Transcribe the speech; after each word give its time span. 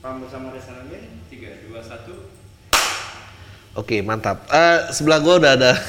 Pam 0.00 0.16
bersama 0.16 0.48
Reza 0.48 0.72
Nangin, 0.72 1.12
3, 1.28 1.68
2, 1.68 1.76
1 1.76 3.76
Oke, 3.76 4.00
mantap. 4.00 4.48
Eh, 4.48 4.96
sebelah 4.96 5.20
gua 5.20 5.36
udah 5.36 5.52
ada. 5.60 5.76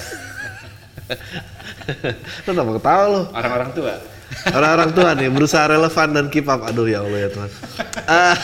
lu 2.44 2.52
kenapa 2.52 2.76
ketawa 2.76 3.04
lu? 3.08 3.22
Orang-orang 3.32 3.72
tua 3.72 4.04
Orang-orang 4.52 4.92
tua 4.92 5.16
nih 5.16 5.32
berusaha 5.32 5.64
relevan 5.64 6.12
dan 6.12 6.28
keep 6.28 6.44
up. 6.52 6.60
Aduh 6.60 6.92
ya 6.92 7.08
Allah 7.08 7.20
ya 7.24 7.30
Tuhan. 7.32 7.50
Eh, 8.04 8.36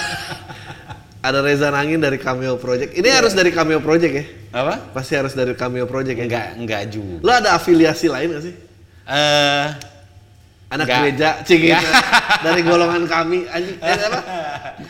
ada 1.19 1.39
Reza 1.43 1.68
Nangin 1.68 1.99
dari 1.99 2.15
Cameo 2.15 2.56
Project. 2.56 2.96
Ini 2.96 3.10
harus 3.12 3.36
dari 3.36 3.52
Cameo 3.52 3.84
Project 3.84 4.13
ya? 4.15 4.24
Apa? 4.56 4.96
Pasti 4.96 5.20
harus 5.20 5.36
dari 5.36 5.52
Cameo 5.52 5.84
Project 5.84 6.15
ya? 6.15 6.26
Enggak, 6.31 6.47
enggak 6.63 6.96
juga 6.96 7.28
Lu 7.28 7.31
ada 7.36 7.60
afiliasi 7.60 8.08
lain 8.08 8.40
gak 8.40 8.44
sih? 8.47 8.56
Eh, 9.04 9.68
Anak 10.68 10.84
Nggak. 10.84 10.99
gereja, 10.99 11.29
cing 11.47 11.63
gitu. 11.63 11.88
dari 12.44 12.60
golongan 12.60 13.08
kami, 13.08 13.47
anjing. 13.47 13.79
Eh, 13.79 13.88
apa? 14.12 14.20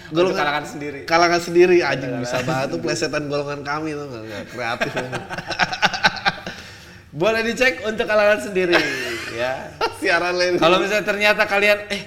Untuk 0.10 0.34
kalangan 0.34 0.66
sendiri. 0.66 1.00
Kalangan 1.06 1.38
sendiri, 1.38 1.78
anjing 1.86 2.18
bisa 2.18 2.42
banget 2.42 2.74
tuh 2.74 2.80
plesetan 2.82 3.30
golongan 3.30 3.62
kami 3.62 3.94
tuh 3.94 4.10
nggak 4.10 4.44
kreatif. 4.58 4.92
boleh 7.22 7.42
dicek 7.46 7.82
untuk 7.86 8.06
kalangan 8.06 8.42
sendiri 8.42 8.78
ya. 9.34 9.74
Siaran 10.02 10.34
lain. 10.38 10.58
Kalau 10.58 10.78
misalnya 10.82 11.06
ternyata 11.06 11.46
kalian 11.46 11.90
eh 11.94 12.02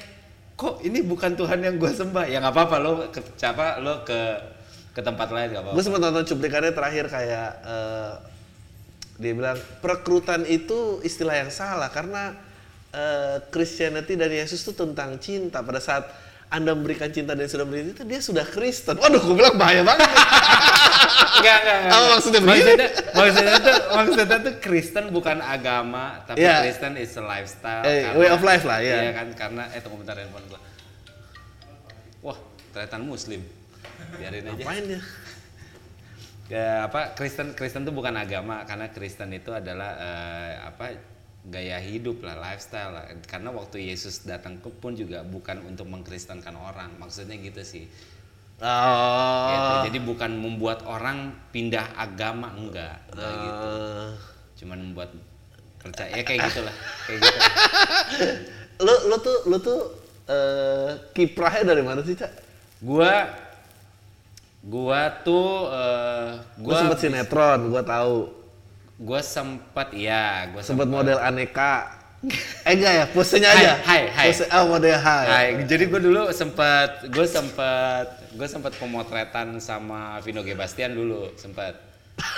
kok 0.59 0.83
ini 0.83 1.02
bukan 1.06 1.39
Tuhan 1.39 1.62
yang 1.62 1.78
gua 1.78 1.91
sembah, 1.95 2.27
ya 2.27 2.42
nggak 2.42 2.55
apa-apa 2.55 2.77
lo 2.83 2.92
ke 3.11 3.23
siapa 3.39 3.78
lo 3.78 4.02
ke 4.02 4.19
ke 4.91 5.00
tempat 5.06 5.30
lain 5.30 5.55
nggak 5.55 5.62
gue 5.62 5.70
apa-apa. 5.70 5.87
sempat 5.87 6.00
nonton 6.02 6.25
cuplikannya 6.27 6.75
terakhir 6.75 7.06
kayak 7.06 7.50
eh, 7.62 8.12
dia 9.23 9.33
bilang 9.39 9.55
perekrutan 9.78 10.42
itu 10.50 10.98
istilah 11.06 11.39
yang 11.39 11.50
salah 11.55 11.87
karena 11.95 12.34
eh, 12.94 13.36
Christianity 13.50 14.14
dan 14.18 14.30
Yesus 14.30 14.62
itu 14.62 14.72
tentang 14.74 15.18
cinta 15.22 15.62
pada 15.62 15.78
saat 15.78 16.10
anda 16.50 16.74
memberikan 16.74 17.06
cinta 17.14 17.38
dan 17.38 17.46
sudah 17.46 17.62
memberi 17.62 17.94
itu 17.94 18.02
dia 18.02 18.18
sudah 18.18 18.42
Kristen. 18.42 18.98
Waduh, 18.98 19.22
gue 19.22 19.36
bilang 19.38 19.54
bahaya 19.54 19.86
banget. 19.86 20.10
Enggak, 21.40 21.56
enggak, 21.62 21.76
enggak. 21.80 21.94
Apa 21.96 22.06
maksudnya 22.10 22.40
begini? 22.42 22.60
maksudnya, 22.60 22.88
maksudnya 23.16 23.56
tuh 23.64 23.77
maksudnya 23.97 24.38
tuh 24.44 24.55
Kristen 24.60 25.05
bukan 25.08 25.38
agama, 25.41 26.20
tapi 26.28 26.44
Iya. 26.44 26.69
Kristen 26.69 26.92
is 27.00 27.16
a 27.16 27.24
lifestyle. 27.24 27.82
Eh, 27.86 28.12
way 28.12 28.28
of 28.28 28.42
life 28.44 28.64
lah, 28.69 28.78
iya. 28.84 29.08
Iya 29.08 29.12
kan 29.16 29.28
karena 29.32 29.62
eh 29.72 29.80
tunggu 29.80 30.04
bentar 30.04 30.20
handphone 30.20 30.44
gua. 30.52 30.60
Wah, 32.20 32.38
ternyata 32.77 33.00
muslim. 33.00 33.41
Biarin 34.20 34.52
aja. 34.52 34.52
Ngapain 34.52 34.84
dia? 34.84 35.00
Ya, 36.50 36.91
apa 36.91 37.14
Kristen 37.14 37.54
Kristen 37.56 37.88
itu 37.88 37.92
bukan 37.94 38.12
agama 38.19 38.66
karena 38.69 38.91
Kristen 38.92 39.30
itu 39.32 39.54
adalah 39.54 39.97
eh, 39.97 40.52
apa 40.66 40.84
gaya 41.48 41.80
hidup 41.80 42.20
lah 42.20 42.36
lifestyle 42.36 42.92
lah. 42.92 43.05
Karena 43.24 43.48
waktu 43.55 43.88
Yesus 43.88 44.28
datang 44.28 44.60
ke 44.60 44.69
pun 44.69 44.92
juga 44.92 45.24
bukan 45.24 45.64
untuk 45.64 45.88
mengkristenkan 45.88 46.52
orang. 46.52 46.92
Maksudnya 47.00 47.41
gitu 47.41 47.62
sih. 47.64 47.84
Oh. 48.60 49.48
Gitu. 49.48 49.72
jadi 49.88 49.98
bukan 50.05 50.36
membuat 50.36 50.84
orang 50.84 51.32
pindah 51.48 51.97
agama 51.97 52.52
enggak. 52.52 53.00
Enggak 53.08 53.32
gitu. 53.41 53.69
Eh, 53.72 54.10
cuman 54.60 54.78
membuat 54.84 55.10
percaya 55.80 56.12
ya 56.12 56.22
kayak 56.22 56.52
gitulah. 56.52 56.74
Kayak 57.08 57.19
gitu. 57.24 57.38
Lu 58.84 58.94
lu 59.12 59.16
tuh 59.20 59.36
lu 59.44 59.56
tuh 59.60 59.80
eh 60.25 60.92
kiprahnya 61.12 61.77
dari 61.77 61.84
mana 61.84 62.00
sih, 62.00 62.16
Cak? 62.16 62.32
gua 62.80 63.28
gua 64.64 65.12
tuh 65.20 65.69
eh, 65.69 66.41
Gua 66.56 66.64
gua 66.64 66.80
sempet 66.80 66.98
sinetron, 67.04 67.69
gua 67.69 67.84
tahu. 67.84 68.39
Gua 69.01 69.25
sempat 69.25 69.97
ya 69.97 70.53
Sempet 70.53 70.65
sempat 70.69 70.89
model 70.93 71.17
aneka. 71.17 71.97
Eh 72.69 72.77
enggak 72.77 72.93
ya, 73.01 73.05
posenya 73.17 73.48
aja. 73.48 73.73
hai, 73.81 74.12
hai. 74.12 74.29
Pose, 74.29 74.45
oh 74.53 74.77
model 74.77 74.93
hai. 75.01 75.25
Hai, 75.25 75.48
jadi 75.65 75.89
gue 75.89 76.01
dulu 76.05 76.29
sempat 76.37 77.09
gue 77.09 77.25
sempat 77.25 78.21
gue 78.37 78.45
sempat 78.45 78.77
pemotretan 78.77 79.56
sama 79.56 80.21
Vino 80.21 80.45
G 80.45 80.53
Bastian 80.53 80.93
dulu 80.93 81.33
sempat 81.41 81.81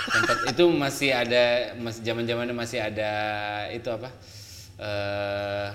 sempat 0.07 0.37
itu 0.55 0.63
masih 0.71 1.11
ada 1.11 1.75
masih 1.75 1.99
zaman 1.99 2.23
zamannya 2.23 2.55
masih 2.55 2.79
ada 2.79 3.11
itu 3.75 3.91
apa 3.91 4.09
eh 4.79 5.67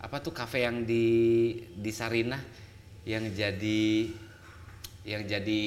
apa 0.00 0.16
tuh 0.18 0.34
kafe 0.34 0.66
yang 0.66 0.82
di 0.82 1.06
di 1.78 1.90
Sarinah 1.94 2.42
yang 3.06 3.30
jadi 3.30 4.10
yang 5.06 5.22
jadi 5.22 5.64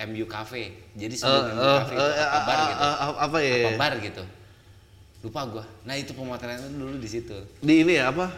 MU 0.00 0.24
Cafe 0.24 0.62
jadi 0.92 1.10
Eh, 1.10 1.18
sebelum 1.18 1.42
MU 1.50 1.60
eh, 1.60 1.74
Cafe 1.76 1.92
eh, 1.92 1.98
itu 1.98 2.22
apa 2.22 2.38
bar 2.40 2.58
eh, 2.58 2.66
gitu 2.66 2.82
eh, 2.82 3.16
apa 3.18 3.38
ya? 3.38 3.56
apa 3.58 3.70
bar 3.76 3.94
gitu 3.98 4.22
lupa 5.18 5.40
gua 5.44 5.64
nah 5.82 5.94
itu 5.94 6.12
pemotretan 6.12 6.70
dulu 6.70 6.94
di 6.96 7.08
situ 7.08 7.34
Di 7.58 7.82
ini 7.82 7.94
ya 7.94 8.08
apa? 8.08 8.30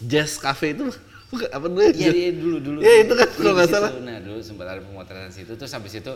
Jazz 0.00 0.34
Cafe 0.36 0.72
itu 0.72 0.90
bukan 1.30 1.48
apa 1.48 1.64
dulu 1.64 1.80
ya? 1.80 1.92
Iya 1.92 2.10
dia 2.10 2.30
dulu 2.34 2.56
dulu. 2.58 2.78
Iya, 2.80 2.94
itu 3.00 3.14
kan 3.14 3.24
Iya, 3.24 3.36
kalau 3.38 3.52
nggak 3.54 3.68
salah. 3.70 3.90
Nah 3.96 4.18
dulu 4.18 4.38
sempat 4.42 4.66
ada 4.68 4.80
pemotretan 4.82 5.30
situ 5.30 5.52
terus 5.54 5.70
habis 5.70 5.94
itu 5.94 6.12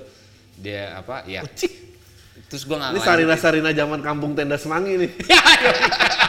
dia 0.56 0.92
apa 0.92 1.22
ya 1.24 1.46
Cik. 1.46 1.72
terus 2.48 2.66
gua 2.66 2.76
nggak 2.78 2.90
Ini. 2.92 3.00
Sarina-Sarina 3.00 3.70
zaman 3.70 4.00
kampung 4.00 4.34
tenda 4.34 4.58
Semanggi 4.58 4.98
nih. 4.98 5.10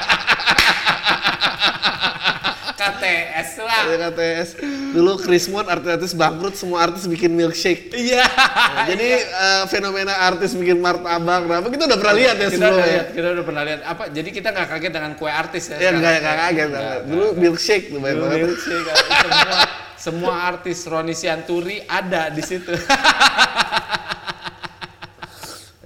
KTS 2.96 3.50
lah. 3.60 3.84
KTS. 4.12 4.50
Dulu 4.96 5.12
Krismon 5.20 5.66
artis-artis 5.68 6.16
bangkrut, 6.16 6.56
semua 6.56 6.88
artis 6.88 7.04
bikin 7.10 7.36
milkshake. 7.36 7.92
Iya. 7.92 8.24
Nah, 8.24 8.86
jadi 8.88 9.10
eh, 9.28 9.64
fenomena 9.68 10.16
artis 10.24 10.56
bikin 10.56 10.80
martabak, 10.80 11.44
nah, 11.48 11.60
apa 11.60 11.68
kita 11.68 11.84
udah 11.90 11.98
pernah 12.00 12.16
lihat 12.16 12.36
ya 12.40 12.48
kita 12.48 12.58
udah 12.58 12.70
sebelumnya. 12.72 12.88
lihat, 12.88 13.08
kita 13.12 13.28
udah 13.28 13.46
pernah 13.46 13.64
lihat 13.68 13.82
apa 13.84 14.04
jadi 14.10 14.30
kita 14.32 14.48
nggak 14.54 14.68
kaget 14.72 14.92
dengan 14.96 15.12
kue 15.20 15.32
artis 15.32 15.64
ya. 15.70 15.78
Ya 15.78 15.92
kaget. 15.92 16.22
Nggak, 16.24 16.70
nggak, 16.72 16.98
Dulu 17.10 17.26
milkshake 17.36 17.86
tuh 17.92 18.00
banyak 18.00 18.18
banget. 18.22 18.38
milkshake, 18.48 18.88
semua 19.18 19.60
semua 19.98 20.34
artis 20.46 20.80
Roni 20.86 21.12
Sianturi 21.18 21.84
ada 21.90 22.30
di 22.32 22.42
situ. 22.46 22.72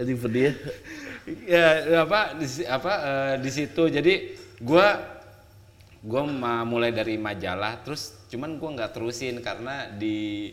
Jadi 0.02 0.14
pedih. 0.18 0.54
ya. 1.46 1.68
ya 1.86 2.00
apa 2.10 2.34
di, 2.34 2.46
apa 2.66 2.94
eh, 3.06 3.34
di 3.38 3.52
situ 3.54 3.86
jadi 3.86 4.34
gua 4.58 4.98
ma- 6.04 6.64
mulai 6.64 6.90
dari 6.90 7.16
majalah 7.16 7.82
terus 7.82 8.02
cuman 8.28 8.58
gua 8.58 8.74
nggak 8.74 8.92
terusin 8.92 9.38
karena 9.40 9.86
di 9.88 10.50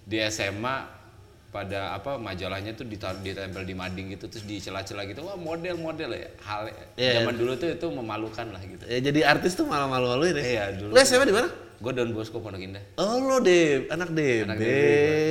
di 0.00 0.16
SMA 0.24 1.00
pada 1.48 1.92
apa 1.92 2.16
majalahnya 2.16 2.72
tuh 2.72 2.82
dita- 2.82 3.12
ditempel 3.14 3.60
di 3.62 3.74
mading 3.74 4.08
gitu 4.10 4.24
terus 4.26 4.40
di 4.42 4.56
celah-celah 4.56 5.04
gitu 5.04 5.20
wah 5.20 5.36
model-model 5.36 6.10
ya 6.10 6.28
hal 6.40 6.70
Iya. 6.96 7.20
zaman 7.20 7.34
dulu 7.36 7.52
tuh 7.56 7.68
itu 7.70 7.86
memalukan 7.88 8.46
lah 8.48 8.62
gitu 8.62 8.84
Ya, 8.84 8.98
jadi 9.02 9.20
artis 9.26 9.52
tuh 9.52 9.66
malah 9.66 9.84
malu-maluin 9.84 10.32
ya. 10.32 10.42
Iya, 10.42 10.64
dulu 10.74 10.90
Lu 10.90 10.98
SMA 10.98 11.24
di 11.24 11.34
mana? 11.34 11.48
gue 11.76 11.92
Don 11.92 12.14
Bosco 12.14 12.38
Pondok 12.38 12.62
Indah 12.62 12.80
Oh 12.94 13.18
lo 13.20 13.36
deh, 13.38 13.90
anak 13.90 14.14
DB. 14.14 14.46
Anak 14.46 14.56
DB. 14.56 14.70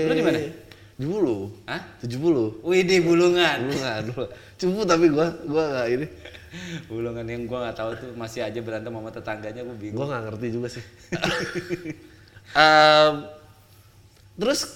Lu 0.04 0.14
di 0.14 0.22
mana? 0.22 0.40
Di 0.94 1.06
Bulu. 1.08 1.38
Hah? 1.66 1.82
70. 1.98 2.62
Wih 2.62 2.84
di 2.84 3.00
Bulungan 3.00 3.58
Dulu 3.64 3.74
nggak 3.74 3.98
dulu. 4.06 4.26
Cupu 4.60 4.82
tapi 4.84 5.06
gua 5.10 5.26
gua 5.42 5.64
nggak 5.72 5.88
ini. 5.90 6.08
Bulungan 6.92 7.24
yang 7.24 7.48
gua 7.48 7.70
nggak 7.70 7.78
tahu 7.78 7.92
tuh 7.96 8.12
masih 8.20 8.44
aja 8.44 8.60
berantem 8.60 8.92
sama 8.92 9.12
tetangganya 9.12 9.64
gue 9.64 9.78
bingung 9.80 10.04
Gua 10.04 10.08
nggak 10.12 10.24
ngerti 10.28 10.48
juga 10.52 10.68
sih. 10.68 10.84
Em, 12.52 13.16
terus 14.36 14.76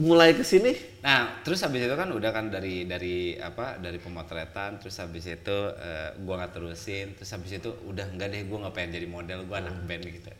mulai 0.00 0.32
ke 0.32 0.40
sini 0.40 0.72
Nah, 1.00 1.40
terus 1.40 1.64
habis 1.64 1.80
itu 1.80 1.96
kan 1.96 2.12
udah 2.12 2.28
kan 2.28 2.52
dari 2.52 2.84
dari 2.84 3.32
apa 3.40 3.80
dari 3.80 3.96
pemotretan, 3.96 4.76
terus 4.76 5.00
habis 5.00 5.24
itu 5.24 5.58
eh, 5.80 6.12
gua 6.20 6.44
nggak 6.44 6.60
terusin, 6.60 7.16
terus 7.16 7.32
habis 7.32 7.56
itu 7.56 7.72
udah 7.88 8.04
enggak 8.04 8.36
deh 8.36 8.44
gua 8.44 8.68
nggak 8.68 8.74
pengen 8.76 9.00
jadi 9.00 9.08
model, 9.08 9.48
gua 9.48 9.64
anak 9.64 9.80
band 9.88 10.04
gitu. 10.04 10.28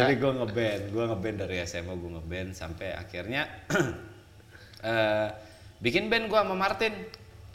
jadi 0.00 0.12
gua 0.16 0.32
ngeband, 0.40 0.82
gua 0.88 1.04
ngeband 1.12 1.36
dari 1.44 1.60
SMA 1.68 1.92
gua 1.92 2.10
ngeband 2.16 2.56
sampai 2.56 2.96
akhirnya 2.96 3.44
eh, 4.88 5.28
bikin 5.84 6.08
band 6.08 6.32
gua 6.32 6.48
sama 6.48 6.56
Martin. 6.56 6.96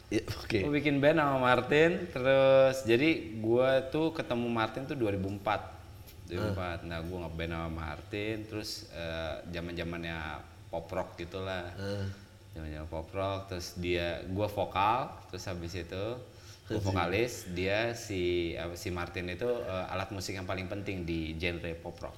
Ya, 0.08 0.24
oke. 0.24 0.58
Gua 0.64 0.72
bikin 0.72 1.04
band 1.04 1.20
sama 1.20 1.36
Martin, 1.36 2.08
terus 2.08 2.80
jadi 2.88 3.36
gua 3.44 3.84
tuh 3.92 4.16
ketemu 4.16 4.48
Martin 4.48 4.88
tuh 4.88 4.96
2004. 4.96 6.32
2004. 6.32 6.88
Nah, 6.88 7.04
gua 7.04 7.28
ngeband 7.28 7.52
sama 7.52 7.68
Martin, 7.68 8.36
terus 8.48 8.88
zaman 9.52 9.76
zamannya 9.76 10.16
pop 10.72 10.88
rock 10.88 11.20
gitulah. 11.20 11.68
Zaman-zaman 12.56 12.88
pop 12.88 13.08
rock, 13.12 13.52
terus 13.52 13.76
dia 13.76 14.24
gua 14.32 14.48
vokal, 14.48 15.12
terus 15.28 15.44
habis 15.44 15.76
itu 15.76 16.04
gua 16.68 16.80
vokalis, 16.84 17.48
dia 17.52 17.92
si 17.96 18.52
apa 18.56 18.76
si 18.76 18.88
Martin 18.92 19.28
itu 19.28 19.48
eh, 19.48 19.92
alat 19.92 20.12
musik 20.12 20.36
yang 20.36 20.44
paling 20.44 20.68
penting 20.68 21.04
di 21.04 21.36
genre 21.36 21.72
pop 21.80 21.96
rock. 22.00 22.16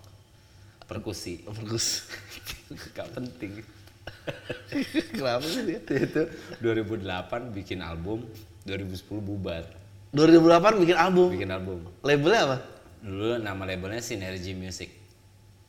Perkusi. 0.87 1.43
Fokus. 1.47 2.07
Gak 2.99 3.15
penting. 3.15 3.63
Kenapa 5.17 5.45
sih 5.45 5.63
dia? 5.67 5.81
Itu 5.83 6.23
2008 6.63 7.57
bikin 7.57 7.83
album, 7.83 8.25
2010 8.65 9.03
bubar. 9.21 9.65
2008 10.15 10.83
bikin 10.83 10.97
album. 10.99 11.29
Bikin 11.35 11.51
album. 11.51 11.79
Labelnya 12.03 12.41
apa? 12.47 12.59
Dulu 13.01 13.39
nama 13.39 13.63
labelnya 13.63 14.03
Synergy 14.03 14.53
Music. 14.59 14.91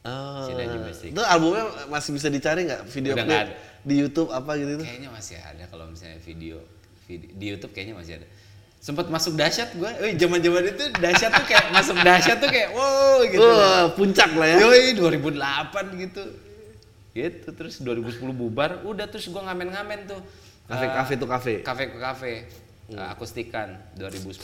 Oh, 0.02 0.50
Synergy 0.50 0.82
Music. 0.82 1.10
itu 1.14 1.22
albumnya 1.22 1.70
masih 1.86 2.18
bisa 2.18 2.26
dicari 2.26 2.66
nggak 2.66 2.90
video 2.90 3.14
Udah 3.14 3.26
ada. 3.26 3.54
di 3.86 3.96
YouTube 4.02 4.34
apa 4.34 4.58
gitu? 4.58 4.82
Kayaknya 4.82 5.10
masih 5.14 5.38
ada 5.38 5.64
kalau 5.70 5.86
misalnya 5.94 6.18
video, 6.26 6.58
video 7.06 7.30
di 7.38 7.46
YouTube 7.54 7.72
kayaknya 7.74 7.96
masih 8.02 8.14
ada. 8.18 8.28
Sempet 8.82 9.14
masuk 9.14 9.38
dahsyat 9.38 9.78
gue. 9.78 9.92
Wih, 10.02 10.18
zaman-zaman 10.18 10.74
itu 10.74 10.84
dahsyat 10.98 11.32
tuh 11.38 11.46
kayak 11.46 11.66
masuk 11.70 11.96
dahsyat 12.02 12.38
tuh 12.42 12.50
kayak 12.50 12.74
wow 12.74 13.22
gitu. 13.30 13.46
Wah, 13.46 13.94
puncak 13.94 14.34
lah 14.34 14.48
ya. 14.50 14.58
Yoi 14.66 14.98
2008 14.98 16.02
gitu. 16.02 16.24
Gitu 17.12 17.52
terus 17.52 17.80
2010 17.80 18.24
bubar, 18.32 18.88
udah 18.88 19.04
terus 19.06 19.28
gua 19.28 19.52
ngamen-ngamen 19.52 20.08
tuh. 20.08 20.22
Kafe-kafe 20.66 21.14
tuh 21.16 21.28
kafe. 21.28 21.54
Kafe 21.60 21.84
ke 21.92 21.98
kafe. 22.00 22.34
Uh, 22.88 23.08
akustikan 23.08 23.80
2010 23.96 24.40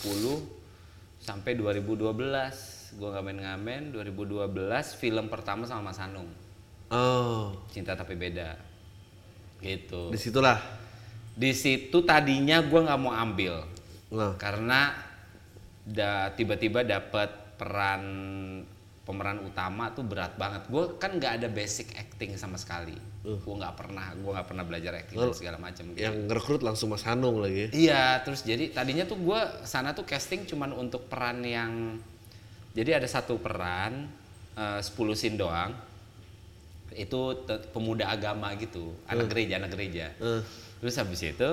sampai 1.19 1.55
2012 1.55 2.15
gua 2.95 3.09
ngamen-ngamen 3.19 3.91
2012 3.91 4.47
film 4.95 5.27
pertama 5.27 5.67
sama 5.67 5.91
Mas 5.91 5.99
Hanung 5.99 6.31
Oh, 6.87 7.51
Cinta 7.67 7.91
Tapi 7.91 8.15
Beda 8.15 8.55
gitu 9.59 10.07
di 10.07 10.15
situlah. 10.15 10.55
di 11.35 11.51
situ 11.51 12.07
tadinya 12.07 12.63
gua 12.63 12.87
nggak 12.87 13.01
mau 13.01 13.11
ambil 13.11 13.67
Nah, 14.07 14.39
karena 14.39 14.95
da, 15.83 16.31
tiba-tiba 16.31 16.87
dapat 16.87 17.27
peran 17.59 18.03
pemeran 19.07 19.39
utama 19.39 19.87
tuh 19.95 20.03
berat 20.03 20.35
banget. 20.35 20.67
Gue 20.67 20.99
kan 20.99 21.15
nggak 21.15 21.39
ada 21.39 21.47
basic 21.47 21.95
acting 21.95 22.35
sama 22.35 22.59
sekali. 22.59 22.99
Gue 23.23 23.55
nggak 23.55 23.79
pernah, 23.79 24.11
gue 24.11 24.31
nggak 24.35 24.47
pernah 24.51 24.67
belajar 24.67 24.91
acting 24.99 25.15
dan 25.15 25.31
segala 25.31 25.55
macam. 25.55 25.95
gitu. 25.95 26.03
yang 26.03 26.27
ngerekrut 26.27 26.59
langsung 26.59 26.91
Mas 26.91 27.07
Hanung 27.07 27.39
lagi. 27.39 27.71
Iya, 27.71 28.19
terus 28.27 28.43
jadi 28.43 28.67
tadinya 28.75 29.07
tuh 29.07 29.15
gue 29.23 29.39
sana 29.63 29.95
tuh 29.95 30.03
casting 30.03 30.43
cuman 30.43 30.75
untuk 30.75 31.07
peran 31.07 31.39
yang 31.39 32.03
jadi 32.75 32.99
ada 32.99 33.07
satu 33.07 33.39
peran 33.39 34.11
eh, 34.59 34.83
10 34.83 34.91
scene 35.15 35.39
doang. 35.39 35.71
Itu 36.91 37.47
pemuda 37.71 38.11
agama 38.11 38.51
gitu, 38.59 38.91
anak 39.07 39.31
gereja, 39.31 39.55
anak 39.63 39.71
gereja. 39.71 40.11
Eh. 40.19 40.43
Terus 40.83 40.95
habis 40.99 41.23
itu 41.23 41.49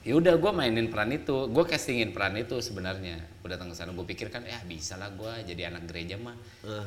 ya 0.00 0.16
udah 0.16 0.40
gue 0.40 0.52
mainin 0.56 0.88
peran 0.88 1.12
itu, 1.12 1.48
gue 1.52 1.64
castingin 1.68 2.16
peran 2.16 2.32
itu 2.40 2.56
sebenarnya. 2.64 3.20
Gue 3.44 3.52
datang 3.52 3.68
ke 3.68 3.76
sana, 3.76 3.92
gue 3.92 4.06
pikir 4.08 4.32
kan 4.32 4.44
ya 4.44 4.56
bisa 4.64 4.96
lah 4.96 5.12
gue 5.12 5.44
jadi 5.44 5.68
anak 5.68 5.88
gereja 5.88 6.16
mah. 6.16 6.36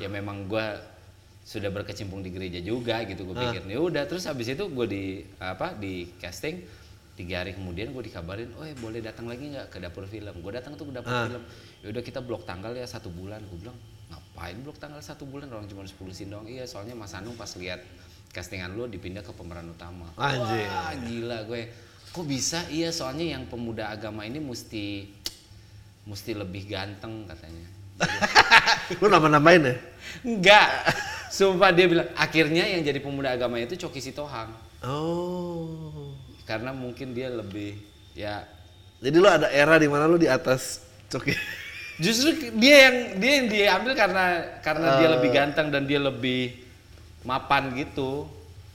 Ya 0.02 0.10
memang 0.10 0.50
gue 0.50 0.66
sudah 1.44 1.68
berkecimpung 1.76 2.24
di 2.24 2.32
gereja 2.32 2.64
juga 2.64 3.04
gitu 3.04 3.28
gue 3.28 3.36
pikir. 3.38 3.68
Ya 3.70 3.80
udah 3.84 4.04
terus 4.10 4.26
habis 4.26 4.50
itu 4.50 4.66
gue 4.66 4.86
di 4.90 5.04
apa 5.38 5.76
di 5.76 6.10
casting 6.18 6.64
tiga 7.14 7.46
hari 7.46 7.54
kemudian 7.54 7.94
gue 7.94 8.10
dikabarin, 8.10 8.50
oh 8.58 8.66
boleh 8.82 8.98
datang 8.98 9.30
lagi 9.30 9.54
nggak 9.54 9.70
ke 9.70 9.78
dapur 9.78 10.10
film? 10.10 10.34
Gue 10.42 10.52
datang 10.56 10.74
tuh 10.74 10.90
ke 10.90 10.94
dapur 10.98 11.14
film. 11.14 11.44
Ya 11.86 11.88
udah 11.94 12.02
kita 12.02 12.20
blok 12.26 12.50
tanggal 12.50 12.74
ya 12.74 12.90
satu 12.90 13.14
bulan. 13.14 13.46
Gue 13.46 13.62
bilang 13.62 13.78
ngapain 14.10 14.58
blok 14.66 14.82
tanggal 14.82 14.98
satu 15.06 15.30
bulan 15.30 15.46
orang 15.54 15.70
cuma 15.70 15.86
10 15.86 15.94
scene 16.10 16.34
doang. 16.34 16.50
Iya 16.50 16.66
soalnya 16.66 16.98
Mas 16.98 17.14
Anung 17.14 17.38
pas 17.38 17.54
lihat 17.54 17.86
castingan 18.34 18.74
lu 18.74 18.90
dipindah 18.90 19.22
ke 19.22 19.30
pemeran 19.38 19.70
utama. 19.70 20.10
Anjing. 20.18 20.66
Wah 20.66 20.94
gila 21.06 21.38
gue. 21.46 21.70
Kok 22.14 22.26
bisa? 22.26 22.62
Iya 22.70 22.94
soalnya 22.94 23.26
yang 23.34 23.50
pemuda 23.50 23.90
agama 23.90 24.22
ini 24.22 24.38
mesti 24.38 25.10
mesti 26.06 26.32
lebih 26.38 26.70
ganteng 26.70 27.26
katanya. 27.26 27.66
Lu 29.02 29.10
nambah-nambahin 29.10 29.64
ya? 29.66 29.76
Enggak. 30.22 30.68
Sumpah 31.34 31.74
dia 31.74 31.90
bilang 31.90 32.10
akhirnya 32.14 32.70
yang 32.70 32.86
jadi 32.86 33.02
pemuda 33.02 33.34
agama 33.34 33.58
itu 33.58 33.74
Coki 33.76 33.98
Sitohang. 33.98 34.54
Oh. 34.86 36.14
Karena 36.46 36.70
mungkin 36.70 37.16
dia 37.16 37.32
lebih 37.32 37.80
ya 38.14 38.46
Jadi 39.02 39.16
lu 39.18 39.26
ada 39.28 39.50
era 39.50 39.76
di 39.76 39.90
mana 39.90 40.06
lu 40.06 40.16
di 40.16 40.30
atas 40.30 40.80
Coki. 41.10 41.34
justru 41.98 42.34
dia 42.58 42.90
yang 42.90 42.96
dia 43.18 43.32
yang 43.42 43.48
diambil 43.50 43.94
karena 43.94 44.26
karena 44.62 44.88
dia 44.98 45.08
Eh. 45.10 45.14
lebih 45.18 45.30
ganteng 45.30 45.68
dan 45.70 45.84
dia 45.86 45.98
lebih 45.98 46.56
mapan 47.22 47.74
gitu. 47.74 48.30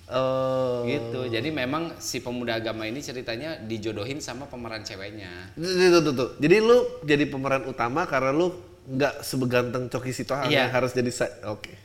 Oh. 0.08 0.88
Gitu. 0.88 1.28
Jadi 1.28 1.52
memang 1.52 1.92
si 2.00 2.24
pemuda 2.24 2.56
agama 2.56 2.88
ini 2.88 3.04
ceritanya 3.04 3.60
dijodohin 3.60 4.24
sama 4.24 4.48
pemeran 4.48 4.80
ceweknya. 4.80 5.52
Tuh, 5.52 6.00
tuh, 6.00 6.12
tuh. 6.16 6.28
Jadi 6.40 6.56
lu 6.64 6.78
jadi 7.04 7.28
pemeran 7.28 7.68
utama 7.68 8.08
karena 8.08 8.32
lu 8.32 8.56
nggak 8.88 9.20
sebeganteng 9.20 9.92
Coki 9.92 10.16
Sitohang 10.16 10.48
Iya. 10.48 10.64
yang 10.64 10.72
harus 10.72 10.96
jadi 10.96 11.12
side. 11.12 11.44
Oke. 11.44 11.76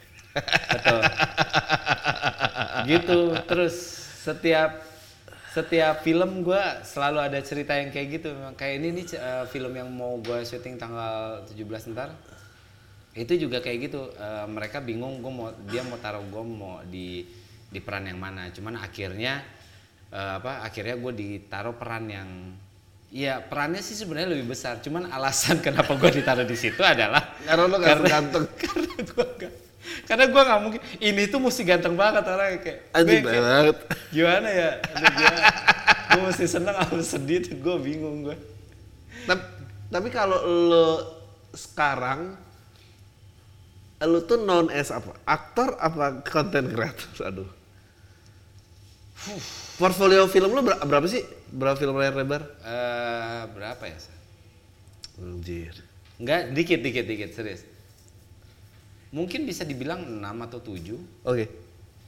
Betul. 0.72 1.02
gitu. 2.88 3.20
Terus 3.44 3.76
setiap 4.24 4.72
setiap 5.54 6.02
film 6.02 6.42
gua 6.42 6.82
selalu 6.82 7.20
ada 7.22 7.40
cerita 7.44 7.76
yang 7.76 7.92
kayak 7.92 8.08
gitu. 8.24 8.32
Memang 8.32 8.56
kayak 8.56 8.76
ini 8.82 9.04
nih 9.04 9.06
eh, 9.14 9.46
film 9.52 9.76
yang 9.76 9.92
mau 9.92 10.16
gua 10.24 10.42
syuting 10.42 10.80
tanggal 10.80 11.44
17 11.52 11.92
ntar. 11.92 12.16
Itu 13.14 13.36
juga 13.36 13.60
kayak 13.60 13.92
gitu. 13.92 14.10
Eh, 14.16 14.46
mereka 14.48 14.80
bingung 14.80 15.20
gua 15.20 15.32
mau 15.36 15.48
dia 15.68 15.84
mau 15.84 16.00
taruh 16.00 16.24
gua 16.32 16.42
mau 16.42 16.80
di 16.88 17.28
di 17.74 17.82
peran 17.82 18.06
yang 18.06 18.22
mana. 18.22 18.54
Cuman 18.54 18.78
akhirnya 18.78 19.42
eh, 20.14 20.32
apa? 20.38 20.62
Akhirnya 20.62 20.96
gue 21.02 21.14
ditaruh 21.18 21.74
peran 21.74 22.06
yang 22.06 22.30
Iya 23.14 23.46
perannya 23.46 23.78
sih 23.86 23.94
sebenarnya 23.94 24.34
lebih 24.34 24.58
besar. 24.58 24.82
Cuman 24.82 25.06
alasan 25.06 25.62
kenapa 25.66 25.94
gua 25.94 26.10
ditaruh 26.10 26.50
di 26.50 26.58
situ 26.58 26.82
adalah 26.82 27.22
Karena 27.46 27.70
lu 27.70 27.78
nggak 27.78 28.00
ganteng. 28.10 28.46
karena 28.66 28.96
gua 29.14 29.28
gak 29.38 29.54
karena 30.10 30.26
gua 30.32 30.42
nggak 30.48 30.62
mungkin 30.64 30.82
ini 30.98 31.30
tuh 31.30 31.38
mesti 31.44 31.62
ganteng 31.62 31.94
banget 31.94 32.24
orangnya 32.24 32.60
kayak 32.64 32.80
Anjing 32.96 33.20
gue 33.20 33.30
kayak, 33.30 33.44
banget. 33.44 33.78
gimana 34.16 34.48
ya 34.48 34.72
gua 36.08 36.22
mesti 36.32 36.46
seneng 36.48 36.76
atau 36.80 37.04
sedih 37.04 37.44
tuh 37.44 37.60
gue 37.60 37.76
bingung 37.84 38.24
gue 38.24 38.38
Tapi, 39.28 39.44
tapi 39.92 40.08
kalau 40.08 40.40
lu 40.40 40.88
sekarang 41.52 42.40
lu 44.04 44.20
tuh 44.28 44.40
known 44.42 44.68
as 44.74 44.92
apa? 44.92 45.16
Aktor 45.24 45.80
apa 45.80 46.24
content 46.28 46.68
creator? 46.68 47.12
Aduh. 47.24 47.48
Portfolio 49.78 50.28
film 50.28 50.52
lu 50.52 50.62
ber- 50.62 50.84
berapa 50.84 51.08
sih? 51.08 51.24
Berapa 51.50 51.80
film 51.80 51.96
layar 51.96 52.14
lebar? 52.14 52.42
Eh, 52.62 53.44
berapa 53.52 53.84
ya 53.88 53.98
Anjir. 55.18 55.74
Enggak, 56.20 56.52
dikit 56.52 56.80
dikit 56.82 57.06
dikit 57.06 57.32
serius 57.34 57.64
mungkin 59.14 59.46
bisa 59.46 59.62
dibilang 59.62 60.02
6 60.10 60.26
atau 60.50 60.58
7 60.58 60.98
Oke. 61.30 61.46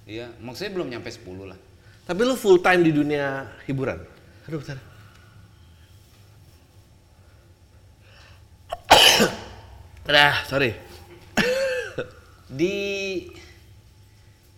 iya 0.10 0.26
maksudnya 0.42 0.74
belum 0.74 0.90
nyampe 0.90 1.14
10 1.14 1.22
lah 1.46 1.60
Tapi 2.02 2.22
lu 2.26 2.34
full 2.34 2.58
time 2.62 2.82
di 2.82 2.90
dunia 2.90 3.46
hiburan? 3.66 3.98
Aduh, 4.46 4.62
bentar. 4.62 4.78
Dah, 10.06 10.46
sorry. 10.46 10.70
di 12.46 13.26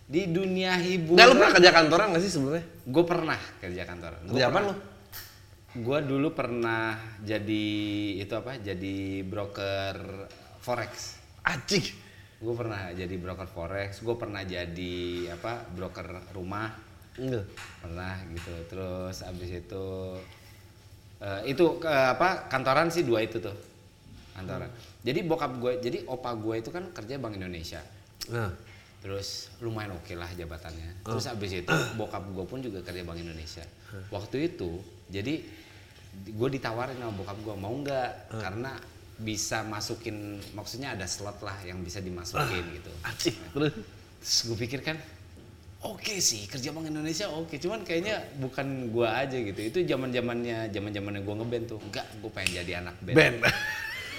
di 0.08 0.24
dunia 0.32 0.80
hiburan 0.80 1.20
Enggak 1.20 1.28
lu 1.28 1.34
pernah 1.36 1.52
kerja 1.60 1.70
kantoran 1.70 2.06
gak 2.16 2.22
sih 2.24 2.32
sebelumnya? 2.32 2.64
gue 2.64 3.04
pernah 3.04 3.38
kerja 3.60 3.82
kantoran 3.84 4.20
Kerja 4.24 4.46
apa 4.48 4.58
lu? 4.64 4.72
Gua 5.76 6.00
dulu 6.00 6.32
pernah 6.32 6.96
jadi 7.20 7.66
itu 8.16 8.32
apa? 8.32 8.56
Jadi 8.56 9.20
broker 9.20 10.26
forex. 10.64 11.20
Acik. 11.44 11.92
Gue 12.40 12.54
pernah 12.56 12.88
jadi 12.96 13.14
broker 13.20 13.44
forex. 13.44 14.00
Gue 14.00 14.16
pernah 14.16 14.40
jadi 14.48 15.28
apa? 15.28 15.68
Broker 15.68 16.32
rumah. 16.32 16.72
Enggak. 17.20 17.52
Pernah 17.84 18.16
gitu. 18.32 18.54
Terus 18.72 19.20
abis 19.22 19.50
itu 19.60 19.86
eh, 21.20 21.52
itu 21.52 21.64
eh, 21.84 22.08
apa? 22.16 22.48
Kantoran 22.48 22.88
sih 22.88 23.04
dua 23.04 23.20
itu 23.20 23.36
tuh. 23.36 23.54
Kantoran. 24.34 24.72
Jadi 25.04 25.20
bokap 25.20 25.52
gue, 25.60 25.72
jadi 25.84 25.98
opa 26.08 26.32
gue 26.32 26.64
itu 26.64 26.72
kan 26.72 26.90
kerja 26.96 27.20
Bank 27.20 27.36
Indonesia. 27.36 27.84
Nah, 28.32 28.50
Terus 28.98 29.48
lumayan 29.62 29.94
oke 29.94 30.12
lah 30.18 30.28
jabatannya. 30.34 31.06
Terus 31.06 31.26
abis 31.30 31.50
itu 31.62 31.74
bokap 31.98 32.24
gue 32.34 32.44
pun 32.44 32.58
juga 32.58 32.82
kerja 32.82 33.02
Bank 33.06 33.22
Indonesia. 33.22 33.64
Waktu 34.10 34.54
itu 34.54 34.82
jadi 35.08 35.40
gue 36.18 36.48
ditawarin 36.50 36.98
sama 36.98 37.14
bokap 37.14 37.38
gue 37.40 37.54
mau 37.54 37.74
nggak 37.78 38.10
karena 38.42 38.72
bisa 39.18 39.66
masukin 39.66 40.38
maksudnya 40.54 40.94
ada 40.94 41.06
slot 41.10 41.42
lah 41.42 41.58
yang 41.66 41.82
bisa 41.82 42.02
dimasukin 42.02 42.64
gitu. 42.74 42.90
acik. 43.06 43.34
Terus 43.54 43.74
gue 44.50 44.56
pikir 44.58 44.82
kan 44.82 44.98
oke 45.78 46.18
sih 46.18 46.50
kerja 46.50 46.74
Bank 46.74 46.90
Indonesia 46.90 47.30
oke 47.30 47.54
cuman 47.54 47.86
kayaknya 47.86 48.18
bukan 48.42 48.90
gue 48.90 49.06
aja 49.06 49.36
gitu. 49.38 49.60
Itu 49.62 49.78
zaman 49.86 50.10
zamannya 50.10 50.74
zaman 50.74 50.90
zamannya 50.90 51.22
gue 51.22 51.34
ngeband 51.38 51.64
tuh. 51.70 51.80
Enggak, 51.82 52.06
gue 52.18 52.30
pengen 52.34 52.50
jadi 52.62 52.72
anak 52.82 52.98
band. 53.02 53.14
band. 53.14 53.36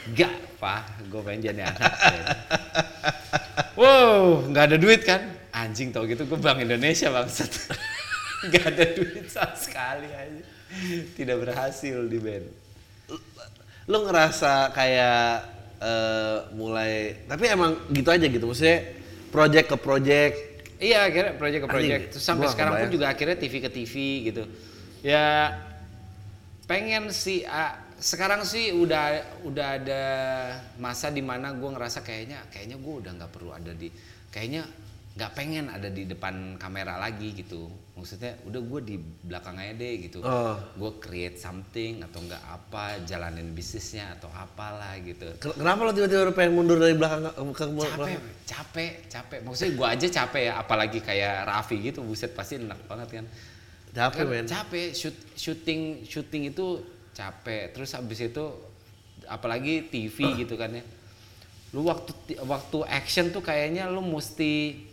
Enggak, 0.09 0.33
Pak. 0.57 0.81
Gue 1.07 1.21
pengen 1.21 1.41
jadi 1.45 1.61
anak. 1.69 1.91
Wow, 3.77 4.43
nggak 4.49 4.63
ada 4.73 4.77
duit 4.77 5.01
kan? 5.05 5.21
Anjing 5.49 5.89
tau 5.89 6.03
gitu 6.05 6.25
gue 6.25 6.39
Bank 6.39 6.61
Indonesia 6.61 7.09
bangsat. 7.09 7.49
Nggak 8.47 8.65
ada 8.71 8.85
duit 8.95 9.25
sama 9.27 9.51
sekali 9.55 10.07
aja. 10.07 10.43
Tidak 11.11 11.35
berhasil 11.35 11.97
di 12.07 12.19
band. 12.19 12.47
lu 13.89 14.05
ngerasa 14.05 14.69
kayak 14.69 15.49
eh, 15.81 16.37
mulai 16.53 17.25
tapi 17.25 17.49
emang 17.49 17.73
gitu 17.89 18.13
aja 18.13 18.21
gitu 18.21 18.45
maksudnya 18.45 18.85
project 19.33 19.65
ke 19.65 19.77
project 19.81 20.35
Iya, 20.77 21.11
akhirnya 21.11 21.33
project 21.35 21.61
ke 21.65 21.67
project. 21.67 21.99
Anjing, 21.99 22.11
Terus 22.15 22.23
sampai 22.23 22.47
sekarang 22.47 22.71
pun 22.71 22.77
kebayang. 22.79 22.93
juga 22.95 23.05
akhirnya 23.11 23.35
TV 23.35 23.53
ke 23.59 23.69
TV 23.73 23.93
gitu. 24.31 24.43
Ya 25.03 25.57
pengen 26.63 27.09
sih 27.11 27.43
ah, 27.43 27.75
sekarang 27.99 28.41
sih 28.41 28.71
udah 28.71 29.03
udah 29.43 29.67
ada 29.77 30.03
masa 30.75 31.11
di 31.11 31.19
mana 31.19 31.51
gue 31.51 31.69
ngerasa 31.69 31.99
kayaknya 32.01 32.41
kayaknya 32.49 32.79
gue 32.79 32.93
udah 33.03 33.11
nggak 33.15 33.31
perlu 33.31 33.51
ada 33.51 33.71
di 33.71 33.91
kayaknya 34.31 34.63
nggak 35.09 35.35
pengen 35.35 35.67
ada 35.67 35.91
di 35.91 36.07
depan 36.07 36.55
kamera 36.55 36.95
lagi 36.95 37.35
gitu. 37.35 37.67
Maksudnya 37.99 38.39
udah 38.47 38.61
gue 38.63 38.79
di 38.87 38.95
belakang 38.95 39.59
aja 39.59 39.75
deh 39.75 39.93
gitu. 39.99 40.23
Oh. 40.23 40.55
gue 40.55 40.91
create 41.03 41.35
something 41.35 41.99
atau 41.99 42.23
nggak 42.23 42.39
apa 42.39 43.03
jalanin 43.03 43.51
bisnisnya 43.51 44.15
atau 44.15 44.31
apalah 44.31 44.95
gitu. 45.03 45.27
Ken- 45.35 45.59
Kenapa 45.59 45.83
lo 45.83 45.91
tiba-tiba 45.91 46.31
pengen 46.31 46.55
mundur 46.55 46.79
dari 46.79 46.95
belakang 46.95 47.27
ke, 47.27 47.35
ke 47.51 47.65
capek 47.67 48.15
capek 48.47 48.91
capek. 49.11 49.39
Maksudnya 49.43 49.71
gue 49.75 49.87
aja 49.91 50.07
capek 50.23 50.43
ya 50.47 50.53
apalagi 50.55 50.99
kayak 51.03 51.51
Raffi 51.51 51.75
gitu 51.83 51.99
buset 51.99 52.31
pasti 52.31 52.55
enak 52.55 52.79
banget 52.87 53.19
kan. 53.19 53.25
Capek 53.91 54.23
Kan 54.23 54.31
men. 54.31 54.45
capek 54.47 54.87
shoot, 54.95 55.17
syuting 55.35 56.07
syuting 56.07 56.55
itu 56.55 56.79
capek 57.19 57.75
terus 57.75 57.91
habis 57.91 58.23
itu 58.23 58.43
apalagi 59.27 59.83
TV 59.91 60.39
gitu 60.39 60.55
kan 60.55 60.71
ya 60.71 60.83
lu 61.75 61.85
waktu 61.85 62.15
waktu 62.47 62.77
action 62.87 63.29
tuh 63.35 63.43
kayaknya 63.43 63.91
lu 63.91 63.99
mesti 63.99 64.87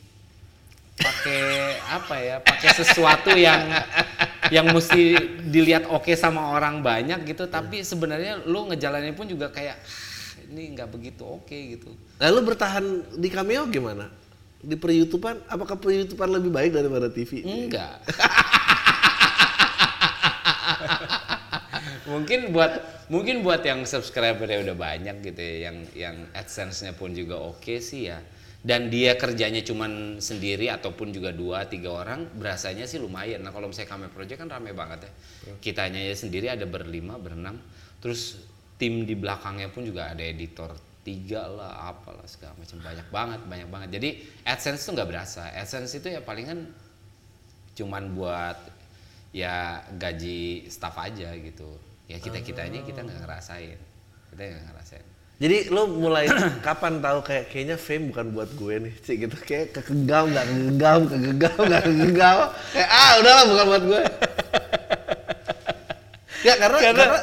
pakai 0.98 1.40
apa 2.02 2.14
ya 2.18 2.36
pakai 2.42 2.70
sesuatu 2.74 3.30
yang 3.38 3.70
yang 4.50 4.66
mesti 4.74 5.14
dilihat 5.46 5.86
oke 5.86 6.10
sama 6.18 6.50
orang 6.50 6.82
banyak 6.82 7.22
gitu 7.30 7.46
tapi 7.46 7.86
sebenarnya 7.86 8.42
lu 8.42 8.66
ngejalanin 8.68 9.14
pun 9.14 9.30
juga 9.30 9.48
kayak 9.54 9.78
"Ah, 9.78 10.42
ini 10.50 10.74
nggak 10.74 10.90
begitu 10.90 11.22
oke 11.22 11.54
gitu 11.54 11.94
Lalu 12.16 12.38
bertahan 12.52 12.84
di 13.12 13.28
cameo 13.28 13.68
gimana? 13.68 14.08
Di 14.56 14.72
per 14.74 14.88
YouTubean, 14.88 15.36
apakah 15.52 15.76
per 15.76 15.92
YouTubean 15.92 16.30
lebih 16.32 16.48
baik 16.48 16.72
daripada 16.72 17.12
TV? 17.12 17.44
Enggak. 17.44 18.00
mungkin 22.06 22.54
buat 22.54 23.06
mungkin 23.10 23.42
buat 23.46 23.62
yang 23.62 23.86
subscribernya 23.86 24.62
udah 24.66 24.76
banyak 24.78 25.16
gitu 25.22 25.40
ya, 25.40 25.70
yang 25.70 25.76
yang 25.94 26.16
AdSense-nya 26.34 26.94
pun 26.94 27.14
juga 27.14 27.38
oke 27.38 27.78
sih 27.78 28.10
ya. 28.10 28.18
Dan 28.66 28.90
dia 28.90 29.14
kerjanya 29.14 29.62
cuman 29.62 30.18
sendiri 30.18 30.66
ataupun 30.66 31.14
juga 31.14 31.30
dua 31.30 31.70
tiga 31.70 32.02
orang, 32.02 32.26
berasanya 32.34 32.82
sih 32.90 32.98
lumayan. 32.98 33.46
Nah 33.46 33.54
kalau 33.54 33.70
misalnya 33.70 33.94
kami 33.94 34.10
project 34.10 34.42
kan 34.42 34.50
rame 34.50 34.74
banget 34.74 35.06
ya. 35.06 35.12
Kitanya 35.62 36.02
ya 36.02 36.14
sendiri 36.18 36.50
ada 36.50 36.66
berlima, 36.66 37.14
berenam. 37.14 37.62
Terus 38.02 38.42
tim 38.74 39.06
di 39.06 39.14
belakangnya 39.14 39.70
pun 39.70 39.86
juga 39.86 40.10
ada 40.10 40.18
editor 40.18 40.74
tiga 41.06 41.46
lah, 41.46 41.94
apalah 41.94 42.26
segala 42.26 42.58
macam 42.58 42.82
banyak 42.82 43.06
banget, 43.14 43.40
banyak 43.46 43.68
banget. 43.70 43.88
Jadi 43.94 44.08
AdSense 44.42 44.82
tuh 44.82 44.98
nggak 44.98 45.08
berasa. 45.14 45.46
AdSense 45.54 46.02
itu 46.02 46.10
ya 46.10 46.18
palingan 46.18 46.66
cuman 47.78 48.18
buat 48.18 48.58
ya 49.30 49.84
gaji 49.94 50.66
staff 50.66 50.96
aja 50.98 51.30
gitu 51.38 51.85
ya 52.06 52.16
kita 52.22 52.38
kitanya 52.42 52.80
kita 52.82 53.02
nggak 53.02 53.20
ngerasain. 53.22 53.78
Kita 54.32 54.42
nggak 54.42 54.64
ngerasain. 54.72 55.06
Jadi 55.36 55.68
lo 55.68 55.84
mulai 55.90 56.26
kapan 56.66 57.04
tahu 57.04 57.20
kayak 57.20 57.52
kayaknya 57.52 57.76
fame 57.76 58.08
bukan 58.14 58.26
buat 58.32 58.50
gue 58.56 58.74
nih, 58.88 58.94
sih 59.04 59.14
gitu? 59.20 59.36
Kayak 59.42 59.76
kegegam 59.76 60.32
nggak 60.32 60.46
kegegam, 60.48 61.00
kegegam 61.10 61.58
nggak 61.60 61.82
kegegam, 61.84 62.38
kayak 62.72 62.88
ah 62.88 63.12
udahlah 63.20 63.44
bukan 63.44 63.64
buat 63.68 63.84
gue. 63.84 64.02
ya 66.46 66.54
karena 66.56 66.78
karena, 66.78 67.18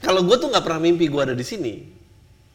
kalau 0.00 0.20
gue 0.22 0.36
tuh 0.38 0.48
nggak 0.52 0.64
pernah 0.64 0.80
mimpi 0.80 1.10
gue 1.10 1.22
ada 1.22 1.34
di 1.34 1.44
sini. 1.46 1.74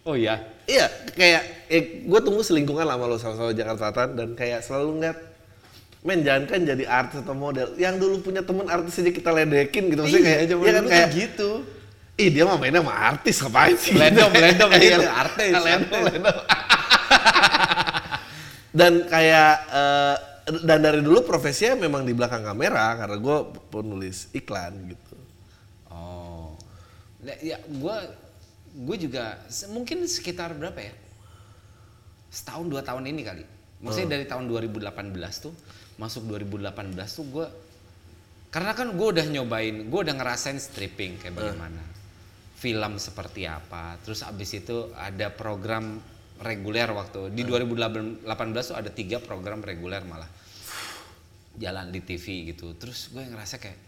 oh 0.06 0.14
ya 0.14 0.56
Iya, 0.66 0.90
kayak 1.14 1.70
eh, 1.70 1.84
gue 2.10 2.20
tunggu 2.26 2.42
selingkungan 2.42 2.90
lama 2.90 3.06
lo 3.06 3.22
sama-sama 3.22 3.54
Jakarta 3.54 3.94
Selatan 3.94 4.10
dan 4.18 4.30
kayak 4.34 4.66
selalu 4.66 4.98
ngeliat 4.98 5.18
men 6.06 6.22
jangan 6.22 6.46
kan 6.46 6.62
jadi 6.62 6.86
artis 6.86 7.26
atau 7.26 7.34
model. 7.34 7.74
Yang 7.82 7.96
dulu 7.98 8.16
punya 8.22 8.46
temen 8.46 8.70
artis 8.70 9.02
aja 9.02 9.10
kita 9.10 9.34
ledekin 9.34 9.90
gitu. 9.90 10.06
Maksudnya 10.06 10.26
kayak 10.30 10.46
zaman 10.54 10.62
iya 10.62 10.74
kan 10.78 10.86
kayak 10.86 11.10
gitu. 11.18 11.50
Ih 12.16 12.30
dia 12.32 12.44
mah 12.48 12.56
mainnya 12.62 12.80
sama 12.80 12.94
artis 12.96 13.36
ngapain 13.42 13.76
sih? 13.76 13.92
Ledom, 13.98 14.32
ledom, 14.32 14.70
Iya, 14.78 14.98
iya, 15.02 15.12
artis, 15.12 15.52
ledom, 15.52 15.68
artis. 15.82 16.04
ledom. 16.14 16.38
dan 18.80 18.94
kayak 19.10 19.54
eh, 19.68 20.16
dan 20.62 20.80
dari 20.80 21.02
dulu 21.02 21.26
profesinya 21.26 21.76
memang 21.90 22.06
di 22.06 22.14
belakang 22.14 22.46
kamera 22.46 22.96
karena 23.02 23.18
gue 23.18 23.38
penulis 23.74 24.30
iklan 24.32 24.94
gitu. 24.94 25.18
Oh. 25.90 26.54
Nah, 27.26 27.36
ya 27.42 27.58
gue 27.66 27.96
gue 28.78 28.98
juga 29.10 29.42
mungkin 29.74 30.06
sekitar 30.06 30.54
berapa 30.54 30.78
ya? 30.78 30.94
Setahun 32.30 32.70
dua 32.70 32.86
tahun 32.86 33.10
ini 33.10 33.22
kali. 33.26 33.44
Maksudnya 33.82 34.22
dari 34.22 34.26
tahun 34.30 34.48
2018 34.48 34.86
tuh 35.44 35.54
masuk 35.96 36.28
2018 36.28 36.72
tuh 37.08 37.26
gue 37.32 37.48
karena 38.52 38.72
kan 38.72 38.88
gue 38.96 39.08
udah 39.20 39.26
nyobain 39.28 39.76
gue 39.92 40.00
udah 40.00 40.16
ngerasain 40.16 40.60
stripping 40.60 41.20
kayak 41.20 41.36
bagaimana. 41.36 41.84
Film 42.56 42.96
seperti 42.98 43.44
apa 43.44 44.00
terus 44.00 44.24
abis 44.24 44.64
itu 44.64 44.96
ada 44.96 45.28
program 45.28 46.00
reguler 46.40 46.88
waktu. 46.92 47.32
Di 47.36 47.44
2018 47.44 48.24
tuh 48.64 48.76
ada 48.76 48.88
tiga 48.92 49.20
program 49.20 49.60
reguler 49.60 50.04
malah. 50.08 50.28
Jalan 51.56 51.92
di 51.92 52.00
TV 52.04 52.56
gitu. 52.56 52.76
Terus 52.76 53.12
gue 53.12 53.24
ngerasa 53.24 53.60
kayak 53.60 53.80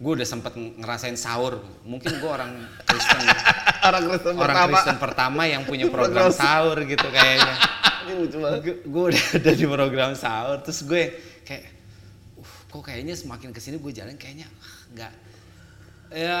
gue 0.00 0.12
udah 0.20 0.28
sempet 0.28 0.56
ngerasain 0.56 1.16
sahur. 1.16 1.60
Mungkin 1.84 2.20
gue 2.20 2.30
orang 2.30 2.64
Kristen. 2.84 3.20
Orang 3.84 4.08
Kristen 4.08 4.32
orang 4.32 4.48
pertama. 4.48 4.72
Kristen 4.72 4.96
pertama 4.96 5.42
yang 5.44 5.62
punya 5.68 5.86
program 5.94 6.32
sahur 6.32 6.80
gitu 6.88 7.04
kayaknya. 7.12 7.56
Gue 8.84 9.04
udah 9.12 9.24
ada 9.36 9.52
di 9.56 9.64
program 9.64 10.12
sahur. 10.12 10.60
Terus 10.60 10.84
gue 10.84 11.02
kayak 11.44 11.68
uh, 12.40 12.54
kok 12.72 12.82
kayaknya 12.82 13.14
semakin 13.14 13.52
ke 13.52 13.60
sini 13.60 13.76
gue 13.78 13.92
jalan 13.92 14.16
kayaknya 14.18 14.48
ah, 14.48 14.80
nggak. 14.96 15.12
Ya 16.14 16.40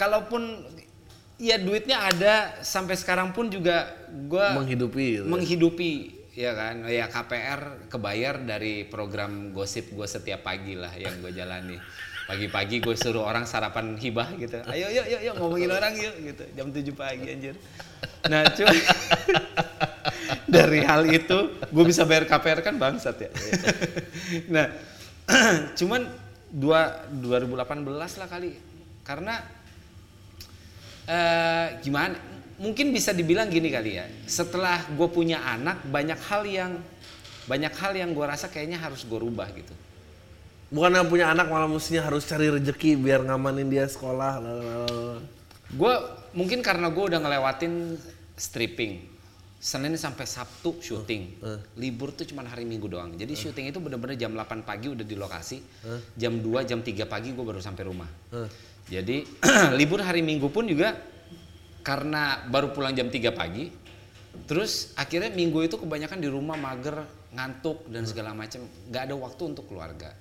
kalaupun 0.00 0.64
ya 1.36 1.60
duitnya 1.60 2.00
ada 2.00 2.34
sampai 2.64 2.96
sekarang 2.96 3.36
pun 3.36 3.52
juga 3.52 3.92
gue 4.08 4.46
menghidupi 4.56 5.20
gitu. 5.20 5.28
menghidupi 5.28 5.92
ya 6.32 6.56
kan? 6.56 6.86
Ya 6.88 7.10
KPR 7.10 7.90
kebayar 7.92 8.40
dari 8.40 8.88
program 8.88 9.52
gosip 9.52 9.92
gue 9.92 10.06
setiap 10.08 10.46
pagi 10.46 10.78
lah 10.78 10.92
yang 10.96 11.20
gue 11.20 11.32
jalani 11.34 11.76
pagi-pagi 12.26 12.82
gue 12.82 12.94
suruh 12.98 13.22
orang 13.22 13.46
sarapan 13.46 13.94
hibah 13.94 14.34
gitu. 14.34 14.58
Ayo 14.66 14.90
yuk 14.90 15.06
yuk 15.06 15.20
yuk 15.22 15.34
ngomongin 15.38 15.70
orang 15.70 15.94
yuk 15.94 16.14
gitu. 16.26 16.44
Jam 16.58 16.68
7 16.74 16.82
pagi 16.98 17.26
anjir. 17.30 17.54
Nah 18.26 18.42
cuma 18.50 18.74
dari 20.58 20.82
hal 20.82 21.06
itu 21.06 21.38
gue 21.70 21.84
bisa 21.86 22.02
bayar 22.02 22.26
KPR 22.26 22.60
kan 22.66 22.74
bangsat 22.76 23.16
ya. 23.22 23.30
Nah 24.54 24.66
cuman 25.78 26.02
dua 26.50 27.06
2018 27.14 27.86
lah 27.94 28.28
kali. 28.28 28.50
Karena 29.06 29.34
eh 31.06 31.78
gimana 31.86 32.18
mungkin 32.58 32.90
bisa 32.90 33.14
dibilang 33.14 33.46
gini 33.46 33.70
kali 33.70 34.02
ya. 34.02 34.06
Setelah 34.26 34.82
gue 34.90 35.08
punya 35.14 35.46
anak 35.46 35.86
banyak 35.86 36.18
hal 36.26 36.42
yang 36.42 36.72
banyak 37.46 37.70
hal 37.78 37.94
yang 37.94 38.10
gue 38.10 38.26
rasa 38.26 38.50
kayaknya 38.50 38.82
harus 38.82 39.06
gue 39.06 39.14
rubah 39.14 39.46
gitu 39.54 39.85
bukan 40.72 40.92
yang 40.98 41.06
punya 41.06 41.30
anak 41.30 41.46
malah 41.46 41.70
mestinya 41.70 42.06
harus 42.06 42.26
cari 42.26 42.50
rezeki 42.50 42.98
biar 42.98 43.22
ngamanin 43.22 43.70
dia 43.70 43.86
sekolah 43.86 44.42
gue 45.66 45.94
mungkin 46.36 46.62
karena 46.62 46.92
gue 46.92 47.04
udah 47.10 47.20
ngelewatin 47.22 47.96
stripping. 48.36 49.16
Senin 49.56 49.96
sampai 49.98 50.28
Sabtu 50.28 50.78
syuting. 50.78 51.42
Libur 51.80 52.12
tuh 52.12 52.28
cuma 52.28 52.44
hari 52.46 52.62
Minggu 52.62 52.86
doang. 52.86 53.16
Jadi 53.16 53.34
syuting 53.34 53.72
itu 53.72 53.80
bener-bener 53.82 54.14
jam 54.14 54.30
8 54.30 54.62
pagi 54.62 54.92
udah 54.92 55.02
di 55.02 55.16
lokasi. 55.16 55.58
Jam 56.14 56.38
2 56.38 56.68
jam 56.68 56.84
3 56.84 57.08
pagi 57.08 57.32
gue 57.34 57.44
baru 57.44 57.58
sampai 57.58 57.82
rumah. 57.82 58.06
Eh. 58.30 58.50
jadi 58.86 59.26
libur 59.80 59.98
hari 59.98 60.22
Minggu 60.22 60.46
pun 60.46 60.62
juga 60.62 60.94
karena 61.82 62.46
baru 62.46 62.70
pulang 62.70 62.94
jam 62.94 63.10
3 63.10 63.34
pagi 63.34 63.66
terus 64.46 64.94
akhirnya 64.94 65.34
Minggu 65.34 65.66
itu 65.66 65.74
kebanyakan 65.74 66.22
di 66.22 66.30
rumah 66.30 66.54
mager 66.54 67.02
ngantuk 67.34 67.90
dan 67.90 68.06
segala 68.06 68.30
macam 68.30 68.62
nggak 68.86 69.02
ada 69.10 69.14
waktu 69.18 69.42
untuk 69.42 69.66
keluarga 69.66 70.14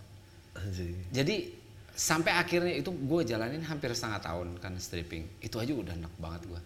Anjing. 0.65 0.97
jadi 1.13 1.53
sampai 1.95 2.35
akhirnya 2.35 2.75
itu 2.75 2.91
gue 2.91 3.21
jalanin 3.23 3.63
hampir 3.63 3.95
setengah 3.95 4.19
tahun 4.19 4.47
kan 4.59 4.75
stripping. 4.77 5.39
Itu 5.39 5.63
aja 5.63 5.71
udah 5.71 5.95
enak 5.95 6.13
banget 6.19 6.41
gue. 6.51 6.61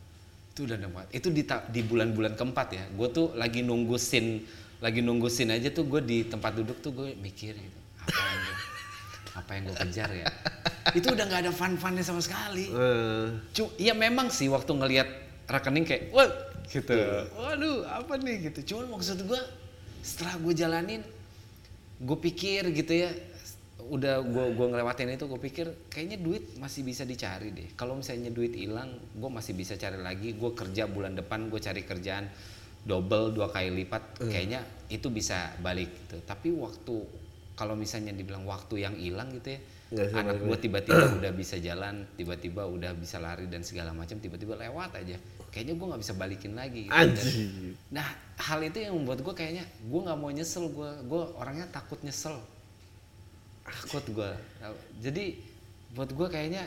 Itu 0.57 0.59
udah 0.65 0.75
enak 0.81 0.91
banget. 0.91 1.09
Itu 1.21 1.27
di, 1.29 1.81
bulan-bulan 1.85 2.33
keempat 2.33 2.67
ya. 2.73 2.83
Gue 2.89 3.07
tuh 3.13 3.37
lagi 3.37 3.61
nunggu 3.61 3.95
scene, 4.01 4.41
lagi 4.81 5.05
nunggu 5.05 5.29
scene 5.29 5.53
aja 5.53 5.69
tuh 5.69 5.85
gue 5.85 6.01
di 6.01 6.17
tempat 6.25 6.57
duduk 6.57 6.81
tuh 6.81 6.91
gue 6.97 7.13
mikir 7.21 7.53
gitu. 7.53 7.79
Apa 8.09 8.25
yang 8.25 8.41
gue, 8.41 8.57
apa 9.37 9.49
yang 9.53 9.63
gue 9.69 9.77
kejar 9.85 10.09
ya? 10.09 10.25
Itu 10.97 11.13
udah 11.13 11.25
nggak 11.29 11.41
ada 11.45 11.53
fun-funnya 11.53 12.01
sama 12.01 12.25
sekali. 12.25 12.73
Eh, 12.73 13.25
Cu, 13.53 13.69
ya 13.77 13.93
memang 13.93 14.33
sih 14.33 14.49
waktu 14.49 14.73
ngelihat 14.73 15.07
rekening 15.45 15.85
kayak, 15.85 16.03
wah 16.09 16.25
gitu. 16.65 16.97
Waduh, 17.37 17.85
apa 17.85 18.17
nih 18.17 18.49
gitu. 18.49 18.73
Cuman 18.73 18.97
maksud 18.97 19.21
gue 19.29 19.41
setelah 20.01 20.41
gue 20.41 20.53
jalanin, 20.57 21.05
gue 22.01 22.17
pikir 22.17 22.65
gitu 22.73 22.93
ya, 22.97 23.13
udah 23.89 24.21
gue 24.21 24.45
gua 24.53 24.67
ngelewatin 24.69 25.17
itu, 25.17 25.25
gue 25.25 25.41
pikir 25.41 25.67
kayaknya 25.89 26.21
duit 26.21 26.55
masih 26.61 26.85
bisa 26.85 27.03
dicari 27.03 27.49
deh. 27.49 27.73
Kalau 27.73 27.97
misalnya 27.97 28.29
duit 28.29 28.53
hilang, 28.53 28.93
gue 29.17 29.29
masih 29.29 29.57
bisa 29.57 29.73
cari 29.75 29.97
lagi. 29.97 30.37
Gue 30.37 30.53
kerja 30.53 30.85
bulan 30.85 31.17
depan, 31.17 31.49
gue 31.49 31.57
cari 31.57 31.81
kerjaan 31.81 32.29
double 32.85 33.35
dua 33.35 33.51
kali 33.51 33.73
lipat, 33.83 34.23
kayaknya 34.31 34.63
itu 34.87 35.11
bisa 35.11 35.51
balik 35.59 35.89
gitu. 36.05 36.21
Tapi 36.23 36.53
waktu 36.55 36.95
kalau 37.59 37.75
misalnya 37.75 38.15
dibilang 38.15 38.47
waktu 38.47 38.87
yang 38.87 38.95
hilang 38.95 39.35
gitu 39.35 39.59
ya, 39.59 39.59
sih, 39.91 40.15
anak 40.15 40.39
gue 40.39 40.57
tiba-tiba 40.63 41.03
udah 41.19 41.31
bisa 41.35 41.59
jalan, 41.59 42.07
tiba-tiba 42.15 42.63
udah 42.63 42.95
bisa 42.95 43.19
lari 43.19 43.51
dan 43.51 43.67
segala 43.67 43.91
macam, 43.91 44.15
tiba-tiba 44.15 44.55
lewat 44.55 44.95
aja. 44.95 45.19
kayaknya 45.49 45.81
gue 45.81 45.87
nggak 45.89 46.01
bisa 46.05 46.13
balikin 46.13 46.53
lagi 46.53 46.85
gitu. 46.85 46.93
Anjing. 46.93 47.73
nah 47.89 48.05
hal 48.37 48.61
itu 48.61 48.85
yang 48.85 48.93
membuat 48.93 49.25
gue 49.25 49.33
kayaknya 49.33 49.65
gue 49.65 50.01
nggak 50.05 50.19
mau 50.21 50.29
nyesel 50.29 50.69
gue 50.69 50.91
gue 51.09 51.23
orangnya 51.41 51.65
takut 51.73 51.97
nyesel 52.05 52.37
takut 53.71 54.05
gue 54.09 54.31
jadi 54.99 55.25
buat 55.91 56.09
gue 56.09 56.27
kayaknya 56.27 56.65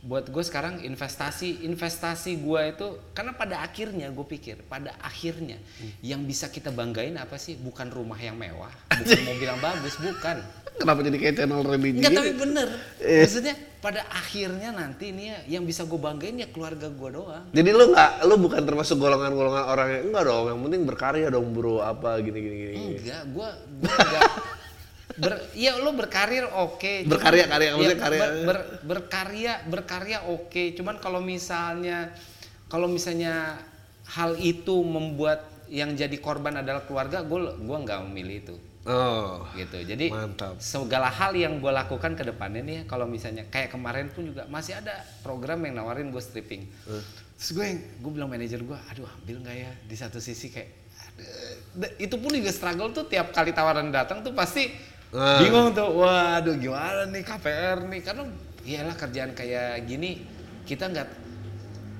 buat 0.00 0.24
gue 0.26 0.40
sekarang 0.40 0.80
investasi 0.80 1.60
investasi 1.60 2.40
gue 2.40 2.60
itu 2.66 2.86
karena 3.12 3.36
pada 3.36 3.60
akhirnya 3.60 4.08
gue 4.08 4.24
pikir 4.26 4.64
pada 4.64 4.96
akhirnya 4.98 5.60
yang 6.00 6.24
bisa 6.24 6.48
kita 6.48 6.72
banggain 6.72 7.12
apa 7.14 7.36
sih 7.36 7.52
bukan 7.54 7.92
rumah 7.92 8.16
yang 8.16 8.32
mewah 8.32 8.72
bukan 8.96 9.20
mobil 9.22 9.46
yang 9.46 9.60
bagus 9.60 9.96
bukan 9.96 10.40
Kenapa 10.70 11.04
jadi 11.04 11.18
kayak 11.20 11.34
channel 11.36 11.60
religi 11.60 12.00
Enggak 12.00 12.08
gitu? 12.08 12.20
tapi 12.24 12.32
bener 12.34 12.68
Eh. 12.96 13.20
maksudnya 13.20 13.52
pada 13.84 14.00
akhirnya 14.08 14.72
nanti 14.72 15.12
ini 15.12 15.28
ya 15.28 15.60
yang 15.60 15.68
bisa 15.68 15.84
gue 15.84 16.00
banggain 16.00 16.32
ya 16.34 16.48
keluarga 16.48 16.88
gue 16.88 17.08
doang 17.12 17.44
Jadi 17.52 17.68
lu 17.68 17.92
nggak, 17.92 18.10
lu 18.24 18.34
bukan 18.40 18.62
termasuk 18.64 18.96
golongan-golongan 18.96 19.64
orang 19.66 19.88
yang 19.90 20.02
enggak 20.08 20.24
dong, 20.24 20.44
yang 20.48 20.60
penting 20.64 20.82
berkarya 20.84 21.28
dong 21.28 21.52
bro, 21.52 21.80
apa 21.80 22.16
gini 22.18 22.38
gini 22.38 22.56
gini. 22.58 22.76
enggak 22.96 23.22
gue 23.28 23.48
gue 23.76 23.92
enggak 23.92 24.32
ber 25.16 25.50
ya 25.52 25.74
lo 25.76 25.90
berkarir 25.90 26.46
oke. 26.46 27.06
Cuman- 27.06 27.10
Berkarya, 27.10 27.44
karya, 27.46 27.68
maksudnya 27.74 27.96
ya, 27.96 28.02
karya. 28.02 28.20
ber- 28.20 28.36
ber- 28.44 28.68
berkarya 28.84 29.52
berkarya 29.66 30.18
oke. 30.26 30.62
Cuman 30.74 30.98
kalau 30.98 31.18
misalnya 31.18 32.12
kalau 32.66 32.86
misalnya 32.86 33.58
hal 34.06 34.36
itu 34.36 34.76
membuat 34.80 35.42
yang 35.66 35.94
jadi 35.94 36.14
korban 36.18 36.58
adalah 36.58 36.82
keluarga 36.82 37.22
gue 37.22 37.38
gua 37.62 37.78
nggak 37.80 38.00
memilih 38.06 38.36
itu. 38.42 38.56
Oh, 38.80 39.44
gitu. 39.54 39.76
Jadi 39.76 40.08
Mantap. 40.08 40.56
segala 40.56 41.06
hal 41.06 41.36
yang 41.36 41.60
gue 41.60 41.68
lakukan 41.68 42.16
ke 42.16 42.24
depannya 42.24 42.64
nih 42.64 42.78
kalau 42.88 43.04
misalnya 43.04 43.44
kayak 43.46 43.70
kemarin 43.70 44.08
pun 44.08 44.24
juga 44.24 44.48
masih 44.48 44.72
ada 44.74 45.04
program 45.20 45.60
yang 45.62 45.78
nawarin 45.78 46.08
gue 46.08 46.18
stripping. 46.18 46.64
Terus 47.36 47.50
gue 47.52 47.64
yang 47.66 47.78
gue 48.00 48.10
bilang 48.10 48.28
manajer 48.28 48.58
gue 48.58 48.78
aduh 48.88 49.06
ambil 49.20 49.36
nggak 49.44 49.56
ya? 49.58 49.70
Di 49.84 49.94
satu 49.94 50.16
sisi 50.16 50.48
kayak 50.48 50.70
aduh. 50.96 51.28
Da- 51.76 51.94
itu 51.98 52.16
pun 52.16 52.32
juga 52.32 52.50
struggle 52.50 52.90
tuh 52.90 53.04
tiap 53.04 53.30
kali 53.30 53.52
tawaran 53.52 53.92
datang 53.92 54.24
tuh 54.24 54.32
pasti 54.32 54.72
Ah. 55.10 55.42
bingung 55.42 55.74
tuh 55.74 55.90
waduh 55.90 56.54
gimana 56.54 57.02
nih 57.10 57.26
KPR 57.26 57.82
nih 57.82 58.00
karena 58.00 58.22
iyalah 58.62 58.94
kerjaan 58.94 59.34
kayak 59.34 59.82
gini 59.82 60.22
kita 60.62 60.86
nggak 60.86 61.08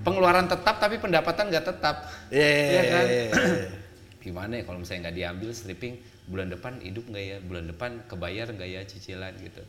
pengeluaran 0.00 0.46
tetap 0.46 0.78
tapi 0.78 1.02
pendapatan 1.02 1.50
nggak 1.50 1.66
tetap 1.66 2.06
Iya, 2.30 2.46
Iya 2.46 2.82
kan? 2.86 3.04
iya, 3.04 3.22
iya. 3.26 3.32
gimana 4.24 4.52
ya 4.54 4.62
kalau 4.62 4.78
misalnya 4.78 5.10
nggak 5.10 5.16
diambil 5.18 5.50
stripping 5.50 5.94
bulan 6.30 6.48
depan 6.48 6.78
hidup 6.78 7.02
nggak 7.04 7.24
ya 7.24 7.36
bulan 7.42 7.64
depan 7.66 7.90
kebayar 8.06 8.46
nggak 8.46 8.68
ya 8.68 8.80
cicilan 8.86 9.34
gitu 9.38 9.62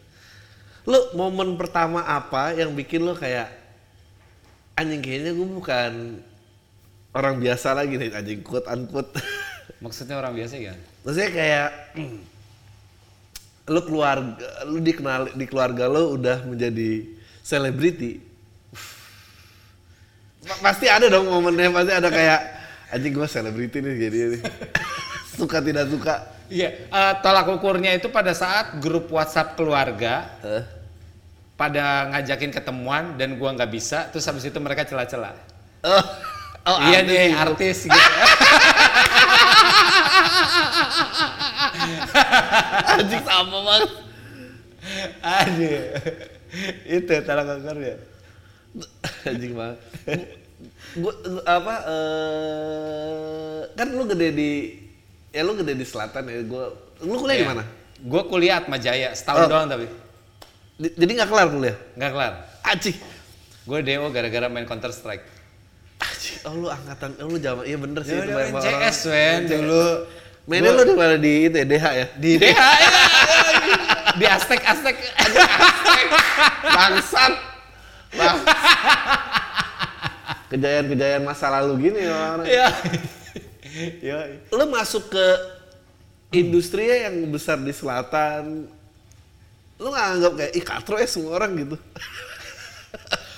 Lu 0.86 0.98
momen 1.14 1.58
pertama 1.58 2.02
apa 2.02 2.54
yang 2.54 2.74
bikin 2.74 3.02
lu 3.02 3.14
kayak 3.14 3.50
anjing 4.74 5.02
kayaknya 5.02 5.34
gue 5.34 5.48
bukan 5.52 5.94
orang 7.12 7.36
biasa 7.38 7.74
lagi 7.74 7.98
nih 7.98 8.10
anjing 8.14 8.42
quote 8.42 8.66
unquote. 8.66 9.18
maksudnya 9.84 10.18
orang 10.18 10.34
biasa 10.34 10.62
ya 10.62 10.74
Maksudnya 11.02 11.30
kayak 11.34 11.70
lu 13.68 13.82
keluarga 13.82 14.34
lu 14.65 14.80
dikenal 14.80 15.34
di 15.34 15.46
keluarga 15.46 15.86
lu 15.86 16.15
udah 16.15 16.41
menjadi 16.44 17.06
selebriti. 17.41 18.18
Pa- 20.41 20.60
Pasti 20.63 20.86
ada 20.86 21.06
dong 21.08 21.25
momennya 21.25 21.70
pasti 21.70 21.91
ada 21.91 22.10
kayak 22.10 22.39
anjing 22.89 23.13
gua 23.13 23.25
selebriti 23.25 23.77
nih 23.77 23.94
jadi 24.00 24.18
nih. 24.34 24.41
suka 25.38 25.58
tidak 25.60 25.86
suka. 25.88 26.15
iya 26.51 26.68
eh, 26.84 27.13
tolak 27.22 27.48
ukurnya 27.48 27.94
itu 27.94 28.10
pada 28.10 28.34
saat 28.34 28.75
grup 28.77 29.08
WhatsApp 29.08 29.56
keluarga 29.56 30.27
Eh, 30.41 30.63
pada 31.56 32.10
ngajakin 32.10 32.51
ketemuan 32.51 33.15
dan 33.15 33.38
gua 33.38 33.53
nggak 33.53 33.72
bisa 33.72 34.10
terus 34.10 34.25
habis 34.25 34.44
itu 34.44 34.58
mereka 34.58 34.84
celah-celah 34.84 35.32
Oh, 35.82 36.03
oh 36.68 36.77
iya 36.89 37.00
artis 37.00 37.08
nih 37.08 37.25
gitu. 37.25 37.39
artis 37.39 37.77
gitu 37.86 37.96
anjing 42.91 43.24
sama 43.24 43.58
banget. 43.62 43.91
aduh 45.22 45.77
itu 46.86 47.13
tolak 47.22 47.48
ukurnya 47.55 47.96
anjing 49.24 49.53
banget. 49.53 49.77
Gua, 50.93 51.13
gua- 51.15 51.46
apa 51.48 51.75
eh 51.88 53.60
kan 53.74 53.88
lu 53.89 54.03
gede 54.05 54.27
di 54.31 54.50
ya 55.29 55.41
lu 55.41 55.55
gede 55.55 55.74
di 55.74 55.86
selatan 55.86 56.24
ya 56.25 56.41
gua 56.43 56.75
lu 57.00 57.15
kuliah 57.17 57.38
di 57.38 57.48
mana? 57.48 57.63
gue 58.01 58.22
kuliah 58.25 58.58
Atma 58.58 58.75
Jaya 58.75 59.13
setahun 59.13 59.46
Oh. 59.46 59.48
doang 59.48 59.67
tapi 59.67 59.86
Di- 60.75 60.94
jadi 60.96 61.11
nggak 61.16 61.29
kelar 61.29 61.48
kuliah? 61.48 61.77
nggak 61.94 62.11
kelar 62.11 62.33
Anjing. 62.64 62.98
gue 63.61 63.77
DO 63.79 64.05
gara-gara 64.09 64.48
main 64.48 64.66
Counter 64.66 64.90
Strike 64.90 65.22
Anjing, 65.98 66.37
oh 66.44 66.53
lu 66.55 66.68
angkatan, 66.68 67.14
oh 67.22 67.29
lu 67.29 67.37
zaman, 67.37 67.61
iya 67.61 67.77
bener 67.77 68.01
sih 68.01 68.18
Ya 68.18 68.25
itu. 68.25 68.57
CS 68.57 69.00
Wen 69.05 69.40
dulu 69.46 69.85
Mainnya 70.50 70.74
lu 70.74 70.84
di 70.84 70.96
mana 70.98 71.16
di 71.22 71.34
itu 71.46 71.56
ya, 71.56 71.66
DH 71.66 71.86
ya? 71.86 72.08
di 72.18 72.30
DH 72.42 72.60
ya. 72.60 72.90
di 74.20 74.25
Aztek 74.25 74.62
Aztek 74.66 74.96
Bangsat. 76.66 77.34
Bang. 78.12 78.40
Kejayaan-kejayaan 80.51 81.24
masa 81.24 81.48
lalu 81.48 81.88
gini 81.88 82.04
ya 82.04 82.12
orang. 82.36 82.48
ya 82.50 82.68
ya 84.04 84.18
Lu 84.51 84.68
masuk 84.68 85.08
ke 85.16 85.25
industri 86.36 86.92
yang 86.92 87.16
besar 87.32 87.56
di 87.62 87.72
selatan. 87.72 88.68
Lu 89.80 89.88
nggak 89.88 90.08
anggap 90.18 90.32
kayak 90.36 90.51
ih 90.58 90.66
katro 90.66 90.96
ya 91.00 91.08
semua 91.08 91.40
orang 91.40 91.56
gitu. 91.56 91.77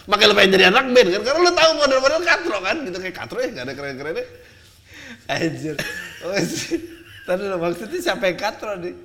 Makanya 0.09 0.29
lu 0.31 0.35
pengen 0.35 0.51
jadi 0.57 0.65
anak 0.67 0.85
band 0.91 1.09
kan 1.15 1.21
karena 1.23 1.39
lu 1.39 1.51
tahu 1.55 1.71
model-model 1.79 2.21
katro 2.25 2.57
kan 2.59 2.75
gitu 2.83 2.97
kayak 2.99 3.15
katro 3.15 3.37
ya 3.39 3.49
gak 3.53 3.65
ada 3.69 3.73
keren-kerennya. 3.77 4.25
Anjir. 5.27 5.75
Oh 6.23 6.35
sih. 6.39 6.79
Tadi 7.23 7.43
lo 7.47 7.55
maksudnya 7.55 7.99
siapa 7.99 8.27
yang 8.27 8.39
katro 8.39 8.75
nih? 8.75 8.95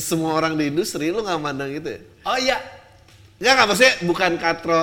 Semua 0.00 0.36
orang 0.36 0.56
di 0.56 0.72
industri 0.72 1.12
lu 1.12 1.20
nggak 1.20 1.40
mandang 1.40 1.68
gitu 1.68 1.92
ya. 1.92 2.00
oh 2.24 2.38
iya. 2.38 2.58
Enggak 3.36 3.52
nggak 3.56 3.66
maksudnya 3.68 3.94
bukan 4.06 4.32
katro 4.38 4.82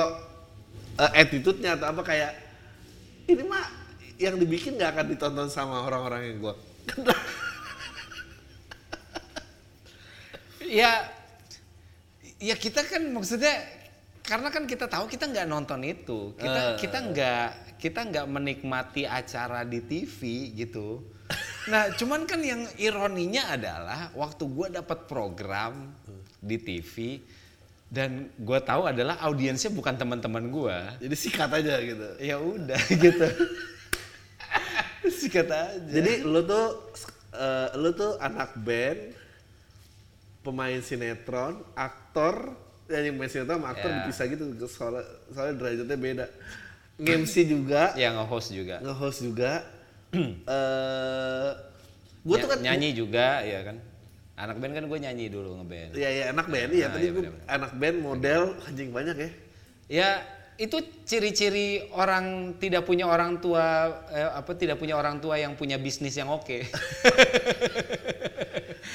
eh, 0.97 1.11
attitude-nya 1.17 1.79
atau 1.79 1.87
apa 1.89 2.01
kayak 2.03 2.31
ini 3.25 3.41
mah 3.41 3.65
yang 4.19 4.35
dibikin 4.35 4.75
nggak 4.75 4.91
akan 4.93 5.05
ditonton 5.09 5.47
sama 5.49 5.81
orang-orang 5.81 6.21
yang 6.29 6.37
gua. 6.39 6.53
Ya 10.69 11.01
ya 12.37 12.53
kita 12.53 12.85
kan 12.85 13.01
maksudnya 13.09 13.57
karena 14.21 14.53
kan 14.53 14.69
kita 14.69 14.85
tahu 14.85 15.09
kita 15.09 15.25
nggak 15.25 15.49
nonton 15.49 15.81
itu. 15.81 16.37
Kita 16.37 16.61
Eh. 16.61 16.77
kita 16.77 16.97
nggak 17.09 17.49
kita 17.79 18.03
nggak 18.05 18.27
menikmati 18.27 19.07
acara 19.07 19.63
di 19.63 19.79
TV 19.81 20.51
gitu 20.53 20.99
nah 21.71 21.87
cuman 21.95 22.27
kan 22.27 22.41
yang 22.43 22.67
ironinya 22.75 23.55
adalah 23.55 24.11
waktu 24.13 24.43
gua 24.49 24.67
dapat 24.67 25.07
program 25.07 25.93
di 26.43 26.57
TV 26.59 27.21
dan 27.89 28.29
gua 28.37 28.59
tahu 28.61 28.85
adalah 28.85 29.17
audiensnya 29.23 29.71
bukan 29.71 29.95
teman-teman 29.97 30.45
gua 30.51 30.93
Jadi 30.99 31.15
sikat 31.15 31.49
aja 31.49 31.79
gitu. 31.81 32.07
ya 32.19 32.35
udah 32.37 32.81
gitu 33.07 33.27
sikat 35.09 35.49
aja 35.49 35.79
Jadi 35.89 36.21
lu 36.25 36.41
tuh 36.45 36.65
eh, 37.33 37.69
lu 37.77 37.89
tuh 37.93 38.17
anak 38.17 38.57
band, 38.57 39.13
pemain 40.41 40.79
sinetron, 40.81 41.61
aktor, 41.77 42.53
ya 42.89 43.05
yang 43.05 43.17
main 43.17 43.29
sinetron 43.29 43.61
sama 43.61 43.69
aktor 43.73 43.89
Ya. 43.89 43.95
dipisah 44.03 44.25
gitu 44.29 44.43
soalnya, 44.65 45.03
soalnya 45.33 45.53
derajatnya 45.57 45.97
beda. 45.97 46.25
Nge-MC 46.99 47.35
juga, 47.47 47.95
yang 47.95 48.19
nge-host 48.19 48.51
juga 48.51 48.75
nge-host 48.83 49.19
juga. 49.23 49.51
eh 50.19 51.49
gua 52.19 52.35
Ya, 52.35 52.41
tuh 52.43 52.49
kan 52.51 52.59
nyanyi 52.59 52.89
juga 52.91 53.39
ya 53.41 53.59
kan 53.63 53.77
anak 54.35 54.55
band 54.57 54.71
kan 54.71 54.83
gue 54.87 54.99
nyanyi 54.99 55.25
dulu 55.27 55.59
ngeband 55.59 55.91
Iya 55.95 56.09
iya 56.09 56.23
anak 56.31 56.47
band 56.47 56.69
iya 56.71 56.87
Ah, 56.87 56.91
tadi 56.91 57.05
iya, 57.05 57.11
gua 57.11 57.21
bener-bener. 57.23 57.47
anak 57.47 57.71
band 57.75 57.97
model 57.99 58.41
anjing 58.63 58.89
banyak 58.89 59.15
ya. 59.15 59.29
Ya 59.89 60.09
itu 60.55 60.75
ciri-ciri 61.03 61.87
orang 61.91 62.55
tidak 62.59 62.83
punya 62.83 63.07
orang 63.07 63.39
tua 63.39 63.63
eh, 64.11 64.27
apa 64.27 64.51
tidak 64.55 64.75
punya 64.75 64.99
orang 64.99 65.19
tua 65.19 65.39
yang 65.39 65.55
punya 65.55 65.79
bisnis 65.79 66.15
yang 66.15 66.27
oke. 66.27 66.67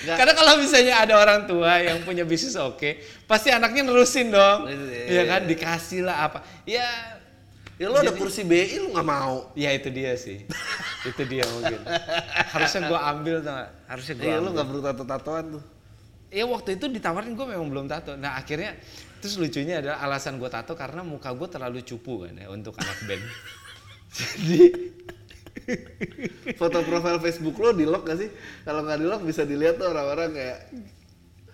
Nggak. 0.05 0.17
Karena 0.21 0.33
kalau 0.37 0.61
misalnya 0.61 0.95
ada 1.01 1.15
orang 1.17 1.49
tua 1.49 1.81
yang 1.81 2.05
punya 2.05 2.29
bisnis 2.29 2.57
oke, 2.57 3.01
pasti 3.25 3.49
anaknya 3.49 3.89
nerusin 3.89 4.29
dong. 4.29 4.69
Iya, 4.69 5.05
Iya 5.09 5.23
kan 5.25 5.41
dikasih 5.49 6.05
lah 6.05 6.29
apa. 6.29 6.39
Ya 6.69 6.85
Ya 7.85 7.93
lu 7.93 8.01
ada 8.01 8.09
Jadi- 8.09 8.21
kursi 8.25 8.41
BI 8.49 8.81
lu 8.81 8.97
nggak 8.97 9.05
mau. 9.05 9.53
ya 9.53 9.69
itu 9.77 9.93
dia 9.93 10.17
sih. 10.17 10.41
itu 11.05 11.23
dia 11.29 11.45
mungkin. 11.53 11.85
Harusnya 12.49 12.81
gua 12.89 13.01
ambil 13.13 13.45
tuh. 13.45 13.53
Harusnya 13.85 14.15
gua 14.17 14.25
Iya 14.25 14.37
lu 14.41 14.49
nggak 14.57 14.67
perlu 14.73 14.81
tato-tatoan 14.81 15.45
tuh. 15.61 15.63
Ya 16.33 16.49
waktu 16.49 16.81
itu 16.81 16.89
ditawarin 16.89 17.37
gue 17.37 17.45
memang 17.45 17.69
belum 17.69 17.87
tato. 17.87 18.17
Nah 18.17 18.41
akhirnya 18.41 18.73
terus 19.21 19.37
lucunya 19.37 19.85
adalah 19.85 20.01
alasan 20.01 20.41
gue 20.41 20.49
tato 20.49 20.73
karena 20.73 21.05
muka 21.05 21.29
gue 21.37 21.45
terlalu 21.47 21.85
cupu 21.85 22.25
kan 22.25 22.35
ya 22.41 22.49
untuk 22.49 22.73
anak 22.81 22.99
band. 23.05 23.23
Jadi 24.17 24.63
Foto 26.57 26.83
profil 26.83 27.21
Facebook 27.23 27.57
lu 27.61 27.71
di 27.77 27.87
lock 27.87 28.09
gak 28.09 28.19
sih? 28.19 28.29
Kalau 28.67 28.81
nggak 28.83 28.99
di 28.99 29.07
lock 29.07 29.23
bisa 29.23 29.45
dilihat 29.45 29.77
tuh 29.77 29.93
orang-orang 29.93 30.33
kayak 30.33 30.59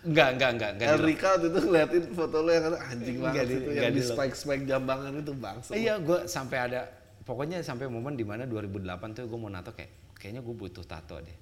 enggak 0.01 0.29
enggak 0.35 0.51
enggak 0.57 0.71
enggak. 0.75 0.87
El 0.89 0.97
di- 0.97 1.07
Rika 1.07 1.29
waktu 1.31 1.47
itu 1.47 1.59
ngeliatin 1.61 2.05
foto 2.13 2.37
lu 2.41 2.51
yang 2.51 2.65
anjing 2.73 3.17
banget 3.21 3.45
di- 3.45 3.57
itu 3.57 3.71
yang 3.73 3.93
di 3.93 3.97
di 3.97 4.03
lock. 4.03 4.13
spike 4.17 4.35
spike 4.35 4.65
jambangan 4.65 5.13
itu 5.17 5.33
bangsa. 5.35 5.71
Iya 5.73 5.95
gue 5.99 6.19
sampai 6.25 6.59
ada 6.59 6.81
pokoknya 7.23 7.61
sampai 7.61 7.87
momen 7.87 8.17
di 8.17 8.25
mana 8.25 8.45
2008 8.45 8.81
tuh 9.13 9.29
gue 9.29 9.39
mau 9.39 9.53
nato 9.53 9.71
kayak 9.71 10.17
kayaknya 10.17 10.41
gue 10.41 10.55
butuh 10.55 10.85
tato 10.85 11.17
deh 11.17 11.37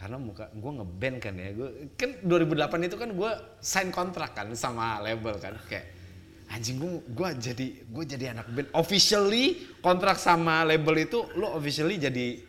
karena 0.00 0.16
muka 0.16 0.48
gue 0.48 0.72
ngeband 0.80 1.16
kan 1.20 1.34
ya 1.36 1.52
gue 1.52 1.68
kan 1.92 2.10
2008 2.24 2.88
itu 2.88 2.96
kan 2.96 3.10
gue 3.12 3.30
sign 3.60 3.88
kontrak 3.92 4.32
kan 4.32 4.48
sama 4.56 4.96
label 5.04 5.36
kan 5.36 5.52
kayak 5.68 5.92
anjing 6.48 6.80
gue 6.80 7.04
gue 7.04 7.28
jadi 7.36 7.66
gue 7.84 8.04
jadi 8.08 8.24
anak 8.32 8.48
band 8.48 8.68
officially 8.72 9.60
kontrak 9.84 10.16
sama 10.16 10.64
label 10.64 10.96
itu 10.96 11.28
lo 11.36 11.52
officially 11.52 12.00
jadi 12.00 12.40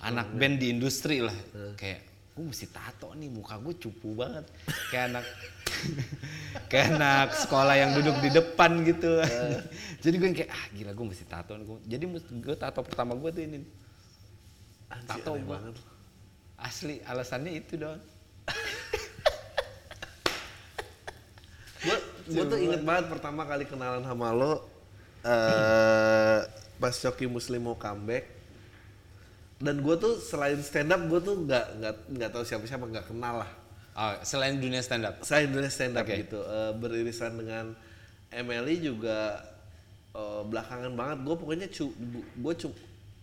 anak 0.00 0.32
band 0.32 0.56
di 0.56 0.72
industri 0.72 1.20
lah 1.20 1.36
kayak 1.76 2.07
gue 2.38 2.46
mesti 2.46 2.70
tato 2.70 3.10
nih 3.18 3.26
muka 3.26 3.58
gue 3.58 3.74
cupu 3.74 4.14
banget. 4.14 4.46
Kayak 4.94 5.04
anak 5.10 5.24
kayak 6.70 6.86
anak 6.94 7.28
sekolah 7.34 7.74
yang 7.74 7.90
duduk 7.98 8.14
di 8.22 8.30
depan 8.30 8.86
gitu. 8.86 9.18
Jadi 10.06 10.14
gue 10.14 10.28
kayak 10.30 10.50
ah 10.54 10.64
gila 10.70 10.94
gue 10.94 11.06
mesti 11.10 11.26
tato 11.26 11.58
nih. 11.58 11.66
Gua- 11.66 11.82
jadi 11.82 12.04
gue 12.14 12.56
tato 12.56 12.80
pertama 12.86 13.18
gue 13.18 13.30
tuh 13.34 13.42
ini. 13.42 13.58
Anjir, 14.88 15.20
tato 15.20 15.34
gue 15.34 15.42
banget. 15.44 15.74
asli 16.58 16.98
alasannya 17.06 17.54
itu 17.54 17.78
dong 17.78 18.00
gue 21.78 21.96
gue 22.34 22.44
tuh 22.50 22.58
inget 22.58 22.82
banget 22.82 23.06
pertama 23.06 23.46
kali 23.46 23.62
kenalan 23.62 24.02
sama 24.02 24.34
lo 24.34 24.66
eh 25.22 26.42
pas 26.78 26.94
Coki 26.94 27.30
Muslim 27.30 27.62
mau 27.62 27.78
comeback 27.78 28.26
dan 29.58 29.82
gue 29.82 29.94
tuh 29.98 30.22
selain 30.22 30.58
stand 30.62 30.94
up 30.94 31.02
gue 31.10 31.18
tuh 31.18 31.34
nggak 31.42 31.66
nggak 31.82 31.94
nggak 32.14 32.30
tahu 32.30 32.44
siapa 32.46 32.64
siapa 32.64 32.86
nggak 32.86 33.10
kenal 33.10 33.42
lah. 33.42 33.50
Oh, 33.98 34.14
selain 34.22 34.62
dunia 34.62 34.78
stand 34.78 35.02
up 35.02 35.18
saya 35.26 35.50
dunia 35.50 35.66
stand 35.66 35.98
up 35.98 36.06
Oke. 36.06 36.22
gitu. 36.22 36.38
Eh, 36.38 36.70
beririsan 36.78 37.34
dengan 37.34 37.74
Emily 38.30 38.78
juga 38.78 39.42
eh, 40.14 40.42
belakangan 40.46 40.94
banget. 40.94 41.18
Gue 41.26 41.34
pokoknya 41.34 41.66
cu 41.66 41.90
gue 42.38 42.54
cu 42.54 42.68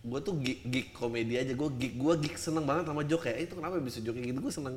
gue 0.06 0.20
tuh 0.22 0.34
geek, 0.38 0.60
geek 0.68 0.86
komedi 0.92 1.40
aja. 1.40 1.56
Gue 1.56 1.72
geek 1.72 1.96
gue 1.96 2.14
geek 2.28 2.36
seneng 2.36 2.68
banget 2.68 2.84
sama 2.92 3.02
joke 3.02 3.24
ya 3.26 3.40
itu 3.40 3.56
kenapa 3.56 3.80
bisa 3.80 4.04
joke 4.04 4.20
gitu 4.20 4.36
gue 4.36 4.52
seneng. 4.52 4.76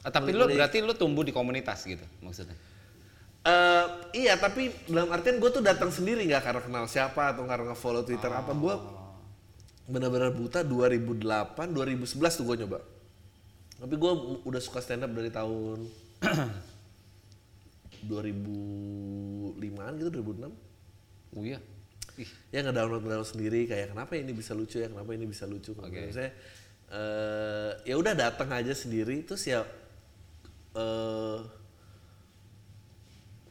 Ah, 0.00 0.08
tapi 0.08 0.32
lu 0.32 0.48
Kulik-kulik. 0.48 0.56
berarti 0.56 0.76
lu 0.80 0.94
tumbuh 0.96 1.22
di 1.26 1.36
komunitas 1.36 1.84
gitu 1.84 2.02
maksudnya? 2.24 2.56
Eh, 3.46 3.84
iya 4.16 4.34
tapi 4.40 4.72
dalam 4.88 5.12
artian 5.12 5.36
gue 5.36 5.50
tuh 5.52 5.60
datang 5.60 5.92
sendiri 5.92 6.24
nggak 6.24 6.42
karena 6.42 6.60
kenal 6.64 6.84
siapa 6.88 7.36
atau 7.36 7.44
karena 7.44 7.76
nge-follow 7.76 8.02
Twitter 8.02 8.32
apa. 8.32 8.56
Gue 8.56 8.74
benar-benar 9.86 10.34
buta 10.34 10.66
2008 10.66 11.70
2011 11.70 12.38
tuh 12.38 12.44
gue 12.44 12.56
nyoba. 12.66 12.78
Tapi 13.76 13.94
gue 13.94 14.12
udah 14.42 14.60
suka 14.62 14.82
stand 14.82 15.06
up 15.06 15.12
dari 15.14 15.30
tahun 15.30 15.86
2005an 18.10 19.92
gitu 20.00 20.10
2006 20.10 20.48
oh 21.36 21.44
iya? 21.44 21.60
Ih, 22.16 22.30
ya 22.48 22.64
ngedownload 22.64 23.04
ngedownload 23.04 23.28
sendiri 23.28 23.68
kayak 23.68 23.92
kenapa 23.92 24.16
ini 24.16 24.32
bisa 24.32 24.56
lucu 24.56 24.80
ya 24.80 24.88
kenapa 24.88 25.12
ini 25.12 25.28
bisa 25.28 25.44
lucu. 25.44 25.76
Oke. 25.76 26.08
Maksudnya 26.08 26.32
eh 26.86 27.72
ya 27.84 27.94
udah 27.98 28.14
datang 28.16 28.48
aja 28.56 28.72
sendiri 28.72 29.20
terus 29.26 29.44
ya 29.44 29.62
eh 30.72 31.38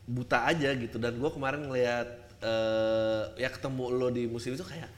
buta 0.10 0.50
aja 0.50 0.74
gitu. 0.74 0.98
Dan 0.98 1.22
gue 1.22 1.30
kemarin 1.30 1.70
ngeliat 1.70 2.10
eh 2.42 3.24
ya 3.38 3.50
ketemu 3.54 3.86
lo 3.94 4.10
di 4.10 4.26
musim 4.26 4.58
itu 4.58 4.66
kayak 4.66 4.90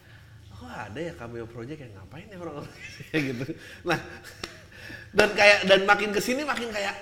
oh 0.62 0.70
ada 0.70 1.00
ya 1.00 1.14
cameo 1.14 1.46
project 1.46 1.80
yang 1.86 1.94
ngapain 1.98 2.28
ya 2.30 2.38
orang-orang? 2.42 2.74
Kayak 3.14 3.24
gitu. 3.34 3.44
Nah 3.86 4.00
dan 5.12 5.30
kayak 5.34 5.60
dan 5.66 5.80
makin 5.88 6.10
ke 6.12 6.22
sini 6.22 6.42
makin 6.44 6.70
kayak 6.70 6.96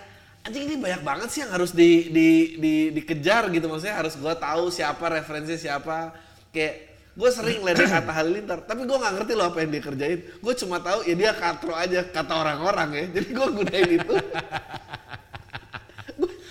anjing 0.46 0.70
ini 0.70 0.76
banyak 0.78 1.02
banget 1.02 1.30
sih 1.34 1.42
yang 1.42 1.52
harus 1.52 1.74
di, 1.74 2.14
di, 2.14 2.30
di, 2.62 2.74
dikejar 2.94 3.50
gitu. 3.50 3.66
Maksudnya 3.66 3.98
harus 3.98 4.14
gue 4.14 4.34
tahu 4.38 4.70
siapa 4.70 5.06
referensi 5.10 5.58
siapa. 5.58 6.14
Kayak 6.54 6.96
gue 7.16 7.30
sering 7.32 7.64
ledek 7.64 7.88
kata 7.88 8.12
Halilintar 8.12 8.60
tapi 8.68 8.84
gue 8.84 8.98
nggak 9.00 9.14
ngerti 9.20 9.34
loh 9.34 9.50
apa 9.50 9.58
yang 9.66 9.72
dia 9.74 9.84
kerjain. 9.84 10.20
Gue 10.40 10.54
cuma 10.54 10.78
tahu 10.84 11.02
ya 11.08 11.16
dia 11.18 11.32
katro 11.34 11.74
aja 11.74 12.06
kata 12.06 12.34
orang-orang 12.34 12.90
ya. 12.94 13.06
Jadi 13.20 13.30
gue 13.34 13.48
gunain 13.52 13.90
itu. 14.00 14.16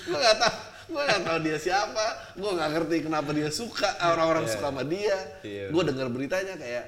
Gue 0.04 0.20
nggak 0.20 0.36
tahu 0.36 0.73
gue 0.94 1.02
nggak 1.02 1.22
tahu 1.26 1.38
dia 1.42 1.58
siapa. 1.58 2.06
Gue 2.38 2.50
nggak 2.54 2.70
ngerti 2.70 2.96
kenapa 3.10 3.30
dia 3.34 3.50
suka 3.50 3.90
orang-orang 4.14 4.46
suka 4.46 4.70
sama 4.70 4.86
dia. 4.86 5.18
Iya. 5.42 5.74
gue 5.74 5.82
dengar 5.82 6.06
beritanya 6.14 6.54
kayak 6.54 6.86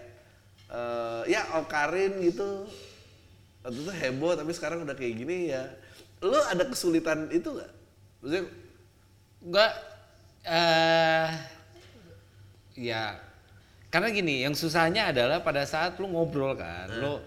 eh 0.70 1.22
ya 1.34 1.42
Okarin 1.58 2.22
gitu. 2.22 2.70
Waktu 3.66 3.78
itu 3.82 3.92
heboh 3.98 4.38
tapi 4.38 4.54
sekarang 4.54 4.86
udah 4.86 4.94
kayak 4.94 5.14
gini 5.18 5.50
ya. 5.50 5.66
Lo 6.22 6.38
ada 6.46 6.62
kesulitan 6.70 7.26
itu 7.34 7.50
nggak? 7.50 7.72
Maksudnya 8.22 8.42
gua 9.46 9.66
eh 10.46 11.28
ya 12.78 13.18
karena 13.90 14.08
gini 14.14 14.44
yang 14.46 14.54
susahnya 14.54 15.10
adalah 15.10 15.42
pada 15.42 15.66
saat 15.66 15.98
lu 15.98 16.06
ngobrol 16.12 16.54
kan 16.54 16.86
lu 16.92 17.18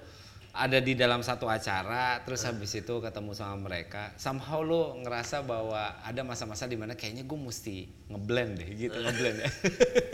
ada 0.60 0.84
di 0.84 0.92
dalam 0.92 1.24
satu 1.24 1.48
acara 1.48 2.20
terus 2.28 2.44
habis 2.44 2.76
itu 2.76 3.00
ketemu 3.00 3.32
sama 3.32 3.56
mereka 3.56 4.12
somehow 4.20 4.60
lu 4.60 5.00
ngerasa 5.08 5.40
bahwa 5.48 5.96
ada 6.04 6.22
masa-masa 6.28 6.68
di 6.68 6.76
mana 6.76 7.00
kayaknya 7.00 7.24
gue 7.24 7.40
mesti 7.40 7.88
ngeblend 8.12 8.60
deh 8.60 8.70
gitu 8.76 8.98
ngeblend 9.00 9.38
ya. 9.40 9.52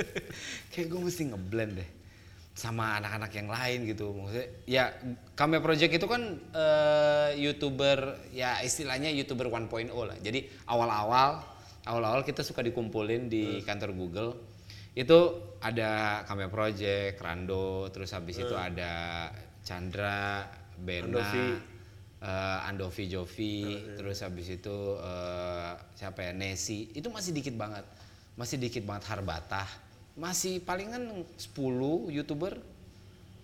Kayak 0.72 0.88
gue 0.94 1.02
mesti 1.02 1.24
ngeblend 1.34 1.74
deh 1.82 1.90
sama 2.56 2.96
anak-anak 3.04 3.32
yang 3.36 3.50
lain 3.52 3.80
gitu. 3.84 4.16
Maksudnya 4.16 4.48
ya 4.64 4.84
Kame 5.36 5.60
Project 5.60 5.92
itu 5.92 6.08
kan 6.08 6.40
eh, 6.56 7.30
youtuber 7.36 8.16
ya 8.32 8.64
istilahnya 8.64 9.12
youtuber 9.12 9.52
1.0 9.52 9.92
lah. 9.92 10.18
Jadi 10.24 10.48
awal-awal 10.70 11.44
awal-awal 11.86 12.22
kita 12.24 12.42
suka 12.42 12.64
dikumpulin 12.64 13.28
di 13.28 13.60
kantor 13.66 13.92
Google. 13.92 14.32
Itu 14.96 15.52
ada 15.60 16.24
Kame 16.24 16.48
Project, 16.48 17.20
Rando, 17.20 17.92
terus 17.92 18.16
habis 18.16 18.40
itu 18.40 18.56
ada 18.56 19.28
Chandra, 19.65 20.45
Bena, 20.78 21.10
Andovi. 21.10 21.45
eh, 22.21 22.67
Andovi 22.69 23.04
Jovi, 23.10 23.56
terus 23.97 24.21
habis 24.21 24.47
itu 24.47 24.78
eh, 25.01 25.71
siapa 25.97 26.21
ya 26.21 26.32
Nesi, 26.32 26.93
itu 26.93 27.10
masih 27.10 27.34
dikit 27.34 27.58
banget, 27.58 27.82
masih 28.38 28.62
dikit 28.62 28.86
banget 28.86 29.10
Harbatah, 29.10 29.65
masih 30.15 30.62
palingan 30.62 31.25
10 31.36 32.13
youtuber 32.13 32.62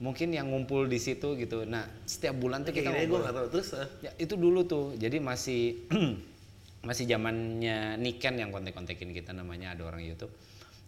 mungkin 0.02 0.34
yang 0.34 0.50
ngumpul 0.50 0.86
di 0.86 0.98
situ 0.98 1.38
gitu. 1.38 1.62
Nah 1.66 1.86
setiap 2.06 2.34
bulan 2.38 2.66
tuh 2.66 2.74
kayak 2.74 2.86
kita 2.90 2.98
gini 3.02 3.10
gue 3.10 3.22
tahu. 3.22 3.48
Terus 3.54 3.68
eh, 3.78 3.88
Ya 4.02 4.12
itu 4.18 4.34
dulu 4.34 4.66
tuh, 4.66 4.94
jadi 4.98 5.18
masih 5.18 5.90
masih 6.88 7.06
zamannya 7.06 8.02
Niken 8.02 8.42
yang 8.42 8.50
kontek-kontekin 8.50 9.14
kita 9.14 9.34
namanya 9.34 9.78
ada 9.78 9.86
orang 9.86 10.02
YouTube. 10.02 10.34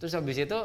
Terus 0.02 0.14
habis 0.14 0.38
itu 0.38 0.60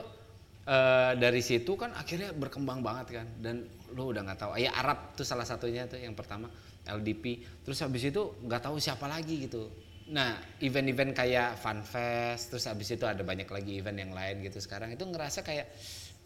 eh, 0.64 1.12
dari 1.16 1.40
situ 1.40 1.72
kan 1.76 1.92
akhirnya 1.92 2.33
berkembang 2.33 2.81
banget 2.81 3.20
kan. 3.20 3.26
Dan 3.37 3.68
lo 3.94 4.11
udah 4.12 4.22
nggak 4.24 4.38
tahu. 4.38 4.51
Ya 4.61 4.74
Arab 4.74 5.14
tuh 5.14 5.24
salah 5.24 5.44
satunya 5.44 5.85
tuh 5.88 6.01
yang 6.01 6.16
pertama 6.16 6.48
LDP. 6.88 7.44
Terus 7.64 7.79
habis 7.85 8.09
itu 8.09 8.37
nggak 8.44 8.68
tahu 8.68 8.77
siapa 8.81 9.07
lagi 9.07 9.48
gitu. 9.48 9.68
Nah 10.09 10.40
event-event 10.64 11.12
kayak 11.12 11.61
FunFest, 11.61 12.53
terus 12.53 12.64
habis 12.64 12.88
itu 12.88 13.05
ada 13.05 13.20
banyak 13.20 13.48
lagi 13.48 13.79
event 13.81 13.98
yang 14.01 14.12
lain 14.16 14.40
gitu 14.44 14.59
sekarang 14.61 14.92
itu 14.92 15.05
ngerasa 15.05 15.44
kayak 15.44 15.68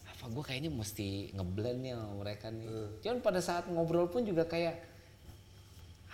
apa 0.06 0.24
gue 0.30 0.44
kayaknya 0.46 0.70
mesti 0.70 1.34
ngeblend 1.34 1.78
nih 1.82 1.92
sama 1.98 2.14
mereka 2.22 2.46
nih. 2.54 2.66
Cuman 3.02 3.18
pada 3.18 3.40
saat 3.42 3.66
ngobrol 3.66 4.06
pun 4.06 4.22
juga 4.22 4.46
kayak 4.46 4.92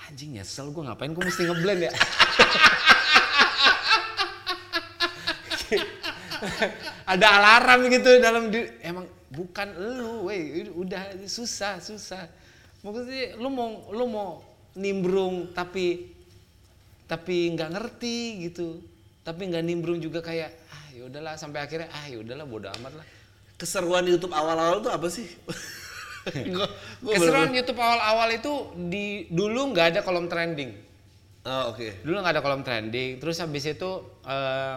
anjing 0.07 0.39
nyesel 0.39 0.71
gue 0.71 0.83
ngapain 0.87 1.11
gue 1.11 1.25
mesti 1.25 1.43
ngeblend 1.45 1.91
ya 1.91 1.93
ada 7.13 7.27
alarm 7.39 7.89
gitu 7.91 8.19
dalam 8.19 8.51
di 8.53 8.65
emang 8.81 9.07
bukan 9.29 9.69
lu 9.77 10.27
weh 10.31 10.67
udah 10.73 11.19
susah 11.29 11.79
susah. 11.79 12.25
Maksudnya 12.81 13.37
lu 13.37 13.49
mau 13.51 13.91
lu 13.93 14.05
mau 14.07 14.29
nimbrung 14.79 15.51
tapi 15.53 16.09
tapi 17.09 17.53
nggak 17.57 17.71
ngerti 17.75 18.49
gitu. 18.51 18.81
Tapi 19.25 19.51
nggak 19.51 19.65
nimbrung 19.65 20.01
juga 20.01 20.25
kayak 20.25 20.51
ah 20.73 20.85
ya 20.95 21.03
udahlah 21.09 21.35
sampai 21.37 21.61
akhirnya 21.65 21.89
ah 21.93 22.05
ya 22.09 22.21
udahlah 22.21 22.47
bodo 22.49 22.69
amat 22.81 22.93
lah. 22.97 23.07
Keseruan 23.59 24.07
YouTube 24.07 24.33
awal-awal 24.33 24.81
tuh 24.81 24.93
apa 24.95 25.09
sih? 25.11 25.27
Gua- 26.29 26.69
gua 27.01 27.13
keseruan 27.17 27.49
bener-bener- 27.49 27.57
YouTube 27.65 27.81
awal-awal 27.81 28.29
itu 28.37 28.53
di 28.77 29.25
dulu 29.33 29.73
nggak 29.73 29.87
ada 29.97 30.01
kolom 30.05 30.29
trending. 30.29 30.77
Oh, 31.49 31.73
oke. 31.73 32.05
Dulu 32.05 32.21
nggak 32.21 32.35
ada 32.37 32.45
kolom 32.45 32.61
trending. 32.61 33.17
Terus 33.17 33.41
habis 33.41 33.65
itu 33.65 33.91
eh, 34.29 34.77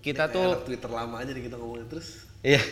kita 0.00 0.28
Kayak 0.28 0.36
tuh 0.36 0.48
Twitter 0.64 0.90
lama 0.90 1.16
aja 1.20 1.30
nih 1.32 1.44
kita 1.48 1.56
ngomongin 1.60 1.86
terus? 1.88 2.24
Iya. 2.40 2.62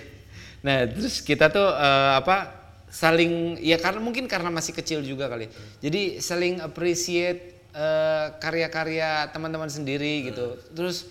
Nah 0.65 0.89
terus 0.89 1.21
kita 1.21 1.53
tuh 1.53 1.69
eh, 1.71 2.13
apa 2.19 2.57
saling 2.89 3.61
ya 3.61 3.77
karena 3.77 4.01
mungkin 4.01 4.25
karena 4.25 4.49
masih 4.49 4.73
kecil 4.73 5.05
juga 5.05 5.29
kali. 5.29 5.47
Jadi 5.85 6.19
saling 6.19 6.65
appreciate 6.65 7.69
eh, 7.77 8.27
karya-karya 8.41 9.29
teman-teman 9.31 9.69
sendiri 9.69 10.33
gitu. 10.33 10.57
Terus 10.73 11.09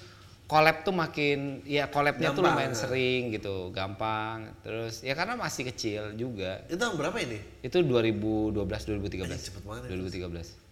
collab 0.48 0.88
tuh 0.88 0.96
makin 0.96 1.60
ya 1.68 1.92
collabnya 1.92 2.32
tuh 2.32 2.40
lumayan 2.42 2.74
ya. 2.74 2.82
sering 2.82 3.32
gitu 3.32 3.70
gampang. 3.70 4.52
Terus 4.66 5.06
ya 5.06 5.14
karena 5.14 5.38
masih 5.38 5.70
kecil 5.70 6.18
juga. 6.18 6.66
Itu 6.66 6.82
tahun 6.82 6.98
berapa 6.98 7.18
ini? 7.22 7.40
Itu 7.62 7.86
2012 7.86 8.58
2013 8.58 9.28
Anjing, 9.28 9.38
cepet 9.38 9.64
banget 9.64 9.82
ya, 9.86 10.28
2013 10.28 10.68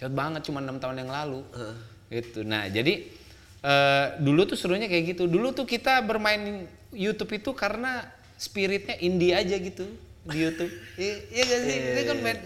cepet 0.00 0.16
banget 0.16 0.40
cuma 0.48 0.64
enam 0.64 0.80
tahun 0.80 0.96
yang 1.04 1.12
lalu. 1.12 1.40
Heeh. 1.52 1.76
gitu. 2.10 2.40
Nah 2.42 2.66
jadi 2.72 3.19
eh, 3.60 4.06
dulu 4.18 4.44
tuh 4.44 4.56
serunya 4.56 4.86
kayak 4.86 5.14
gitu 5.14 5.24
dulu 5.24 5.52
tuh 5.52 5.64
kita 5.64 6.00
bermain 6.00 6.64
YouTube 6.90 7.32
itu 7.34 7.50
karena 7.52 8.02
spiritnya 8.34 8.96
indie 8.98 9.30
aja 9.30 9.54
gitu 9.54 9.84
di 10.20 10.36
YouTube. 10.36 10.68
Iya 10.96 11.14
iya 11.32 11.42
gak 11.44 11.60
sih? 11.64 11.76
Ini 11.80 12.02
kan 12.04 12.16
main, 12.20 12.38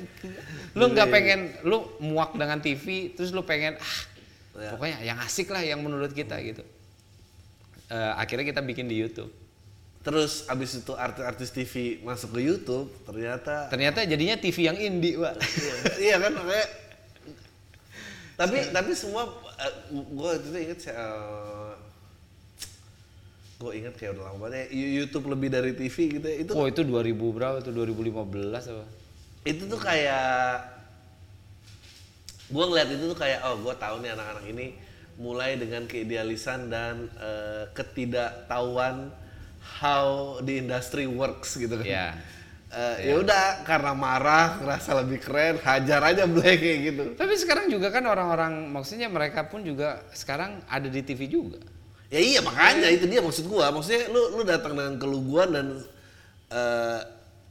lu 0.73 0.85
nggak 0.91 1.09
pengen 1.11 1.41
lu 1.63 1.79
muak 1.99 2.35
dengan 2.35 2.59
TV 2.59 3.11
terus 3.11 3.31
lu 3.31 3.43
pengen 3.43 3.75
ah 3.79 3.99
Ya. 4.55 4.71
pokoknya 4.71 5.03
yang 5.03 5.19
asik 5.19 5.51
lah 5.51 5.67
yang 5.67 5.83
menurut 5.83 6.15
kita 6.15 6.39
gitu. 6.39 6.63
Eh, 7.91 8.13
akhirnya 8.15 8.47
kita 8.47 8.63
bikin 8.63 8.87
di 8.87 9.03
YouTube. 9.03 9.27
Terus 10.07 10.47
abis 10.47 10.79
itu 10.79 10.95
artis-artis 10.95 11.51
TV 11.51 11.99
masuk 11.99 12.39
ke 12.39 12.41
YouTube, 12.47 12.87
ternyata 13.03 13.67
Ternyata 13.67 14.07
jadinya 14.07 14.39
TV 14.39 14.71
yang 14.71 14.79
indie, 14.79 15.19
Pak. 15.19 15.35
iya, 15.43 15.75
iya 15.99 16.17
kan 16.23 16.39
makanya 16.39 16.67
tapi 18.41 18.59
tapi 18.71 18.91
semua 18.95 19.27
gue 19.91 20.31
itu 20.35 20.49
inget 20.57 20.79
sih 20.81 20.95
gue 23.55 23.71
inget 23.71 23.95
kayak 23.95 24.19
udah 24.19 24.25
lama 24.29 24.39
banget 24.45 24.67
ya, 24.67 24.77
YouTube 25.01 25.31
lebih 25.31 25.49
dari 25.49 25.73
TV 25.73 26.19
gitu 26.19 26.27
ya. 26.27 26.37
itu 26.43 26.51
Oh, 26.53 26.67
itu 26.67 26.83
2000 26.83 27.15
berapa 27.15 27.57
tuh? 27.63 27.73
2015 27.73 28.51
apa? 28.51 28.85
itu 29.45 29.63
tuh 29.65 29.77
kayak 29.77 30.65
gue 32.45 32.65
ngeliat 32.65 32.89
itu 32.93 33.05
tuh 33.09 33.17
kayak 33.17 33.41
oh 33.45 33.57
gue 33.61 33.75
tahu 33.77 34.01
nih 34.01 34.13
anak-anak 34.13 34.45
ini 34.49 34.67
mulai 35.17 35.55
dengan 35.55 35.85
keidealisan 35.85 36.69
dan 36.69 37.09
eh, 37.17 37.69
ketidaktahuan 37.73 39.09
how 39.81 40.37
the 40.43 40.61
industry 40.61 41.07
works 41.07 41.57
gitu 41.57 41.77
kan 41.79 41.87
Iya. 41.87 42.07
Eh, 42.75 43.07
ya 43.07 43.23
udah 43.23 43.63
karena 43.63 43.95
marah 43.95 44.59
ngerasa 44.59 44.99
lebih 44.99 45.23
keren 45.23 45.63
hajar 45.63 46.11
aja 46.11 46.27
black 46.27 46.59
kayak 46.59 46.79
gitu 46.91 47.05
Tapi 47.15 47.39
sekarang 47.39 47.71
juga 47.71 47.95
kan 47.95 48.03
orang-orang 48.03 48.67
maksudnya 48.67 49.07
mereka 49.07 49.47
pun 49.47 49.63
juga 49.63 50.03
sekarang 50.11 50.59
ada 50.67 50.91
di 50.91 50.99
TV 51.07 51.31
juga. 51.31 51.63
Ya 52.11 52.19
iya 52.19 52.43
makanya 52.43 52.91
itu 52.91 53.07
dia 53.07 53.23
maksud 53.23 53.47
gua. 53.47 53.71
Maksudnya 53.71 54.11
lu 54.11 54.35
lu 54.35 54.43
datang 54.43 54.75
dengan 54.75 54.99
keluguan 54.99 55.55
dan 55.55 55.67
eh 56.51 57.01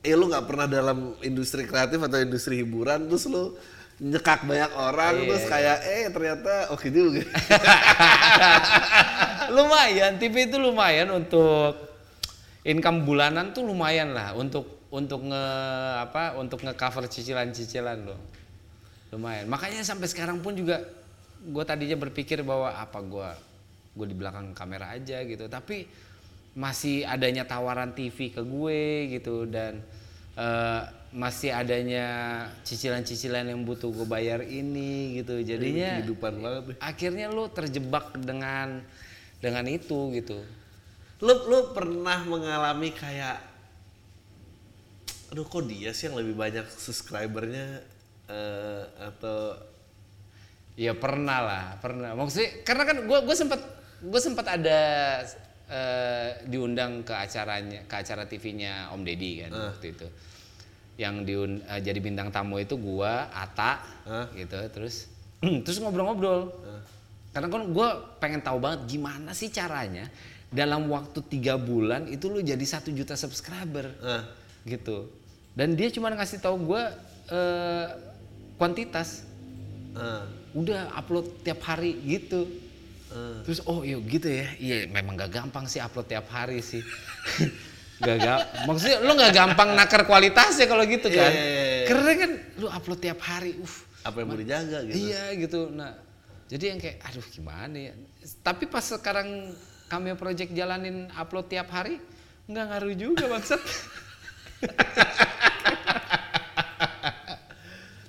eh 0.04 0.16
lu 0.20 0.28
nggak 0.28 0.44
pernah 0.44 0.68
dalam 0.68 1.16
industri 1.24 1.64
kreatif 1.64 2.04
atau 2.04 2.20
industri 2.20 2.60
hiburan 2.60 3.08
terus 3.08 3.24
lu 3.32 3.56
nyekak 4.04 4.44
banyak 4.44 4.76
orang 4.76 5.24
Iya, 5.24 5.28
terus 5.32 5.44
iya. 5.48 5.52
kayak 5.56 5.78
eh 5.88 6.04
ternyata 6.12 6.54
oke 6.76 6.88
juga. 6.92 7.24
lumayan, 9.56 10.20
TV 10.20 10.52
itu 10.52 10.60
lumayan 10.60 11.16
untuk 11.16 11.80
income 12.68 13.08
bulanan 13.08 13.56
tuh 13.56 13.64
lumayan 13.64 14.12
lah 14.12 14.36
untuk 14.36 14.83
untuk 14.94 15.26
nge 15.26 15.46
apa 16.06 16.38
untuk 16.38 16.62
nge-cover 16.62 17.10
cicilan-cicilan 17.10 18.06
lo. 18.06 18.18
Lumayan. 19.10 19.50
Makanya 19.50 19.82
sampai 19.82 20.06
sekarang 20.06 20.38
pun 20.46 20.54
juga 20.54 20.86
gue 21.42 21.64
tadinya 21.66 21.98
berpikir 21.98 22.46
bahwa 22.46 22.70
apa 22.78 23.02
gue 23.02 23.30
gue 23.94 24.08
di 24.10 24.16
belakang 24.18 24.54
kamera 24.54 24.94
aja 24.94 25.26
gitu, 25.26 25.50
tapi 25.50 25.90
masih 26.54 27.10
adanya 27.10 27.50
tawaran 27.50 27.98
TV 27.98 28.30
ke 28.30 28.46
gue 28.46 29.10
gitu 29.18 29.50
dan 29.50 29.82
eh, 30.38 30.82
masih 31.14 31.54
adanya 31.54 32.06
cicilan-cicilan 32.62 33.50
yang 33.50 33.66
butuh 33.66 33.90
gue 33.90 34.06
bayar 34.06 34.46
ini 34.46 35.18
gitu. 35.18 35.42
Jadinya 35.42 36.06
kehidupan 36.06 36.34
banget 36.38 36.64
nih. 36.70 36.78
akhirnya 36.78 37.26
lu 37.34 37.50
terjebak 37.50 38.14
dengan 38.22 38.86
dengan 39.42 39.66
itu 39.68 40.14
gitu 40.16 40.40
Lu 41.24 41.34
lu 41.48 41.72
pernah 41.72 42.20
mengalami 42.28 42.92
kayak 42.92 43.53
aduh 45.34 45.50
kok 45.50 45.66
dia 45.66 45.90
sih 45.98 46.14
yang 46.14 46.22
lebih 46.22 46.38
banyak 46.38 46.62
subscribernya 46.70 47.82
eh, 48.30 48.86
atau 49.02 49.58
ya 50.78 50.94
pernah 50.94 51.42
lah 51.42 51.66
pernah. 51.82 52.14
Maksudnya 52.14 52.62
karena 52.62 52.86
kan 52.86 52.98
gue 53.02 53.20
gue 53.26 53.34
sempat 53.34 53.58
gue 54.06 54.22
sempat 54.22 54.46
ada 54.46 54.82
eh, 55.74 56.30
diundang 56.46 57.02
ke 57.02 57.18
acaranya 57.18 57.82
ke 57.90 57.96
acara 57.98 58.30
TV-nya 58.30 58.94
Om 58.94 59.02
Deddy 59.02 59.32
kan 59.42 59.74
waktu 59.74 59.98
itu. 59.98 60.08
Yang 61.02 61.16
diun 61.26 61.52
eh, 61.66 61.82
jadi 61.82 61.98
bintang 61.98 62.30
tamu 62.30 62.62
itu 62.62 62.78
gua 62.78 63.34
Ata 63.34 63.82
Hah? 64.06 64.30
gitu 64.38 64.54
terus 64.70 65.10
terus 65.66 65.82
ngobrol-ngobrol. 65.82 66.54
Karena 67.34 67.50
kan 67.50 67.66
gue 67.74 67.88
pengen 68.22 68.46
tahu 68.46 68.62
banget 68.62 68.86
gimana 68.86 69.34
sih 69.34 69.50
caranya 69.50 70.06
dalam 70.54 70.86
waktu 70.94 71.18
tiga 71.26 71.58
bulan 71.58 72.06
itu 72.06 72.30
lu 72.30 72.46
jadi 72.46 72.62
satu 72.62 72.94
juta 72.94 73.18
subscriber 73.18 73.90
eh, 73.90 74.24
gitu 74.70 75.23
dan 75.54 75.78
dia 75.78 75.90
cuma 75.94 76.10
ngasih 76.10 76.42
tahu 76.42 76.58
gue 76.74 76.84
eh, 77.30 77.88
kuantitas. 78.58 79.26
Eh, 79.94 80.24
udah 80.54 80.94
upload 80.98 81.42
tiap 81.42 81.62
hari 81.66 81.98
gitu. 82.06 82.46
Eh. 83.14 83.46
terus 83.46 83.62
oh 83.70 83.86
iya 83.86 83.98
gitu 84.02 84.26
ya. 84.26 84.48
Iya 84.58 84.78
memang 84.90 85.14
gak 85.14 85.32
gampang 85.34 85.70
sih 85.70 85.78
upload 85.78 86.10
tiap 86.10 86.26
hari 86.30 86.62
sih. 86.66 86.82
Gak 88.04 88.20
gampang 88.20 88.66
maksudnya 88.68 88.98
lu 89.06 89.14
gak 89.16 89.32
gampang 89.32 89.70
nakar 89.78 90.04
kualitasnya 90.04 90.66
kalau 90.66 90.84
gitu 90.84 91.08
Iya, 91.08 91.24
kan? 91.24 91.32
iya, 91.32 91.46
iya, 91.46 91.64
iya. 91.64 91.86
karena 91.88 92.12
kan? 92.18 92.32
Lu 92.60 92.68
upload 92.68 93.00
tiap 93.00 93.20
hari 93.22 93.54
uh 93.62 93.76
apa 94.04 94.20
yang 94.20 94.28
mau 94.28 94.36
dijaga 94.36 94.84
gitu. 94.84 94.96
iya 95.00 95.24
gitu. 95.40 95.72
Nah 95.72 95.96
jadi 96.52 96.76
yang 96.76 96.80
kayak 96.82 96.98
aduh 97.06 97.24
gimana 97.32 97.78
ya? 97.80 97.94
Tapi 98.44 98.68
pas 98.68 98.84
sekarang 98.84 99.56
Cameo 99.88 100.18
Project 100.20 100.52
jalanin 100.52 101.08
upload 101.16 101.48
tiap 101.48 101.72
hari 101.72 102.02
nggak 102.50 102.66
ngaruh 102.66 102.96
juga 102.98 103.30
maksud 103.32 103.62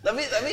tapi 0.05 0.23
tapi 0.29 0.53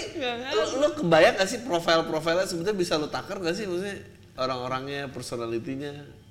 lu, 0.56 0.64
lu 0.80 0.88
kebayang 0.96 1.36
gak 1.38 1.50
sih 1.50 1.60
profil-profilnya 1.66 2.46
sebetulnya 2.48 2.78
bisa 2.78 2.96
lu 2.98 3.08
takar 3.12 3.38
gak 3.44 3.56
sih 3.56 3.68
maksudnya 3.68 4.00
orang-orangnya 4.40 5.12
personalitinya 5.12 6.22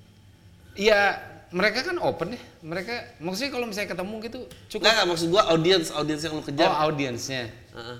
Iya, 0.71 1.19
mereka 1.51 1.83
kan 1.83 1.99
open 1.99 2.31
ya. 2.31 2.41
Mereka 2.63 3.19
maksudnya 3.19 3.51
kalau 3.51 3.67
misalnya 3.67 3.91
ketemu 3.91 4.15
gitu 4.23 4.39
cukup 4.71 4.83
Nggak, 4.87 4.93
nggak 4.95 5.07
maksud 5.11 5.27
gua 5.27 5.43
audiens 5.51 5.91
audiens 5.91 6.21
yang 6.23 6.33
lu 6.35 6.39
oh 6.39 6.45
kejar 6.47 6.71
audiensnya. 6.87 7.51
Heeh. 7.51 7.97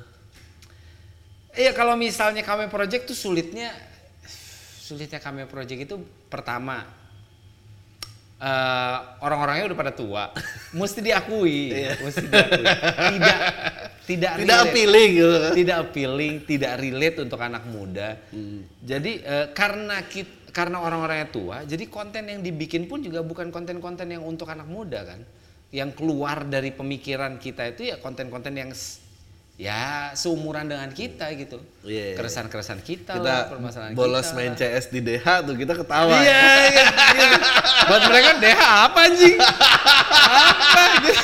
Iya, 1.68 1.72
kalau 1.76 2.00
misalnya 2.00 2.48
kami 2.48 2.72
project 2.72 3.12
tuh 3.12 3.18
sulitnya 3.18 3.76
sulitnya 4.80 5.20
kami 5.20 5.48
project 5.48 5.88
itu 5.88 5.96
pertama 6.32 6.84
eh, 8.42 8.96
orang-orangnya 9.22 9.70
udah 9.70 9.78
pada 9.78 9.94
tua, 9.94 10.24
mesti 10.80 11.00
diakui, 11.00 11.72
mesti 12.02 12.26
diakui. 12.26 12.66
Tidak 12.66 13.38
tidak 14.02 14.34
tidak 14.42 14.58
relate. 14.58 14.66
appealing 14.68 15.10
gitu 15.14 15.30
tidak 15.56 15.78
appealing, 15.80 16.34
tidak 16.44 16.72
relate 16.78 17.18
untuk 17.22 17.40
anak 17.40 17.64
muda. 17.66 18.10
Jadi 18.82 19.22
eh, 19.22 19.48
karena 19.54 20.02
kita, 20.04 20.34
karena 20.52 20.82
orang-orangnya 20.82 21.30
tua, 21.30 21.58
jadi 21.64 21.86
konten 21.88 22.28
yang 22.28 22.42
dibikin 22.42 22.86
pun 22.86 23.00
juga 23.00 23.22
bukan 23.22 23.50
konten-konten 23.50 24.10
yang 24.10 24.24
untuk 24.24 24.50
anak 24.50 24.68
muda 24.68 25.06
kan. 25.06 25.22
Yang 25.72 25.96
keluar 25.96 26.44
dari 26.44 26.70
pemikiran 26.70 27.40
kita 27.40 27.72
itu 27.72 27.88
ya 27.88 27.96
konten-konten 27.98 28.52
yang 28.52 28.76
s- 28.76 29.00
ya 29.62 30.10
seumuran 30.18 30.66
dengan 30.66 30.90
kita 30.90 31.30
gitu. 31.38 31.62
Iya. 31.86 32.18
Keresahan-keresahan 32.18 32.82
kita, 32.82 33.14
kita 33.14 33.22
lah, 33.22 33.46
permasalahan 33.46 33.94
bolos 33.94 34.34
kita. 34.34 34.36
main 34.36 34.52
lah. 34.52 34.74
CS 34.74 34.86
di 34.90 35.00
DH 35.06 35.26
tuh 35.46 35.54
kita 35.54 35.74
ketawa 35.78 36.18
Iya, 36.18 36.42
iya, 36.66 36.86
iya. 37.14 37.30
Buat 37.86 38.02
mereka 38.10 38.30
DH 38.42 38.62
apa 38.90 39.00
anjing? 39.06 39.38
apa 39.38 40.82
gitu. 41.06 41.22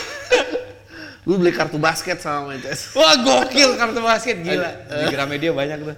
lu 1.28 1.36
beli 1.36 1.52
kartu 1.52 1.76
basket 1.76 2.22
sama 2.22 2.54
main 2.54 2.62
CS 2.62 2.94
Wah 2.94 3.18
gokil 3.20 3.74
kartu 3.74 4.00
basket 4.00 4.38
gila. 4.40 4.70
Di 4.86 5.06
Gramedia 5.10 5.52
banyak 5.52 5.78
tuh. 5.82 5.98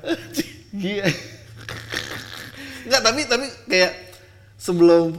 Gila. 0.74 1.06
Enggak, 2.88 3.02
tapi 3.04 3.22
tapi 3.28 3.46
kayak 3.68 3.92
sebelum 4.56 5.12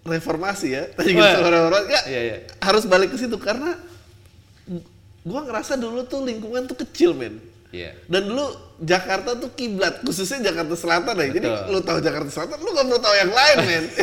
reformasi 0.00 0.68
ya, 0.70 0.86
tadi 0.94 1.12
gitu 1.12 1.36
orang-orang 1.44 1.82
enggak 1.84 2.04
Iya, 2.08 2.20
iya. 2.24 2.36
harus 2.62 2.86
balik 2.86 3.12
ke 3.12 3.18
situ 3.20 3.36
karena 3.36 3.76
gua 5.24 5.40
ngerasa 5.44 5.76
dulu 5.76 6.04
tuh 6.08 6.24
lingkungan 6.24 6.64
tuh 6.66 6.76
kecil, 6.80 7.12
men. 7.12 7.40
Iya. 7.70 7.94
Dan 8.10 8.26
dulu 8.26 8.50
Jakarta 8.82 9.38
tuh 9.38 9.54
kiblat, 9.54 10.02
khususnya 10.02 10.50
Jakarta 10.50 10.74
Selatan 10.74 11.14
ya. 11.22 11.28
Jadi 11.30 11.46
lu 11.70 11.78
tahu 11.84 12.02
Jakarta 12.02 12.30
Selatan, 12.32 12.58
lu 12.58 12.74
gak 12.74 12.86
perlu 12.88 12.98
tahu 12.98 13.14
yang 13.14 13.30
lain, 13.30 13.56
men. 13.62 13.84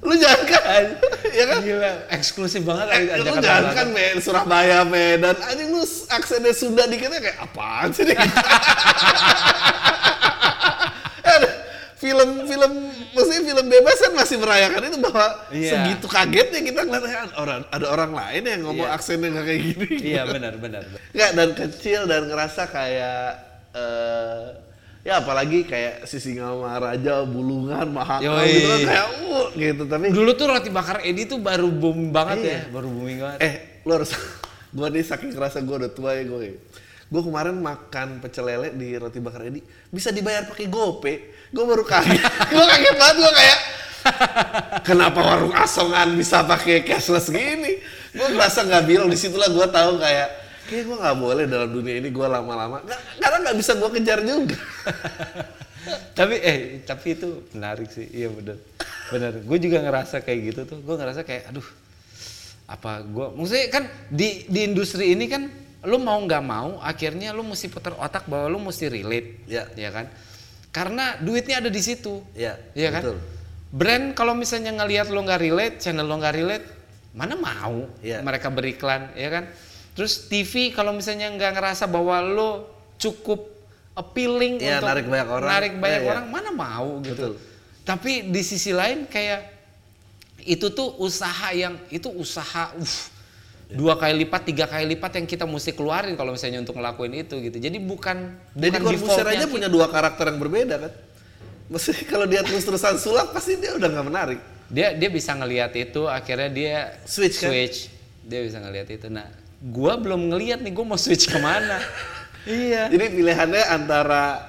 lu 0.00 0.14
jangan 0.16 0.42
kan, 0.48 0.84
ya 1.30 1.44
kan? 1.44 1.60
Gila, 1.62 1.92
eksklusif 2.10 2.64
banget 2.66 2.86
Eh, 2.98 3.20
lu 3.20 3.36
jangan 3.38 3.70
kan 3.76 3.88
men, 3.94 4.16
Surabaya, 4.18 4.82
Medan, 4.82 5.36
anjing 5.38 5.70
lu 5.70 5.84
aksennya 6.10 6.50
Sunda 6.56 6.88
dikitnya 6.90 7.20
kayak 7.22 7.38
apaan 7.38 7.94
sih 7.94 8.08
nih? 8.08 8.16
Film-film, 12.00 12.72
maksudnya 13.12 13.42
film 13.44 13.66
bebas 13.68 13.96
kan 14.00 14.12
masih 14.16 14.36
merayakan 14.36 14.88
itu 14.88 14.98
bahwa 14.98 15.26
Iya. 15.52 15.70
segitu 15.70 16.06
kagetnya 16.08 16.60
kita 16.62 16.80
ngeliat 16.80 17.04
"Ah, 17.04 17.28
orang 17.36 17.60
ada 17.68 17.86
orang 17.86 18.10
lain 18.10 18.42
yang 18.42 18.60
ngomong 18.64 18.88
Iya. 18.88 18.96
aksennya 18.96 19.28
nggak 19.28 19.44
kayak 19.44 19.60
gini. 19.62 19.88
Iya 20.00 20.22
benar 20.24 20.54
benar. 20.56 20.82
Nggak, 21.10 21.30
dan 21.34 21.48
kecil 21.52 22.00
dan 22.04 22.22
ngerasa 22.24 22.62
kayak 22.66 23.24
eh 23.70 24.44
ya 25.00 25.16
apalagi 25.16 25.64
kayak 25.64 26.04
Sisingamaraja, 26.04 27.24
Bulungan, 27.24 27.86
Mahakam 27.86 28.24
Yoi. 28.26 28.48
gitu 28.50 28.66
kan 28.66 28.80
kayak 28.82 29.06
uh 29.22 29.46
gitu 29.54 29.82
tapi 29.84 30.06
Dulu 30.08 30.30
tuh 30.34 30.46
roti 30.46 30.68
bakar 30.68 31.00
Edi 31.00 31.24
tuh 31.24 31.36
baru 31.38 31.68
boom 31.68 32.10
banget 32.10 32.36
Iya. 32.38 32.48
ya, 32.50 32.60
baru 32.70 32.88
booming 32.88 33.18
banget. 33.18 33.38
Eh, 33.40 33.54
lu 33.84 33.92
harus 33.92 34.12
gua 34.72 34.88
nih 34.88 35.00
saking 35.02 35.32
ngerasa 35.32 35.60
gua 35.60 35.76
udah 35.78 35.90
tua 35.90 36.16
ya 36.16 36.24
gue. 36.24 36.56
Gue 37.10 37.22
kemarin 37.26 37.58
makan 37.58 38.22
pecel 38.22 38.46
lele 38.46 38.70
di 38.78 38.94
roti 38.94 39.18
bakar 39.18 39.50
Edi 39.50 39.58
bisa 39.90 40.14
dibayar 40.14 40.46
pakai 40.46 40.70
GoPay. 40.70 41.16
Gue 41.50 41.64
baru 41.66 41.82
kaget. 41.82 42.22
gue 42.54 42.64
kaget 42.64 42.94
banget 42.96 43.16
gue 43.18 43.32
kayak 43.34 43.58
Kenapa 44.80 45.20
warung 45.20 45.52
asongan 45.52 46.16
bisa 46.16 46.40
pakai 46.46 46.86
cashless 46.86 47.28
gini? 47.28 47.76
Gue 48.14 48.28
merasa 48.32 48.64
nggak 48.64 48.84
bilang 48.88 49.08
di 49.12 49.18
situlah 49.18 49.50
gue 49.50 49.66
tahu 49.68 50.00
kayak 50.00 50.28
kayak 50.70 50.84
gue 50.86 50.96
nggak 50.96 51.18
boleh 51.18 51.44
dalam 51.50 51.68
dunia 51.68 51.98
ini 51.98 52.08
gue 52.08 52.26
lama-lama 52.30 52.80
karena 53.18 53.36
nggak 53.42 53.56
bisa 53.58 53.76
gue 53.76 53.90
kejar 53.98 54.22
juga. 54.24 54.56
tapi 56.18 56.36
eh 56.38 56.58
tapi 56.84 57.16
itu 57.16 57.48
menarik 57.56 57.88
sih 57.88 58.04
iya 58.12 58.28
bener 58.28 58.60
bener 59.08 59.32
gue 59.40 59.58
juga 59.58 59.80
ngerasa 59.80 60.20
kayak 60.20 60.40
gitu 60.52 60.60
tuh 60.68 60.78
gue 60.84 60.94
ngerasa 60.94 61.24
kayak 61.24 61.50
aduh 61.50 61.64
apa 62.68 63.02
gue 63.02 63.26
maksudnya 63.34 63.66
kan 63.72 63.84
di 64.12 64.44
di 64.46 64.60
industri 64.68 65.16
ini 65.16 65.24
kan 65.26 65.48
lu 65.82 65.96
mau 65.96 66.18
nggak 66.18 66.42
mau 66.42 66.76
akhirnya 66.78 67.32
lu 67.32 67.40
mesti 67.40 67.66
putar 67.66 67.96
otak 67.96 68.24
bahwa 68.24 68.46
lu 68.48 68.58
mesti 68.60 68.86
relate 68.86 69.44
Ya. 69.44 69.64
ya 69.72 69.88
kan 69.88 70.06
karena 70.70 71.16
duitnya 71.16 71.58
ada 71.58 71.68
di 71.68 71.80
situ 71.80 72.20
Ya, 72.32 72.60
Iya 72.72 72.88
kan 72.90 73.02
betul. 73.02 73.18
brand 73.70 74.06
kalau 74.12 74.32
misalnya 74.32 74.70
ngelihat 74.74 75.08
lo 75.08 75.20
nggak 75.20 75.40
relate 75.40 75.74
channel 75.78 76.04
lo 76.04 76.16
nggak 76.16 76.34
relate 76.34 76.66
mana 77.10 77.34
mau 77.34 77.88
Iya. 78.00 78.20
mereka 78.20 78.48
beriklan 78.48 79.10
ya 79.14 79.28
kan 79.30 79.44
terus 79.90 80.26
TV 80.26 80.70
kalau 80.70 80.92
misalnya 80.92 81.26
nggak 81.28 81.52
ngerasa 81.54 81.84
bahwa 81.84 82.20
lo 82.20 82.50
cukup 82.96 83.48
appealing 83.92 84.60
Iya, 84.60 84.78
untuk 84.78 84.88
narik 84.88 85.06
banyak 85.06 85.28
orang. 85.28 85.48
narik 85.48 85.72
banyak 85.74 85.96
Iya, 85.96 86.06
iya. 86.06 86.12
orang 86.12 86.26
mana 86.28 86.50
mau 86.50 86.88
gitu 87.00 87.16
Betul. 87.16 87.34
tapi 87.82 88.12
di 88.26 88.42
sisi 88.42 88.70
lain 88.70 89.04
kayak 89.04 89.48
itu 90.40 90.68
tuh 90.70 90.96
usaha 90.96 91.52
yang 91.52 91.76
itu 91.88 92.08
usaha 92.08 92.72
uff, 92.74 93.12
dua 93.70 93.94
kali 93.94 94.26
lipat 94.26 94.42
tiga 94.50 94.66
kali 94.66 94.84
lipat 94.98 95.22
yang 95.22 95.26
kita 95.30 95.44
mesti 95.46 95.70
keluarin 95.78 96.18
kalau 96.18 96.34
misalnya 96.34 96.58
untuk 96.58 96.74
ngelakuin 96.74 97.14
itu 97.22 97.38
gitu 97.38 97.56
jadi 97.62 97.78
bukan 97.78 98.34
Corbuzier 98.58 98.98
defaultnya 98.98 99.30
aja 99.30 99.46
kita. 99.46 99.54
punya 99.54 99.68
dua 99.70 99.86
karakter 99.86 100.24
yang 100.34 100.38
berbeda 100.42 100.76
kan. 100.78 100.92
Maksudnya 101.70 102.04
kalau 102.10 102.26
dia 102.26 102.42
terus-terusan 102.42 102.98
sulap 102.98 103.30
pasti 103.30 103.54
dia 103.54 103.78
udah 103.78 103.88
nggak 103.88 104.06
menarik. 104.06 104.40
dia 104.70 104.94
dia 104.94 105.10
bisa 105.10 105.34
ngelihat 105.34 105.74
itu 105.74 106.06
akhirnya 106.06 106.46
dia 106.50 106.94
Switch, 107.02 107.42
kan? 107.42 107.50
dia 108.22 108.40
bisa 108.46 108.62
ngelihat 108.62 108.86
itu 108.86 109.10
nah 109.10 109.26
gua 109.58 109.98
belum 109.98 110.30
ngelihat 110.30 110.62
nih 110.62 110.70
gua 110.70 110.94
mau 110.94 110.98
switch 110.98 111.26
ke 111.26 111.38
mana 111.42 111.82
iya 112.46 112.86
Jadi 112.86 113.18
pilihannya 113.18 113.66
antara 113.66 114.46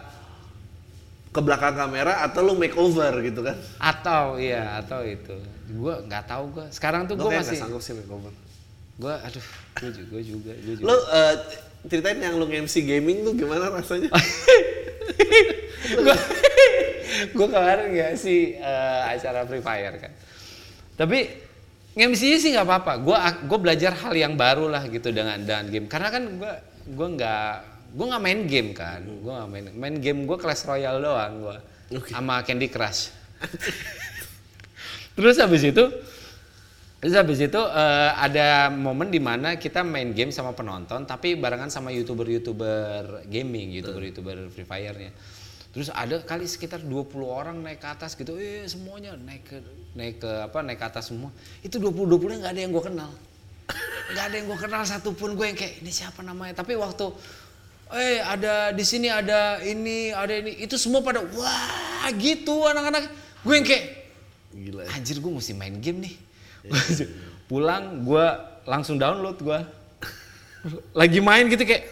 ke 1.34 1.42
belakang 1.42 1.74
kamera 1.74 2.22
atau 2.22 2.46
lu 2.46 2.54
makeover 2.54 3.18
gitu 3.26 3.42
kan. 3.42 3.58
atau 3.82 4.38
iya 4.38 4.78
atau 4.78 5.02
itu 5.02 5.34
gua 5.74 6.06
nggak 6.06 6.24
tahu 6.30 6.44
gua 6.54 6.66
sekarang 6.70 7.10
tuh 7.10 7.18
gua 7.18 7.42
masih 7.42 7.58
nggak 7.58 7.62
sanggup 7.66 7.82
sih 7.82 7.98
makeover. 7.98 8.34
Gua 9.02 9.18
aduh 9.26 9.46
gua 9.82 9.90
juga 9.90 10.06
gua 10.14 10.22
juga, 10.22 10.54
gua 10.54 10.74
juga. 10.78 10.86
Lu 10.86 10.98
eh, 11.10 11.36
ceritain 11.90 12.20
yang 12.22 12.38
lu 12.38 12.46
MC 12.46 12.86
gaming 12.86 13.26
tuh 13.26 13.34
gimana 13.34 13.74
rasanya? 13.74 14.14
gua 16.06 16.16
gua 17.34 17.48
kemarin 17.50 17.88
nggak 17.98 18.14
sih 18.16 18.62
eh, 18.62 19.02
acara 19.18 19.44
Free 19.50 19.66
Fire 19.66 19.96
kan 19.98 20.12
tapi 20.96 21.20
nge 21.92 22.08
sih 22.16 22.50
nggak 22.56 22.64
apa-apa 22.64 22.94
gua 23.04 23.18
gua 23.50 23.60
belajar 23.60 23.92
hal 23.98 24.14
yang 24.16 24.40
baru 24.40 24.72
lah 24.72 24.88
gitu 24.88 25.12
dengan 25.12 25.42
dengan 25.42 25.66
game 25.68 25.88
karena 25.92 26.08
kan 26.08 26.24
gua 26.40 26.54
gua 26.94 27.08
nggak 27.18 27.54
gua 27.98 28.06
nggak 28.16 28.24
main 28.24 28.42
game 28.48 28.70
kan 28.72 29.02
gua 29.20 29.44
nggak 29.44 29.50
main 29.50 29.66
main 29.76 29.96
game 30.00 30.20
gua 30.24 30.38
Clash 30.40 30.64
Royale 30.64 31.04
doang 31.04 31.34
gua 31.44 31.58
Oke. 31.92 32.16
sama 32.16 32.40
Candy 32.48 32.72
Crush 32.72 33.12
terus 35.20 35.36
habis 35.42 35.68
itu 35.68 35.84
Terus 37.02 37.18
habis 37.18 37.42
itu 37.42 37.58
eh, 37.58 38.12
ada 38.14 38.70
momen 38.70 39.10
di 39.10 39.18
mana 39.18 39.58
kita 39.58 39.82
main 39.82 40.14
game 40.14 40.30
sama 40.30 40.54
penonton 40.54 41.02
tapi 41.10 41.34
barengan 41.34 41.74
sama 41.74 41.90
youtuber-youtuber 41.90 43.26
gaming, 43.26 43.74
youtuber-youtuber 43.74 44.54
Free 44.54 44.70
Fire-nya. 44.70 45.10
Terus 45.74 45.90
ada 45.90 46.22
kali 46.22 46.46
sekitar 46.46 46.86
20 46.86 47.10
orang 47.26 47.58
naik 47.58 47.82
ke 47.82 47.90
atas 47.90 48.14
gitu, 48.14 48.38
eh 48.38 48.70
semuanya 48.70 49.18
naik 49.18 49.44
ke 49.50 49.58
naik 49.98 50.22
ke 50.22 50.32
apa 50.46 50.62
naik 50.62 50.78
ke 50.78 50.86
atas 50.94 51.10
semua. 51.10 51.34
Itu 51.66 51.82
20 51.82 52.06
20 52.06 52.38
nggak 52.46 52.54
ada 52.54 52.62
yang 52.62 52.70
gue 52.70 52.84
kenal. 52.86 53.12
Nggak 54.14 54.26
ada 54.30 54.36
yang 54.38 54.48
gue 54.52 54.60
kenal 54.62 54.82
satupun 54.86 55.34
gue 55.34 55.46
yang 55.50 55.58
kayak 55.58 55.82
ini 55.82 55.90
siapa 55.90 56.22
namanya. 56.22 56.54
Tapi 56.62 56.78
waktu 56.78 57.08
eh 57.98 58.22
ada 58.22 58.70
di 58.78 58.86
sini 58.86 59.10
ada 59.10 59.58
ini, 59.66 60.14
ada 60.14 60.38
ini, 60.38 60.54
itu 60.62 60.78
semua 60.78 61.02
pada 61.02 61.26
wah 61.34 62.06
gitu 62.14 62.62
anak-anak. 62.70 63.10
Gue 63.42 63.58
yang 63.58 63.66
kayak 63.66 63.86
Gila. 64.54 64.86
ya. 64.86 64.90
anjir 65.00 65.18
gue 65.18 65.32
mesti 65.32 65.56
main 65.58 65.82
game 65.82 66.04
nih 66.04 66.16
pulang 67.45 68.02
gue 68.02 68.26
langsung 68.63 68.95
download 68.95 69.38
gue 69.38 69.60
lagi 70.93 71.19
main 71.19 71.47
gitu 71.47 71.63
kayak 71.63 71.89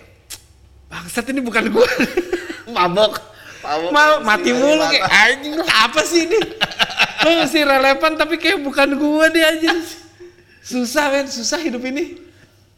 bangsat 0.88 1.26
ini 1.30 1.42
bukan 1.42 1.70
gue 1.70 1.88
Mabok. 2.76 3.18
Mabok. 3.60 4.22
mati 4.22 4.54
mulu 4.54 4.86
kayak 4.88 5.10
anjing 5.10 5.58
apa 5.58 6.02
sih 6.06 6.30
ini 6.30 6.40
lu 7.26 7.30
mesti 7.36 7.60
relevan 7.62 8.14
tapi 8.16 8.38
kayak 8.38 8.62
bukan 8.62 8.94
gue 8.94 9.26
deh 9.30 9.44
anjir 9.44 9.76
susah 10.62 11.10
men 11.10 11.28
susah 11.28 11.60
hidup 11.60 11.82
ini 11.84 12.30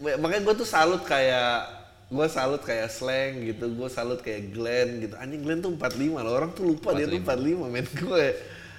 Makanya 0.02 0.42
gue 0.42 0.56
tuh 0.58 0.66
salut 0.66 1.06
kayak 1.06 1.70
gue 2.10 2.26
salut 2.26 2.58
kayak 2.60 2.90
slang 2.90 3.46
gitu, 3.46 3.70
gue 3.70 3.86
salut 3.86 4.18
kayak 4.18 4.50
Glenn 4.50 4.98
gitu. 4.98 5.14
Anjing 5.14 5.46
Glenn 5.46 5.62
tuh 5.62 5.78
45 5.78 6.18
loh, 6.18 6.34
orang 6.34 6.52
tuh 6.52 6.74
lupa 6.74 6.92
dia 6.92 7.06
tuh 7.06 7.22
45 7.22 7.70
men 7.70 7.86
gue 7.86 8.26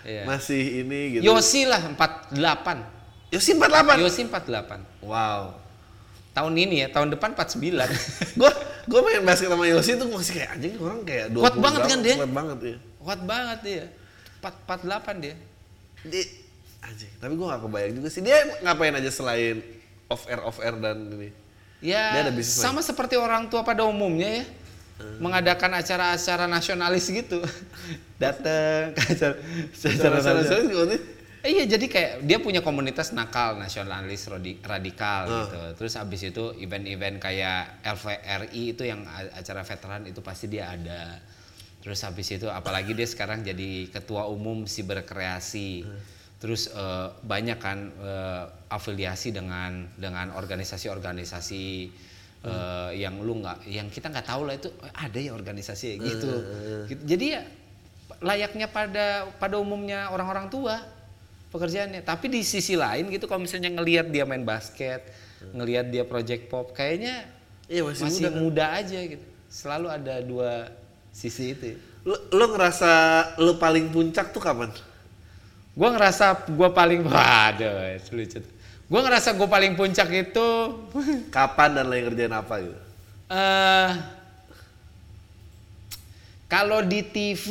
Iya. 0.02 0.26
masih 0.26 0.82
ini 0.82 1.00
gitu. 1.14 1.30
Yosi 1.30 1.70
lah 1.70 1.78
48 1.78 2.34
Yosi 3.32 3.56
48. 3.56 3.96
Yosi 3.98 4.20
48 4.28 5.02
Wow. 5.02 5.56
tahun 6.32 6.52
ini 6.56 6.80
ya 6.80 6.88
tahun 6.88 7.12
depan 7.12 7.36
49 7.36 7.76
gue 8.40 8.50
gue 8.82 9.00
main 9.00 9.20
basket 9.20 9.48
sama 9.48 9.64
Yosi 9.64 9.96
tuh 9.96 10.08
masih 10.08 10.32
kayak 10.32 10.50
anjing 10.56 10.74
orang 10.76 11.00
kayak 11.02 11.26
20 11.28 11.40
Kuat 11.40 11.56
banget 11.58 11.80
kan 11.84 11.98
dia? 12.00 12.16
Kuat 12.16 12.32
banget 12.32 12.58
ya. 12.62 12.76
kuat 12.96 13.20
banget 13.22 13.58
dia 13.60 13.84
4, 14.40 14.80
48 15.12 15.24
dia 15.24 15.34
Dia, 16.02 16.24
anjing, 16.80 17.12
tapi 17.16 17.32
gue 17.36 17.46
gak 17.46 17.62
kebayang 17.62 17.92
juga 17.94 18.08
sih 18.08 18.20
dia 18.20 18.36
ngapain 18.60 18.90
aja 18.92 19.10
selain 19.10 19.60
off 20.08 20.24
air 20.26 20.40
off 20.40 20.58
air 20.58 20.74
dan 20.76 20.98
ini. 21.10 21.28
Dia 21.78 22.14
Ya, 22.14 22.22
ada 22.22 22.30
bisnis 22.30 22.58
sama 22.58 22.78
seperti 22.78 23.14
orang 23.14 23.46
tua 23.46 23.62
pada 23.62 23.82
umumnya 23.82 24.42
ya. 24.42 24.44
Mengadakan 25.18 25.74
acara-acara 25.74 26.46
nasionalis 26.46 27.10
gitu. 27.10 27.42
Datang 28.22 28.94
ke 28.94 29.02
acara, 29.02 29.34
acara 29.34 29.94
Cara 29.98 30.14
nasionalis. 30.14 31.02
Iya, 31.42 31.64
jadi 31.66 31.86
kayak 31.90 32.12
dia 32.22 32.38
punya 32.38 32.62
komunitas 32.62 33.10
nakal 33.10 33.58
nasionalis 33.58 34.30
radikal 34.62 35.26
gitu. 35.26 35.60
Terus 35.78 35.98
abis 35.98 36.30
itu 36.30 36.54
event-event 36.62 37.18
kayak 37.18 37.82
LVRI 37.82 38.62
itu 38.78 38.82
yang 38.86 39.02
acara 39.10 39.66
veteran 39.66 40.06
itu 40.06 40.22
pasti 40.22 40.46
dia 40.46 40.70
ada. 40.70 41.18
Terus 41.82 41.98
habis 42.06 42.30
itu 42.30 42.46
apalagi 42.46 42.94
dia 42.94 43.10
sekarang 43.10 43.42
jadi 43.42 43.90
ketua 43.90 44.30
umum 44.30 44.70
siberkreasi. 44.70 45.82
Terus 46.38 46.70
eh, 46.70 47.08
banyak 47.26 47.58
kan 47.58 47.90
eh, 47.90 48.44
afiliasi 48.70 49.34
dengan 49.34 49.90
dengan 49.98 50.30
organisasi-organisasi 50.38 51.64
eh, 52.46 52.90
yang 52.94 53.18
lu 53.18 53.42
nggak 53.42 53.66
yang 53.66 53.90
kita 53.90 54.14
nggak 54.14 54.26
tahu 54.30 54.46
lah 54.46 54.54
itu 54.54 54.70
ada 54.94 55.18
ya 55.18 55.34
organisasi 55.34 55.98
gitu. 55.98 56.30
Gitu. 56.86 57.02
Jadi 57.02 57.26
ya 57.34 57.42
layaknya 58.22 58.70
pada 58.70 59.26
pada 59.42 59.58
umumnya 59.58 60.06
orang-orang 60.14 60.46
tua 60.46 61.01
pekerjaannya. 61.52 62.00
Tapi 62.00 62.26
di 62.32 62.40
sisi 62.40 62.74
lain 62.74 63.12
gitu 63.12 63.28
kalau 63.28 63.44
misalnya 63.44 63.68
ngelihat 63.68 64.08
dia 64.08 64.24
main 64.24 64.42
basket, 64.42 65.04
ngelihat 65.52 65.92
dia 65.92 66.02
project 66.08 66.48
pop 66.48 66.72
kayaknya 66.72 67.28
Iya 67.70 67.86
masih, 67.88 68.04
masih, 68.04 68.24
muda. 68.28 68.40
muda, 68.40 68.64
aja 68.80 68.98
gitu. 69.00 69.24
Selalu 69.48 69.86
ada 69.88 70.14
dua 70.20 70.72
sisi 71.12 71.52
itu. 71.54 71.76
Lu, 72.02 72.16
lu 72.34 72.44
ngerasa 72.52 72.90
lu 73.38 73.56
paling 73.60 73.92
puncak 73.92 74.32
tuh 74.34 74.42
kapan? 74.42 74.72
Gua 75.72 75.88
ngerasa 75.94 76.52
gua 76.52 76.68
paling 76.74 77.00
waduh 77.06 77.96
lucu. 78.12 78.40
Gua 78.92 79.00
ngerasa 79.08 79.32
gua 79.32 79.48
paling 79.48 79.72
puncak 79.72 80.08
itu 80.12 80.48
Kapan 81.36 81.80
dan 81.80 81.86
lagi 81.88 82.02
ngerjain 82.08 82.34
apa 82.34 82.54
gitu? 82.60 82.80
eh 83.32 83.90
kalau 86.44 86.84
di 86.84 87.00
TV 87.00 87.48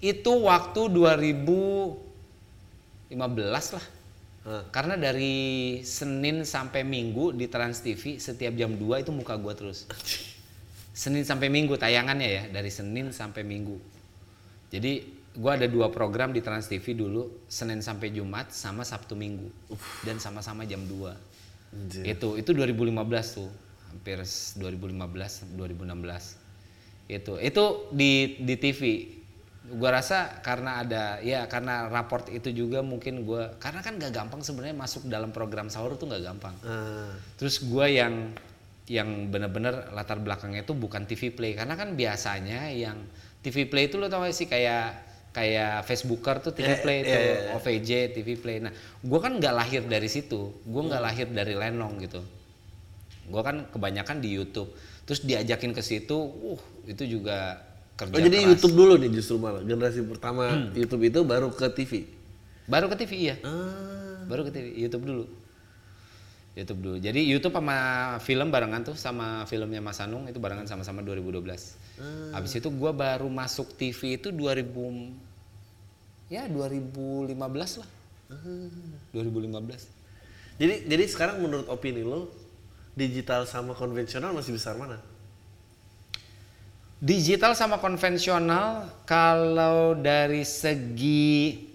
itu 0.00 0.32
waktu 0.48 0.80
2015 3.10 3.74
lah. 3.76 3.84
Hah. 4.40 4.62
Karena 4.72 4.94
dari 4.96 5.78
Senin 5.84 6.46
sampai 6.46 6.86
Minggu 6.86 7.34
di 7.34 7.50
Trans 7.50 7.82
TV 7.84 8.16
setiap 8.16 8.54
jam 8.56 8.72
2 8.72 9.02
itu 9.04 9.10
muka 9.12 9.36
gua 9.36 9.52
terus. 9.52 9.84
Senin 11.00 11.26
sampai 11.26 11.52
Minggu 11.52 11.76
tayangannya 11.76 12.28
ya, 12.28 12.44
dari 12.48 12.70
Senin 12.72 13.10
sampai 13.12 13.42
Minggu. 13.44 13.76
Jadi 14.70 15.02
gua 15.36 15.58
ada 15.58 15.66
dua 15.66 15.90
program 15.90 16.30
di 16.32 16.40
Trans 16.40 16.70
TV 16.70 16.94
dulu, 16.96 17.28
Senin 17.50 17.82
sampai 17.82 18.14
Jumat 18.14 18.54
sama 18.54 18.86
Sabtu 18.86 19.18
Minggu. 19.18 19.50
Dan 20.06 20.22
sama-sama 20.22 20.64
jam 20.64 20.80
2. 20.86 21.12
Anjir. 21.70 22.02
Itu 22.06 22.38
itu 22.40 22.50
2015 22.54 23.36
tuh. 23.36 23.50
Hampir 23.90 24.22
s- 24.22 24.54
2015, 24.58 25.46
2016. 25.58 26.38
Itu 27.10 27.42
itu 27.42 27.64
di 27.90 28.38
di 28.38 28.54
TV. 28.54 28.80
Gua 29.60 29.92
rasa 29.92 30.40
karena 30.40 30.80
ada 30.80 31.20
ya 31.20 31.44
karena 31.44 31.92
raport 31.92 32.32
itu 32.32 32.48
juga 32.48 32.80
mungkin 32.80 33.28
gua 33.28 33.52
karena 33.60 33.84
kan 33.84 34.00
gak 34.00 34.12
gampang 34.16 34.40
sebenarnya 34.40 34.72
masuk 34.72 35.04
dalam 35.04 35.36
program 35.36 35.68
sahur 35.68 36.00
tuh 36.00 36.08
gak 36.08 36.24
gampang. 36.24 36.56
Ah, 36.64 37.12
Terus 37.36 37.60
gua 37.68 37.84
yang 37.84 38.32
yang 38.88 39.28
bener-bener 39.28 39.92
latar 39.92 40.18
belakangnya 40.18 40.64
itu 40.64 40.72
bukan 40.74 41.04
TV 41.06 41.30
play 41.30 41.52
karena 41.54 41.76
kan 41.78 41.94
biasanya 41.94 42.72
yang 42.72 42.98
TV 43.44 43.68
play 43.68 43.86
itu 43.92 44.00
lo 44.00 44.08
tau 44.08 44.24
gak 44.24 44.34
sih 44.34 44.48
kayak 44.48 45.10
kayak 45.30 45.86
Facebooker 45.86 46.42
tuh 46.42 46.50
TV 46.50 46.74
Iya, 46.74 46.82
Play 46.82 46.98
iya, 47.00 47.06
tuh, 47.06 47.20
iya, 47.22 47.34
iya. 47.38 47.50
OVJ 47.54 47.90
TV 48.18 48.28
Play. 48.34 48.58
Nah, 48.58 48.72
gua 49.06 49.22
kan 49.22 49.38
nggak 49.38 49.54
lahir 49.54 49.82
dari 49.86 50.10
situ, 50.10 50.58
gua 50.66 50.82
nggak 50.90 51.02
lahir 51.02 51.26
dari 51.30 51.54
Lenong 51.54 52.02
gitu. 52.02 52.18
Gua 53.30 53.46
kan 53.46 53.70
kebanyakan 53.70 54.18
di 54.18 54.34
YouTube. 54.34 54.74
Terus 55.06 55.22
diajakin 55.22 55.70
ke 55.70 55.82
situ, 55.86 56.18
uh 56.18 56.60
itu 56.86 57.06
juga 57.06 57.62
kerja 58.00 58.14
Oh, 58.16 58.20
jadi 58.20 58.38
keras. 58.40 58.50
YouTube 58.56 58.74
dulu 58.80 58.92
nih 58.96 59.10
justru 59.12 59.36
malah 59.36 59.60
generasi 59.60 60.00
pertama 60.08 60.72
YouTube 60.72 61.02
itu 61.04 61.20
baru 61.20 61.52
ke 61.52 61.68
TV. 61.76 62.08
Baru 62.64 62.88
ke 62.88 62.96
TV 62.96 63.12
iya. 63.28 63.36
Ah. 63.44 64.24
Baru 64.24 64.48
ke 64.48 64.50
TV, 64.56 64.72
YouTube 64.80 65.04
dulu. 65.04 65.24
YouTube 66.56 66.80
dulu. 66.82 66.96
Jadi 66.98 67.20
YouTube 67.28 67.54
sama 67.54 67.76
film 68.24 68.48
barengan 68.50 68.82
tuh 68.82 68.96
sama 68.98 69.46
filmnya 69.46 69.78
Mas 69.78 70.00
Anung 70.02 70.26
itu 70.26 70.40
barengan 70.42 70.66
sama-sama 70.66 71.04
2012. 71.04 71.44
Habis 72.32 72.52
itu 72.56 72.68
gua 72.72 72.90
baru 72.96 73.28
masuk 73.28 73.76
TV 73.76 74.16
itu 74.16 74.32
2000 74.32 74.66
ya 76.32 76.48
2015 76.48 77.36
lah. 77.80 77.90
2015. 79.12 80.00
Jadi 80.60 80.74
jadi 80.86 81.04
sekarang 81.08 81.42
menurut 81.42 81.66
opini 81.70 82.02
lo 82.04 82.30
digital 82.94 83.46
sama 83.46 83.72
konvensional 83.72 84.34
masih 84.34 84.54
besar 84.54 84.76
mana? 84.76 84.98
Digital 87.00 87.56
sama 87.56 87.80
konvensional 87.80 88.84
kalau 89.08 89.96
dari 89.96 90.44
segi 90.44 91.66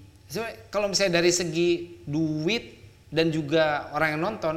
kalau 0.69 0.91
misalnya 0.91 1.21
dari 1.21 1.33
segi 1.33 2.01
duit 2.05 2.77
dan 3.09 3.33
juga 3.33 3.89
orang 3.95 4.17
yang 4.17 4.21
nonton 4.21 4.55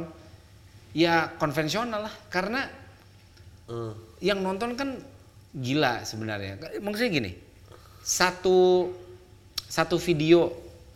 ya 0.93 1.33
konvensional 1.41 2.05
lah 2.05 2.13
karena 2.29 2.69
Eh, 3.69 3.93
yang 4.25 4.41
nonton 4.41 4.73
kan 4.73 4.97
gila 5.53 6.01
sebenarnya. 6.01 6.57
Maksudnya 6.81 7.11
gini, 7.13 7.31
satu 8.01 8.89
satu 9.69 10.01
video 10.01 10.49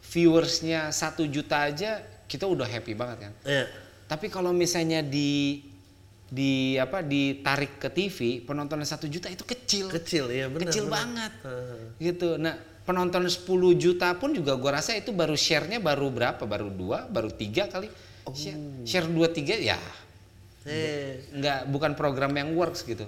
viewersnya 0.09 0.89
satu 0.89 1.29
juta 1.29 1.69
aja 1.69 2.01
kita 2.25 2.49
udah 2.49 2.65
happy 2.65 2.97
banget 2.97 3.29
kan. 3.29 3.33
Iya. 3.45 3.65
Tapi 4.09 4.27
kalau 4.33 4.49
misalnya 4.49 5.05
di 5.05 5.61
di 6.33 6.81
apa 6.81 7.05
ditarik 7.05 7.77
ke 7.77 7.93
TV 7.93 8.17
penontonnya 8.41 8.89
satu 8.89 9.05
juta 9.05 9.29
itu 9.29 9.45
kecil, 9.45 9.93
Kecil 9.93 10.25
ya 10.33 10.49
benar. 10.49 10.65
kecil 10.65 10.89
benar. 10.89 10.95
banget, 10.97 11.33
Heeh. 11.45 11.81
gitu. 12.01 12.29
Nah 12.35 12.57
penonton 12.83 13.21
10 13.23 13.45
juta 13.77 14.17
pun 14.17 14.33
juga 14.33 14.57
gua 14.57 14.81
rasa 14.81 14.97
itu 14.97 15.13
baru 15.13 15.37
share-nya 15.37 15.77
baru 15.77 16.09
berapa? 16.09 16.41
Baru 16.43 16.67
dua, 16.67 17.05
baru 17.05 17.29
tiga 17.29 17.69
kali. 17.69 17.85
Share, 18.33 18.57
share 18.83 19.05
dua 19.05 19.29
tiga 19.29 19.53
ya 19.53 19.77
Eh, 20.63 21.27
nggak 21.29 21.67
bukan 21.67 21.91
program 21.91 22.31
yang 22.33 22.55
works 22.55 22.81
gitu. 22.81 23.03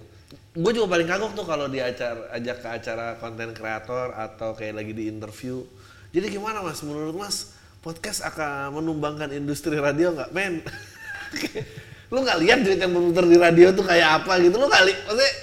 gue 0.52 0.72
juga 0.72 0.88
paling 0.88 1.08
kagok 1.08 1.32
tuh 1.36 1.44
kalau 1.44 1.68
di 1.68 1.80
acara 1.80 2.28
ajak 2.32 2.58
ke 2.60 2.68
acara 2.70 3.06
konten 3.16 3.52
kreator 3.52 4.12
atau 4.12 4.52
kayak 4.52 4.76
lagi 4.76 4.92
di 4.92 5.08
interview. 5.08 5.64
Jadi 6.12 6.32
gimana 6.32 6.60
mas? 6.60 6.80
Menurut 6.80 7.12
mas 7.12 7.52
podcast 7.80 8.24
akan 8.24 8.76
menumbangkan 8.76 9.32
industri 9.32 9.76
radio 9.76 10.12
nggak, 10.12 10.32
men? 10.32 10.64
lu 12.14 12.22
nggak 12.22 12.40
lihat 12.42 12.60
duit 12.62 12.78
yang 12.78 12.94
berputar 12.94 13.26
di 13.26 13.38
radio 13.38 13.68
tuh 13.74 13.86
kayak 13.86 14.24
apa 14.24 14.38
gitu? 14.42 14.56
Lu 14.58 14.70
kali, 14.70 14.94
maksudnya 15.06 15.34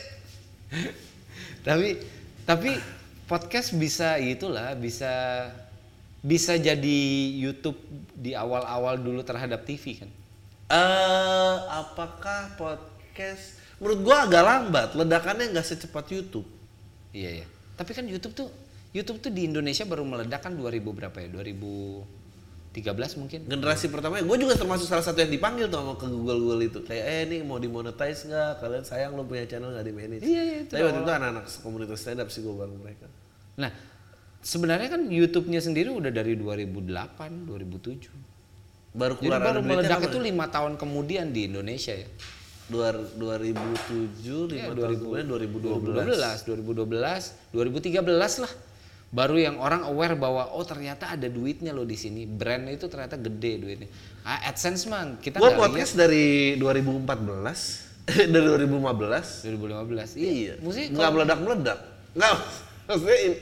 tapi 1.66 1.88
tapi 2.42 2.70
podcast 3.26 3.74
bisa 3.78 4.18
itulah 4.18 4.74
bisa 4.78 5.46
bisa 6.22 6.54
jadi 6.54 7.00
YouTube 7.34 7.78
di 8.14 8.34
awal-awal 8.34 8.98
dulu 8.98 9.26
terhadap 9.26 9.66
TV 9.66 9.98
kan. 9.98 10.10
eh 10.72 11.56
apakah 11.68 12.56
podcast 12.56 13.58
menurut 13.82 14.00
gua 14.06 14.16
agak 14.24 14.42
lambat, 14.46 14.88
ledakannya 14.94 15.50
nggak 15.52 15.66
secepat 15.66 16.06
YouTube. 16.14 16.46
Iya 17.10 17.42
ya. 17.42 17.46
Tapi 17.76 17.90
kan 17.92 18.06
YouTube 18.06 18.34
tuh 18.38 18.48
YouTube 18.92 19.18
tuh 19.18 19.32
di 19.34 19.48
Indonesia 19.48 19.82
baru 19.82 20.04
meledak 20.04 20.40
kan 20.44 20.54
2000 20.54 20.78
berapa 20.78 21.16
ya? 21.18 21.28
2013 22.72 23.20
mungkin. 23.20 23.40
Generasi 23.44 23.92
pertamanya, 23.92 24.24
gue 24.24 24.36
juga 24.40 24.56
termasuk 24.56 24.88
salah 24.88 25.04
satu 25.04 25.20
yang 25.20 25.28
dipanggil 25.28 25.68
tuh 25.68 25.76
sama 25.76 25.92
ke 26.00 26.08
Google 26.08 26.40
Google 26.40 26.62
itu. 26.64 26.80
Kayak, 26.80 27.04
eh 27.04 27.20
ini 27.28 27.36
mau 27.44 27.60
dimonetize 27.60 28.24
nggak? 28.24 28.64
Kalian 28.64 28.84
sayang 28.88 29.12
lo 29.12 29.28
punya 29.28 29.44
channel 29.44 29.76
nggak 29.76 29.84
di 29.84 29.92
manage? 29.92 30.22
Iya, 30.24 30.42
iya, 30.42 30.56
itu 30.64 30.72
Tapi 30.72 30.82
waktu 30.82 31.00
itu 31.04 31.12
anak-anak 31.12 31.44
komunitas 31.60 31.98
stand 32.00 32.24
up 32.24 32.28
sih 32.32 32.40
gue 32.40 32.54
bareng 32.56 32.78
mereka. 32.80 33.06
Nah, 33.60 33.70
sebenarnya 34.40 34.88
kan 34.88 35.04
YouTube-nya 35.04 35.60
sendiri 35.60 35.92
udah 35.92 36.08
dari 36.08 36.32
2008, 36.32 37.44
2007. 37.44 38.08
Baru 38.92 39.16
Jadi 39.16 39.24
keluar 39.24 39.40
baru 39.40 39.52
ada 39.52 39.60
berita 39.60 39.76
meledak 39.76 40.00
itu 40.08 40.18
lima 40.20 40.46
tahun 40.48 40.72
kemudian 40.80 41.26
di 41.28 41.40
Indonesia 41.48 41.92
ya. 41.92 42.08
Dua- 42.72 43.04
2007, 43.20 44.48
lima 44.48 44.72
Iya, 44.72 44.80
tahun 44.80 44.96
kemudian 44.96 45.26
2012. 45.28 46.40
2012, 46.48 47.22
2013 47.52 48.40
lah. 48.40 48.52
Baru 49.12 49.36
yang 49.36 49.60
orang 49.60 49.84
aware 49.84 50.16
bahwa 50.16 50.56
oh 50.56 50.64
ternyata 50.64 51.12
ada 51.12 51.28
duitnya 51.28 51.76
loh 51.76 51.84
di 51.84 52.00
sini. 52.00 52.24
Brand 52.24 52.64
itu 52.72 52.88
ternyata 52.88 53.20
gede 53.20 53.60
duitnya. 53.60 53.88
Ah, 54.24 54.48
AdSense 54.48 54.88
man, 54.88 55.20
kita 55.20 55.36
lihat 55.36 55.60
podcast 55.60 55.92
dari 56.00 56.56
2014, 56.56 58.08
dari 58.08 58.32
2015. 58.32 59.44
2015. 59.44 60.16
Iya, 60.16 60.54
Musik 60.64 60.96
nggak 60.96 61.10
meledak-meledak. 61.12 61.78
Nggak, 62.16 62.32
maksudnya 62.88 63.18
in- 63.20 63.40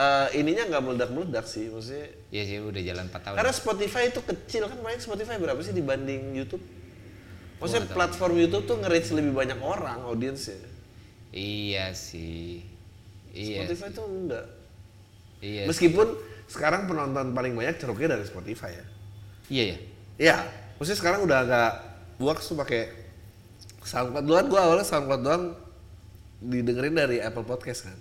eh, 0.00 0.28
ininya 0.40 0.64
nggak 0.72 0.82
meledak-meledak 0.82 1.44
sih. 1.44 1.68
Maksudnya 1.68 2.08
Iya 2.32 2.42
sih 2.48 2.56
udah 2.64 2.80
jalan 2.80 3.04
4 3.12 3.20
tahun. 3.20 3.36
Karena 3.36 3.52
Spotify 3.52 4.02
itu 4.08 4.20
kecil 4.24 4.64
kan 4.64 4.80
paling 4.80 5.00
Spotify 5.04 5.36
berapa 5.36 5.60
sih 5.60 5.76
dibanding 5.76 6.32
YouTube? 6.32 6.64
Maksudnya 7.60 7.84
platform 7.92 8.40
YouTube 8.40 8.64
tuh 8.64 8.76
nge-reach 8.80 9.12
lebih 9.12 9.36
banyak 9.36 9.60
orang 9.60 10.00
audiensnya. 10.08 10.56
Iya 11.36 11.92
sih. 11.92 12.64
Iya. 13.36 13.68
Spotify 13.68 13.92
tuh 13.92 14.08
enggak. 14.08 14.61
Iya. 15.42 15.66
Meskipun 15.66 16.14
sekarang 16.46 16.86
penonton 16.86 17.34
paling 17.34 17.52
banyak 17.58 17.82
ceruknya 17.82 18.14
dari 18.14 18.24
Spotify 18.24 18.70
ya. 18.70 18.86
Iya 19.50 19.64
ya. 19.66 19.78
Iya, 20.22 20.36
maksudnya 20.78 20.98
sekarang 21.02 21.20
udah 21.26 21.38
agak 21.42 21.70
gua 22.22 22.38
tuh 22.38 22.54
pakai 22.54 22.94
SoundCloud 23.82 24.24
duluan 24.24 24.46
gua 24.46 24.70
awalnya 24.70 24.86
SoundCloud 24.86 25.22
doang 25.26 25.44
didengerin 26.38 26.94
dari 26.94 27.18
Apple 27.18 27.42
Podcast 27.42 27.90
kan. 27.90 27.98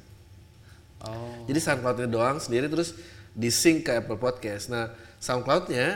Oh. 1.02 1.50
Jadi 1.50 1.58
SoundCloud-nya 1.58 2.06
doang 2.06 2.38
sendiri 2.38 2.70
terus 2.70 2.94
di-sync 3.34 3.89
ke 3.89 3.92
Apple 3.98 4.22
Podcast. 4.22 4.70
Nah, 4.70 4.94
SoundCloud-nya 5.18 5.88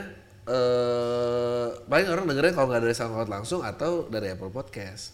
eh 0.45 1.67
paling 1.89 2.07
orang 2.09 2.25
dengerin 2.29 2.53
kalau 2.53 2.69
nggak 2.69 2.85
dari 2.85 2.95
SoundCloud 2.97 3.29
langsung 3.29 3.61
atau 3.61 4.09
dari 4.09 4.33
Apple 4.33 4.49
Podcast. 4.49 5.13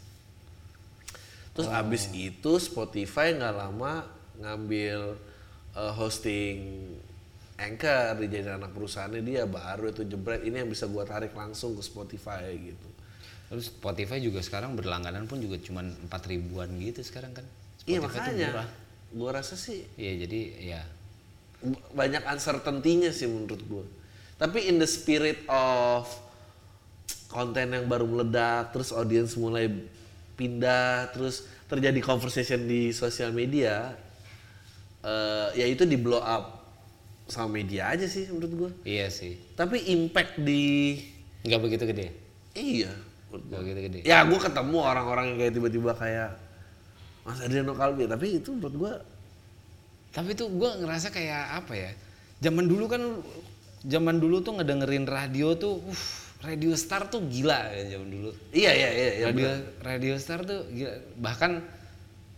Terus 1.52 1.68
abis 1.68 2.08
itu 2.16 2.52
Spotify 2.60 3.36
nggak 3.36 3.56
lama 3.56 4.08
ngambil 4.40 5.20
eh, 5.76 5.94
hosting 5.96 6.58
Anchor 7.62 8.18
dijadiin 8.18 8.58
anak 8.58 8.74
perusahaannya 8.74 9.22
dia 9.22 9.46
baru 9.46 9.94
itu 9.94 10.02
jebret 10.02 10.42
ini 10.42 10.66
yang 10.66 10.70
bisa 10.72 10.90
gua 10.90 11.06
tarik 11.06 11.38
langsung 11.38 11.78
ke 11.78 11.84
Spotify 11.86 12.50
gitu. 12.58 12.90
Terus 13.52 13.70
Spotify 13.70 14.18
juga 14.18 14.42
sekarang 14.42 14.74
berlangganan 14.74 15.30
pun 15.30 15.38
juga 15.38 15.62
cuma 15.62 15.86
4 15.86 16.10
ribuan 16.32 16.72
gitu 16.82 17.06
sekarang 17.06 17.38
kan. 17.38 17.46
Iya 17.86 18.02
Spotify 18.02 18.18
tuh 18.18 18.34
makanya 18.34 18.50
murah. 18.50 18.70
gua 19.12 19.30
rasa 19.38 19.54
sih 19.60 19.86
Iya 20.00 20.26
jadi 20.26 20.40
ya 20.58 20.82
banyak 21.94 22.24
uncertainty-nya 22.26 23.14
sih 23.14 23.30
menurut 23.30 23.62
gue. 23.62 23.86
Tapi 24.42 24.74
in 24.74 24.82
the 24.82 24.90
spirit 24.90 25.46
of 25.46 26.10
konten 27.30 27.78
yang 27.78 27.86
baru 27.86 28.10
meledak, 28.10 28.74
terus 28.74 28.90
audience 28.90 29.38
mulai 29.38 29.70
pindah, 30.36 31.14
terus 31.14 31.46
terjadi 31.70 32.02
conversation 32.02 32.66
di 32.66 32.90
sosial 32.90 33.30
media, 33.30 33.94
eh 35.02 35.48
ya 35.58 35.66
itu 35.66 35.84
di 35.84 35.98
blow 35.98 36.22
up 36.22 36.62
sama 37.26 37.64
media 37.64 37.88
aja 37.90 38.06
sih 38.06 38.28
menurut 38.28 38.52
gue. 38.54 38.72
iya 38.84 39.08
sih. 39.08 39.40
Tapi 39.56 39.88
impact 39.90 40.36
di 40.38 41.00
Nggak 41.42 41.62
begitu 41.64 41.84
gede. 41.88 42.08
iya, 42.54 42.92
Nggak 43.32 43.60
begitu 43.64 43.80
gede. 43.88 44.00
Ya 44.04 44.22
gue 44.28 44.36
ketemu 44.36 44.78
orang-orang 44.78 45.34
yang 45.34 45.38
kayak 45.40 45.54
tiba-tiba 45.56 45.92
kayak 45.96 46.36
Mas 47.24 47.40
Adriano 47.40 47.74
Kalbi, 47.74 48.06
tapi 48.06 48.38
itu 48.38 48.52
menurut 48.52 48.76
gue 48.76 48.94
Tapi 50.12 50.36
tuh 50.36 50.52
gue 50.52 50.70
ngerasa 50.84 51.08
kayak 51.08 51.64
apa 51.64 51.74
ya? 51.74 51.92
Zaman 52.44 52.68
dulu 52.68 52.92
kan, 52.92 53.00
zaman 53.88 54.20
dulu 54.20 54.44
tuh 54.44 54.60
ngedengerin 54.60 55.08
radio 55.08 55.56
tuh, 55.56 55.80
uh, 55.80 56.04
radio 56.44 56.76
star 56.76 57.08
tuh 57.08 57.24
gila 57.26 57.72
ya 57.72 57.96
zaman 57.96 58.10
dulu. 58.12 58.30
iya 58.52 58.76
iya 58.76 58.90
iya, 58.92 59.10
iya 59.16 59.26
radio 59.32 59.50
radio 59.80 60.14
star 60.20 60.44
tuh 60.44 60.68
gila. 60.68 60.92
Bahkan 61.16 61.52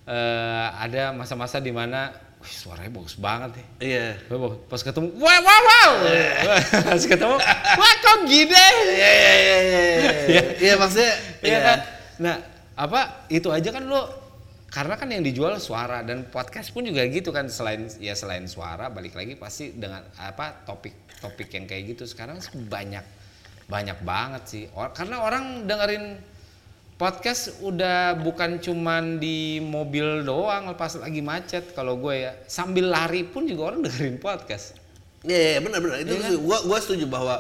eh, 0.06 0.68
ada 0.78 1.16
masa-masa 1.16 1.58
di 1.58 1.72
mana, 1.74 2.14
wih 2.44 2.52
suaranya 2.52 2.92
bagus 2.92 3.16
banget 3.16 3.52
ya. 3.56 3.66
iya. 3.80 4.08
Wah, 4.28 4.54
Pas 4.68 4.84
ketemu, 4.84 5.16
wow 5.16 5.40
wow 5.40 5.62
wow. 5.64 5.92
Pas 6.84 7.00
ketemu, 7.02 7.36
wah 7.80 7.94
kok 7.98 8.18
gini? 8.28 8.52
Iya 8.92 9.12
iya 9.16 9.34
iya 9.34 9.58
iya. 9.64 10.42
Iya 10.60 10.74
maksudnya 10.76 11.14
Iya 11.40 11.60
kan? 11.64 11.80
Nah, 12.20 12.36
apa 12.76 13.00
itu 13.32 13.48
aja 13.48 13.70
kan 13.72 13.88
lo 13.88 14.02
karena 14.68 14.98
kan 14.98 15.06
yang 15.06 15.22
dijual 15.22 15.54
suara 15.62 16.02
dan 16.02 16.26
podcast 16.28 16.74
pun 16.74 16.82
juga 16.82 17.06
gitu 17.06 17.30
kan 17.30 17.46
selain 17.46 17.86
ya 18.02 18.18
selain 18.18 18.50
suara 18.50 18.90
balik 18.90 19.14
lagi 19.14 19.38
pasti 19.38 19.70
dengan 19.70 20.02
apa 20.18 20.66
topik-topik 20.66 21.48
yang 21.54 21.70
kayak 21.70 21.94
gitu 21.94 22.10
sekarang 22.10 22.42
banyak 22.68 23.06
banyak 23.70 23.98
banget 24.02 24.44
sih 24.50 24.64
Or- 24.74 24.90
karena 24.90 25.22
orang 25.22 25.70
dengerin 25.70 26.18
podcast 26.94 27.58
udah 27.60 28.16
bukan 28.16 28.62
cuman 28.62 29.18
di 29.18 29.58
mobil 29.60 30.22
doang 30.22 30.70
pas 30.78 30.94
lagi 30.96 31.20
macet 31.20 31.74
kalau 31.74 31.98
gue 31.98 32.26
ya 32.26 32.32
sambil 32.46 32.88
lari 32.88 33.26
pun 33.26 33.44
juga 33.44 33.74
orang 33.74 33.82
dengerin 33.86 34.18
podcast 34.18 34.78
Iya, 35.24 35.56
iya, 35.56 35.60
benar 35.64 35.80
benar. 35.80 36.04
Itu 36.04 36.12
Iya 36.12 36.20
kan? 36.20 36.30
setuju. 36.36 36.40
gua 36.44 36.58
gua 36.68 36.78
setuju 36.84 37.06
bahwa 37.08 37.36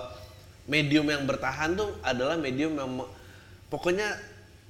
medium 0.71 1.03
yang 1.03 1.27
bertahan 1.27 1.75
tuh 1.75 1.91
adalah 1.99 2.39
medium 2.39 2.79
yang 2.79 2.87
pokoknya 3.67 4.07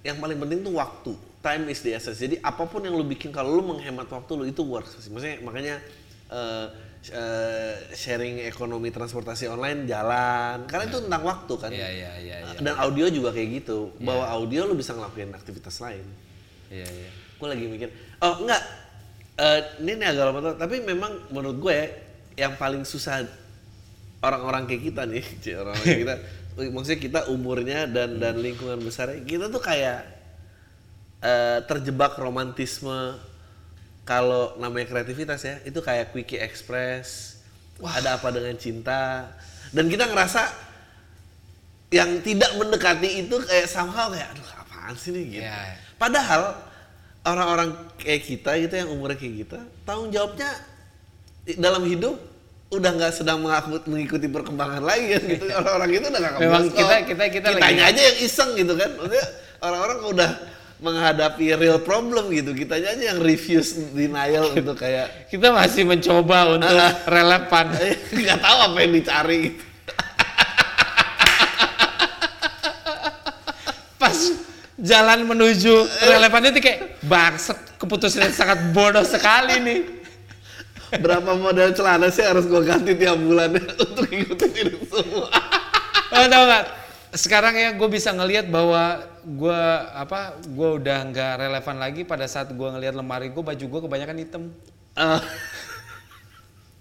yang 0.01 0.17
paling 0.17 0.41
penting 0.41 0.65
tuh 0.65 0.73
waktu. 0.73 1.13
Time 1.45 1.69
is 1.69 1.85
the 1.85 1.93
essence. 1.93 2.17
Jadi 2.17 2.41
apa 2.41 2.65
pun 2.65 2.81
yang 2.81 2.97
lu 2.97 3.05
bikin 3.05 3.29
kalau 3.29 3.53
lu 3.53 3.61
menghemat 3.69 4.09
waktu 4.09 4.31
lu 4.33 4.49
itu 4.49 4.65
works. 4.65 4.97
Maksudnya 5.13 5.45
makanya 5.45 5.77
eh, 6.33 6.65
eh, 7.11 7.75
sharing 7.91 8.47
ekonomi 8.47 8.93
transportasi 8.93 9.51
online 9.51 9.83
jalan 9.89 10.63
karena 10.69 10.87
itu 10.87 11.03
tentang 11.03 11.23
waktu 11.27 11.53
kan. 11.59 11.71
Iya, 11.73 11.89
iya, 11.91 12.11
iya, 12.21 12.35
iya. 12.47 12.59
Dan 12.61 12.79
audio 12.79 13.11
juga 13.11 13.35
kayak 13.35 13.49
gitu. 13.63 13.91
Bahwa 13.99 14.29
audio 14.31 14.63
lu 14.69 14.77
bisa 14.77 14.95
ngelakuin 14.95 15.35
aktivitas 15.35 15.81
lain. 15.83 16.05
iya 16.71 16.87
iya 16.87 17.11
Gue 17.37 17.51
lagi 17.51 17.67
mikir, 17.67 17.91
oh 18.23 18.39
enggak, 18.39 18.63
Eh, 19.33 19.59
ini, 19.81 19.97
ini 19.97 20.05
agak 20.05 20.29
lama 20.29 20.53
tapi 20.53 20.85
memang 20.85 21.09
menurut 21.33 21.57
gue 21.57 21.77
yang 22.37 22.53
paling 22.53 22.85
susah 22.85 23.25
orang-orang 24.21 24.69
kayak 24.69 24.93
kita 24.93 25.09
nih, 25.09 25.25
Ci, 25.41 25.57
orang-orang 25.57 25.81
kayak 25.81 26.01
kita, 26.05 26.15
maksudnya 26.69 26.99
kita 27.01 27.19
umurnya 27.33 27.89
dan 27.89 28.21
dan 28.21 28.37
lingkungan 28.37 28.77
besar 28.85 29.09
kita 29.25 29.49
tuh 29.49 29.57
kayak 29.57 30.05
eh, 31.25 31.65
terjebak 31.65 32.13
romantisme 32.21 33.17
kalau 34.03 34.57
namanya 34.57 34.87
kreativitas 34.89 35.41
ya, 35.41 35.55
itu 35.63 35.79
kayak 35.79 36.11
quickie 36.11 36.37
express, 36.37 37.39
ada 37.79 38.15
apa 38.15 38.29
dengan 38.29 38.55
cinta, 38.55 39.31
dan 39.71 39.87
kita 39.87 40.05
ngerasa 40.05 40.51
yang 41.87 42.19
tidak 42.19 42.51
mendekati 42.55 43.21
itu 43.21 43.35
kayak 43.39 43.65
somehow 43.65 44.09
kayak 44.09 44.33
aduh 44.33 44.47
apaan 44.57 44.93
sih 44.93 45.13
nih 45.13 45.23
gitu. 45.29 45.45
Iya. 45.45 45.77
Padahal 45.95 46.57
orang-orang 47.23 47.69
kayak 47.95 48.21
kita 48.23 48.51
gitu 48.59 48.73
yang 48.75 48.89
umurnya 48.89 49.15
kayak 49.15 49.35
kita, 49.45 49.59
tanggung 49.85 50.09
jawabnya 50.09 50.49
dalam 51.55 51.85
hidup 51.85 52.17
udah 52.73 52.89
nggak 52.89 53.13
sedang 53.13 53.45
mengikuti 53.85 54.25
perkembangan 54.25 54.81
lagi 54.81 55.13
kan 55.13 55.21
gitu. 55.21 55.45
Orang-orang 55.61 55.89
itu 55.93 56.05
udah 56.09 56.19
nggak 56.19 56.33
Memang 56.41 56.63
kita- 56.67 57.05
kita- 57.05 57.29
kita 57.29 57.47
Kitanya 57.53 57.83
lagi- 57.85 57.93
aja 57.93 58.01
yang 58.09 58.17
iseng 58.19 58.49
gitu 58.57 58.73
kan. 58.73 58.89
Maksudnya 58.97 59.25
orang-orang 59.61 59.99
udah 60.09 60.29
menghadapi 60.79 61.55
real 61.57 61.79
problem 61.81 62.31
gitu. 62.33 62.53
Kitanya 62.55 62.89
aja 62.97 63.03
yang 63.13 63.19
refuse 63.21 63.73
denial 63.93 64.51
untuk 64.57 64.77
kayak 64.79 65.29
kita 65.29 65.51
masih 65.53 65.85
mencoba 65.85 66.57
untuk 66.57 66.69
relevan 67.05 67.65
eh, 67.77 67.97
nggak 68.23 68.39
tahu 68.41 68.57
apa 68.71 68.77
yang 68.81 68.93
dicari 68.95 69.37
gitu. 69.51 69.63
pas 74.01 74.17
jalan 74.75 75.23
menuju 75.23 75.87
relevan 76.03 76.51
itu 76.51 76.59
kayak 76.59 76.99
bangset 77.07 77.55
keputusan 77.79 78.27
yang 78.27 78.35
sangat 78.35 78.59
bodoh 78.75 79.07
sekali 79.07 79.55
nih 79.63 80.03
Berapa 81.01 81.33
model 81.33 81.73
celana 81.73 82.13
sih 82.13 82.21
harus 82.21 82.45
gue 82.45 82.61
ganti 82.61 82.93
tiap 82.93 83.17
bulannya 83.17 83.65
untuk 83.81 84.05
ikutin 84.05 84.51
ini 84.53 84.77
semua. 84.85 85.25
Oh, 86.13 86.25
tau 86.29 86.43
gak? 86.45 86.82
Sekarang 87.13 87.53
ya 87.53 87.69
gue 87.77 87.89
bisa 87.89 88.09
ngelihat 88.09 88.49
bahwa 88.49 88.97
gue 89.21 89.61
apa 89.93 90.33
gue 90.43 90.69
udah 90.81 90.97
nggak 91.13 91.31
relevan 91.45 91.77
lagi 91.77 92.01
pada 92.01 92.25
saat 92.25 92.49
gue 92.49 92.67
ngelihat 92.73 92.97
lemari 92.97 93.29
gue 93.29 93.43
baju 93.45 93.65
gue 93.69 93.81
kebanyakan 93.85 94.17
hitam. 94.17 94.43
Ah, 94.97 95.21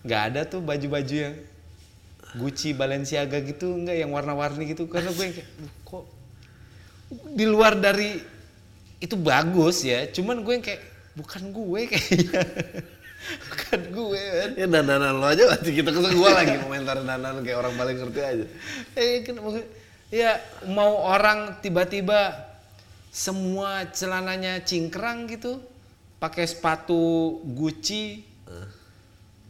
Nggak 0.03 0.23
ada 0.33 0.41
tuh 0.49 0.59
baju-baju 0.59 1.15
yang 1.15 1.35
Gucci, 2.33 2.73
Balenciaga 2.73 3.45
gitu 3.45 3.77
nggak 3.77 3.93
yang 3.93 4.11
warna-warni 4.11 4.73
gitu 4.73 4.89
karena 4.89 5.13
gue 5.13 5.21
yang 5.21 5.35
kayak 5.37 5.49
"Duh, 5.53 5.73
kok 5.85 6.05
di 7.37 7.45
luar 7.45 7.77
dari 7.77 8.17
itu 8.99 9.15
bagus 9.21 9.85
ya, 9.85 10.09
cuman 10.09 10.41
gue 10.41 10.53
yang 10.57 10.65
kayak 10.65 10.81
bukan 11.13 11.43
gue 11.53 11.81
kayaknya. 11.93 12.41
bukan 13.47 13.81
gue 13.93 14.23
kan. 14.33 14.51
ya 14.59 14.67
dandanan 14.67 15.15
lo 15.21 15.29
aja 15.29 15.45
masih 15.45 15.75
kita 15.85 15.93
kesel 15.93 16.13
gue 16.17 16.31
lagi 16.33 16.55
komentarin 16.59 17.05
dandanan 17.05 17.45
kayak 17.45 17.59
orang 17.61 17.75
paling 17.77 17.97
ngerti 18.01 18.21
aja. 18.25 18.45
Eh, 18.97 19.23
maksud- 19.29 19.82
ya 20.13 20.37
mau 20.69 21.01
orang 21.09 21.57
tiba-tiba 21.65 22.37
semua 23.09 23.89
celananya 23.89 24.61
cingkrang 24.61 25.25
gitu, 25.33 25.65
pakai 26.21 26.45
sepatu 26.45 27.41
Gucci, 27.57 28.21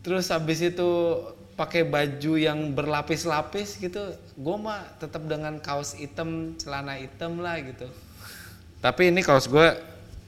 terus 0.07 0.31
habis 0.31 0.63
itu 0.63 1.19
pakai 1.59 1.83
baju 1.85 2.39
yang 2.39 2.73
berlapis-lapis 2.73 3.77
gitu, 3.83 4.15
gue 4.17 4.57
mah 4.57 4.87
tetap 5.03 5.27
dengan 5.27 5.59
kaos 5.59 5.99
hitam, 5.99 6.55
celana 6.57 6.97
hitam 6.97 7.43
lah 7.43 7.59
gitu. 7.61 7.91
Tapi 8.83 9.15
ini 9.15 9.23
kaos 9.23 9.47
gue 9.47 9.79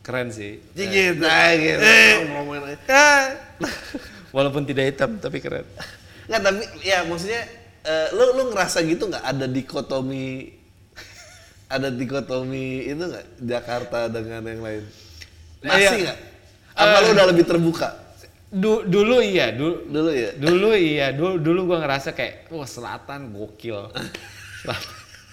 keren 0.04 0.30
sih. 0.30 0.62
Aja 0.76 1.46
gitu. 1.58 1.82
Ngomongin 2.28 2.76
aja. 2.76 2.78
Ah. 2.92 3.24
Walaupun 4.30 4.62
tidak 4.62 4.94
hitam 4.94 5.18
tapi 5.18 5.42
keren. 5.42 5.66
Nggak 6.30 6.40
tapi 6.44 6.62
ya 6.86 7.02
maksudnya 7.02 7.42
eh, 7.84 8.08
lu 8.10 8.24
lu 8.34 8.42
ngerasa 8.50 8.82
gitu 8.82 9.06
nggak 9.06 9.22
ada 9.22 9.46
dikotomi 9.46 10.50
ada 11.74 11.88
dikotomi 11.88 12.66
itu 12.86 13.02
nggak 13.02 13.26
Jakarta 13.40 14.08
dengan 14.08 14.42
yang 14.42 14.60
lain? 14.60 14.84
Masih 15.60 15.80
Iya. 15.80 16.04
nggak? 16.04 16.18
Apa 16.74 16.96
lu 17.00 17.08
udah 17.12 17.26
lebih 17.28 17.44
terbuka 17.44 17.88
Du- 18.50 18.86
dulu 18.86 19.18
iya, 19.18 19.50
dulu 19.50 19.82
dulu 19.84 20.10
ya? 20.10 20.30
dulu 20.32 20.68
iya 20.72 21.06
dulu 21.10 21.42
dulu 21.42 21.60
gue 21.68 21.78
ngerasa 21.80 22.14
kayak 22.14 22.46
wah 22.48 22.62
selatan 22.64 23.34
gokil 23.34 23.90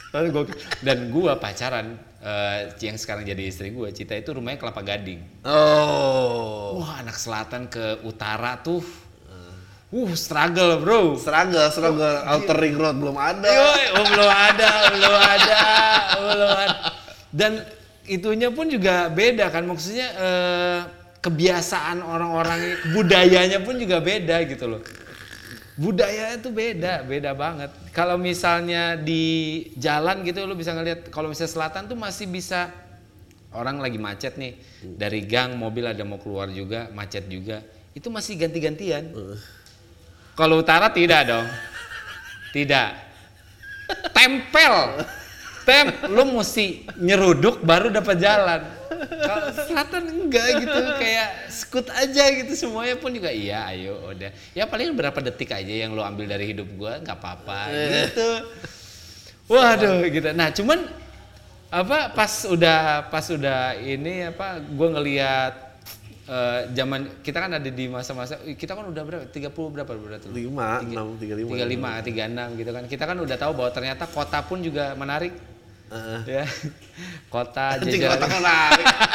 selatan 0.10 0.30
gokil 0.36 0.58
dan 0.82 0.97
gue 1.08 1.32
pacaran 1.38 1.88
eh, 2.18 2.74
yang 2.82 2.97
sekarang 2.97 3.22
jadi 3.22 3.45
istri 3.45 3.70
gue 3.70 3.93
Cita 3.93 4.18
itu 4.18 4.34
rumahnya 4.34 4.58
kelapa 4.58 4.82
gading 4.82 5.22
Oh. 5.45 6.82
wah 6.82 6.97
anak 6.97 7.14
selatan 7.14 7.70
ke 7.70 8.02
utara 8.02 8.58
tuh 8.58 8.82
uh 9.92 10.12
struggle 10.16 10.80
bro. 10.80 11.20
Struggle, 11.20 11.68
struggle, 11.70 12.18
outer 12.24 12.58
ring 12.58 12.80
road 12.80 12.96
belum 12.98 13.20
ada. 13.20 13.48
Yoi, 13.48 13.84
oh, 14.00 14.06
belum 14.08 14.32
ada 14.32 14.70
belum 14.96 15.16
ada 15.20 15.60
belum 16.16 16.52
ada. 16.56 16.76
Dan 17.32 17.52
itunya 18.08 18.50
pun 18.52 18.72
juga 18.72 19.12
beda 19.12 19.52
kan 19.52 19.68
maksudnya 19.68 20.08
eh, 20.16 20.80
kebiasaan 21.22 22.02
orang-orang 22.02 22.92
budayanya 22.96 23.62
pun 23.62 23.78
juga 23.78 24.00
beda 24.00 24.42
gitu 24.48 24.66
loh. 24.72 24.82
Budaya 25.76 26.36
itu 26.36 26.52
beda 26.52 27.04
beda 27.04 27.32
banget. 27.36 27.72
Kalau 27.92 28.16
misalnya 28.16 28.96
di 28.96 29.68
jalan 29.76 30.24
gitu 30.24 30.48
lo 30.48 30.56
bisa 30.56 30.72
ngeliat 30.72 31.12
kalau 31.12 31.28
misalnya 31.32 31.52
selatan 31.52 31.92
tuh 31.92 32.00
masih 32.00 32.32
bisa 32.32 32.72
orang 33.52 33.84
lagi 33.84 34.00
macet 34.00 34.39
nih. 34.39 34.56
Dari 34.82 35.28
gang 35.28 35.60
mobil 35.60 35.84
ada 35.84 36.04
mau 36.08 36.20
keluar 36.20 36.48
juga 36.48 36.88
macet 36.96 37.28
juga. 37.28 37.60
Itu 37.92 38.08
masih 38.08 38.39
ganti-gantian 38.39 39.12
kalau 40.36 40.63
utara 40.63 40.89
tidak 40.91 41.27
dong. 41.27 41.47
Tidak. 42.51 42.89
Tempel. 44.11 45.03
Tem 45.61 45.93
lu 46.09 46.25
mesti 46.36 46.89
nyeruduk 46.97 47.61
baru 47.61 47.93
dapat 47.93 48.17
jalan. 48.17 48.61
Kalau 49.01 49.49
selatan 49.53 50.03
enggak 50.09 50.61
gitu 50.61 50.79
kayak 50.97 51.29
skut 51.49 51.88
aja 51.89 52.23
gitu 52.34 52.53
semuanya 52.53 52.97
pun 52.97 53.13
juga 53.13 53.29
iya 53.29 53.69
ayo 53.69 54.09
udah. 54.09 54.29
Ya 54.57 54.65
paling 54.65 54.93
berapa 54.93 55.15
detik 55.21 55.53
aja 55.53 55.69
yang 55.69 55.93
lu 55.93 56.01
ambil 56.01 56.29
dari 56.29 56.53
hidup 56.53 56.65
gua 56.77 56.97
nggak 57.01 57.17
apa-apa 57.17 57.59
gitu. 57.71 58.29
Waduh 59.49 60.05
gitu. 60.09 60.29
Nah 60.34 60.49
cuman 60.53 60.86
apa 61.71 62.11
pas 62.11 62.45
udah 62.49 63.07
pas 63.07 63.25
udah 63.32 63.77
ini 63.79 64.34
apa 64.34 64.59
gua 64.75 64.97
ngelihat 64.99 65.70
eh, 66.28 66.61
zaman 66.76 67.22
kita 67.26 67.38
kan 67.41 67.51
ada 67.57 67.69
di 67.69 67.86
masa-masa 67.89 68.38
kita 68.53 68.78
kan 68.78 68.86
udah 68.89 69.03
berapa 69.05 69.26
30 69.30 69.49
berapa 69.53 69.91
berarti 69.91 70.28
lu? 70.30 70.49
Lima, 70.49 70.82
enam, 70.84 71.17
tiga 71.17 71.34
lima. 71.38 72.01
35, 72.01 72.57
36 72.57 72.59
gitu 72.59 72.72
kan. 72.74 72.84
Kita 72.86 73.03
kan 73.09 73.17
udah 73.17 73.38
tahu 73.38 73.51
bahwa 73.57 73.72
ternyata 73.74 74.03
kota 74.09 74.39
pun 74.45 74.61
juga 74.61 74.93
menarik. 74.93 75.34
Heeh. 75.91 76.22
Ya. 76.41 76.45
Kota 77.34 77.80
jajaran. 77.82 78.19
kota 78.19 78.28
menarik. 78.28 78.86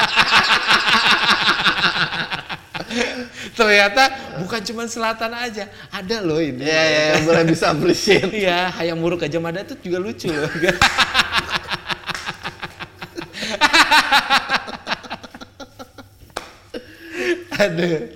ternyata 3.57 4.03
bukan 4.41 4.61
cuma 4.63 4.85
selatan 4.85 5.33
aja, 5.33 5.65
ada 5.89 6.17
loh 6.21 6.41
ini. 6.41 6.65
Iya, 6.65 6.83
iya, 6.87 7.03
yang 7.17 7.25
boleh 7.25 7.45
bisa 7.49 7.73
appreciate. 7.73 8.31
Iya, 8.31 8.71
hayam 8.77 9.01
muruk 9.01 9.25
aja 9.25 9.41
Mada 9.41 9.65
tuh 9.65 9.81
juga 9.81 9.99
lucu 10.01 10.29
loh. 10.29 10.49
Aduh. 17.57 18.13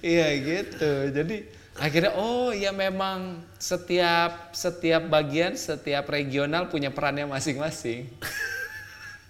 Iya 0.00 0.28
gitu. 0.38 0.90
Jadi 1.10 1.36
akhirnya 1.76 2.12
oh 2.16 2.54
ya 2.56 2.72
memang 2.72 3.42
setiap 3.58 4.54
setiap 4.54 5.08
bagian, 5.10 5.58
setiap 5.58 6.08
regional 6.08 6.70
punya 6.70 6.88
perannya 6.88 7.26
masing-masing. 7.26 8.08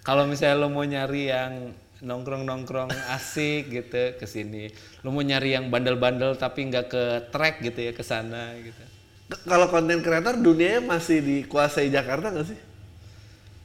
Kalau 0.05 0.23
misalnya 0.23 0.55
lo 0.55 0.71
mau 0.71 0.87
nyari 0.87 1.27
yang 1.27 1.75
nongkrong-nongkrong 1.99 2.93
asik 3.11 3.67
gitu 3.73 4.15
ke 4.15 4.25
sini. 4.29 4.71
Lo 5.03 5.11
mau 5.11 5.25
nyari 5.25 5.57
yang 5.57 5.67
bandel-bandel 5.67 6.37
tapi 6.37 6.69
nggak 6.69 6.85
ke 6.87 7.03
track 7.33 7.59
gitu 7.65 7.79
ya 7.81 7.91
ke 7.91 8.03
sana 8.05 8.55
gitu. 8.61 8.83
Kalau 9.43 9.67
konten 9.67 9.99
kreator 9.99 10.39
dunianya 10.39 10.79
masih 10.79 11.19
dikuasai 11.19 11.91
Jakarta 11.91 12.31
nggak 12.31 12.47
sih? 12.47 12.59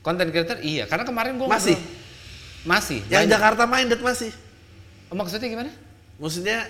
Konten 0.02 0.34
creator 0.34 0.58
iya, 0.58 0.90
karena 0.90 1.06
kemarin 1.06 1.38
gua 1.38 1.46
Masih? 1.46 1.78
ngobrol- 1.78 2.66
Masih. 2.66 2.98
Yang 3.06 3.22
banyak. 3.22 3.32
Jakarta 3.38 3.62
minded 3.70 4.00
masih. 4.02 4.30
Oh, 5.12 5.14
maksudnya 5.14 5.44
gimana? 5.46 5.68
Maksudnya 6.16 6.64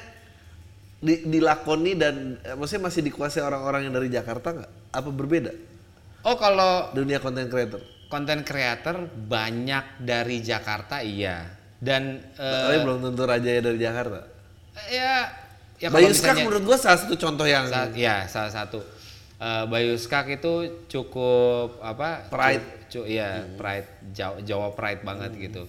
di, 0.99 1.23
dilakoni 1.25 1.95
dan 1.95 2.15
eh, 2.41 2.53
maksudnya 2.53 2.83
masih 2.85 3.03
dikuasai 3.03 3.39
orang-orang 3.41 3.87
yang 3.87 3.95
dari 3.95 4.09
Jakarta 4.09 4.51
nggak? 4.53 4.73
Apa 4.91 5.09
berbeda 5.09 5.55
Oh, 6.23 6.35
kalau 6.35 6.91
dunia 6.93 7.19
content 7.19 7.47
creator? 7.47 7.79
konten 8.07 8.43
creator 8.43 9.09
banyak 9.09 9.99
dari 9.99 10.39
Jakarta 10.39 11.01
iya. 11.01 11.49
Dan 11.79 12.19
eh, 12.33 12.43
Tapi 12.61 12.79
belum 12.81 12.99
tentu 13.01 13.23
raja 13.25 13.49
dari 13.49 13.79
Jakarta. 13.79 14.21
ya 14.87 15.33
ya 15.77 15.89
kalau 15.89 15.99
Bayu 15.99 16.11
Skak 16.11 16.19
misalnya- 16.33 16.45
menurut 16.45 16.63
gua 16.65 16.77
salah 16.77 16.99
satu 16.99 17.15
contoh 17.17 17.43
yang 17.45 17.67
Sa- 17.67 17.91
ya 17.93 18.27
salah 18.27 18.51
satu 18.51 18.83
Eh, 19.39 19.65
Bayu 19.67 19.97
Skak 19.97 20.31
itu 20.31 20.53
cukup 20.87 21.83
apa 21.83 22.31
Pride. 22.31 22.63
cu, 22.87 23.03
cu- 23.03 23.07
iya 23.07 23.43
pride 23.53 23.91
Jawa, 24.13 24.39
Jawa 24.41 24.69
pride 24.71 25.03
banget 25.03 25.35
gitu 25.37 25.67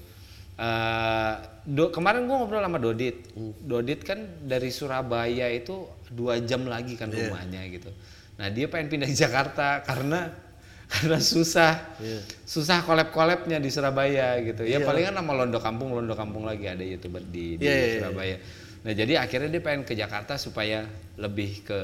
Eh, 0.53 1.33
do, 1.65 1.89
kemarin 1.89 2.29
gua 2.29 2.45
ngobrol 2.45 2.61
sama 2.61 2.77
Dodit. 2.77 3.33
Dodit 3.65 4.05
kan 4.05 4.21
dari 4.45 4.69
Surabaya 4.69 5.49
itu 5.49 5.89
dua 6.13 6.37
jam 6.45 6.69
lagi 6.69 6.93
kan 6.93 7.09
rumahnya 7.09 7.65
gitu. 7.73 7.89
Nah 8.37 8.53
dia 8.53 8.69
pengen 8.69 8.93
pindah 8.93 9.09
ke 9.09 9.17
Jakarta 9.17 9.81
karena 9.81 10.29
karena 10.93 11.17
susah. 11.17 11.97
Susah 12.45 12.85
kolab 12.85 13.09
kolabnya 13.09 13.57
di 13.57 13.73
Surabaya 13.73 14.37
gitu. 14.45 14.61
Ya 14.61 14.77
Iya. 14.77 14.85
palingan 14.85 15.17
nama 15.17 15.31
Londo 15.33 15.57
Kampung 15.57 15.89
Londo 15.97 16.13
Kampung 16.13 16.45
lagi 16.45 16.69
ada 16.69 16.85
youtuber 16.85 17.25
di, 17.25 17.57
di 17.57 17.65
Iya, 17.65 17.73
iya, 17.73 17.85
iya. 17.89 17.95
Surabaya. 17.97 18.37
Nah 18.83 18.93
jadi 18.93 19.13
akhirnya 19.17 19.49
dia 19.49 19.63
pengen 19.63 19.81
ke 19.89 19.97
Jakarta 19.97 20.37
supaya 20.37 20.85
lebih 21.17 21.65
ke 21.65 21.79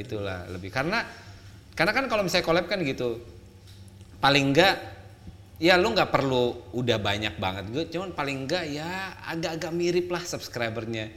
itulah 0.00 0.48
lebih. 0.48 0.72
Karena 0.72 1.04
karena 1.76 1.92
kan 1.92 2.08
kalau 2.08 2.24
misalnya 2.24 2.46
collab 2.48 2.64
kan 2.72 2.80
gitu 2.80 3.20
paling 4.16 4.54
enggak 4.54 4.93
ya 5.64 5.80
lu 5.80 5.96
nggak 5.96 6.12
perlu 6.12 6.76
udah 6.76 7.00
banyak 7.00 7.40
banget. 7.40 7.64
Gue 7.72 7.84
cuman 7.88 8.12
paling 8.12 8.44
enggak 8.44 8.68
ya 8.68 9.16
agak-agak 9.24 9.72
mirip 9.72 10.12
lah 10.12 10.20
subscribernya. 10.20 11.08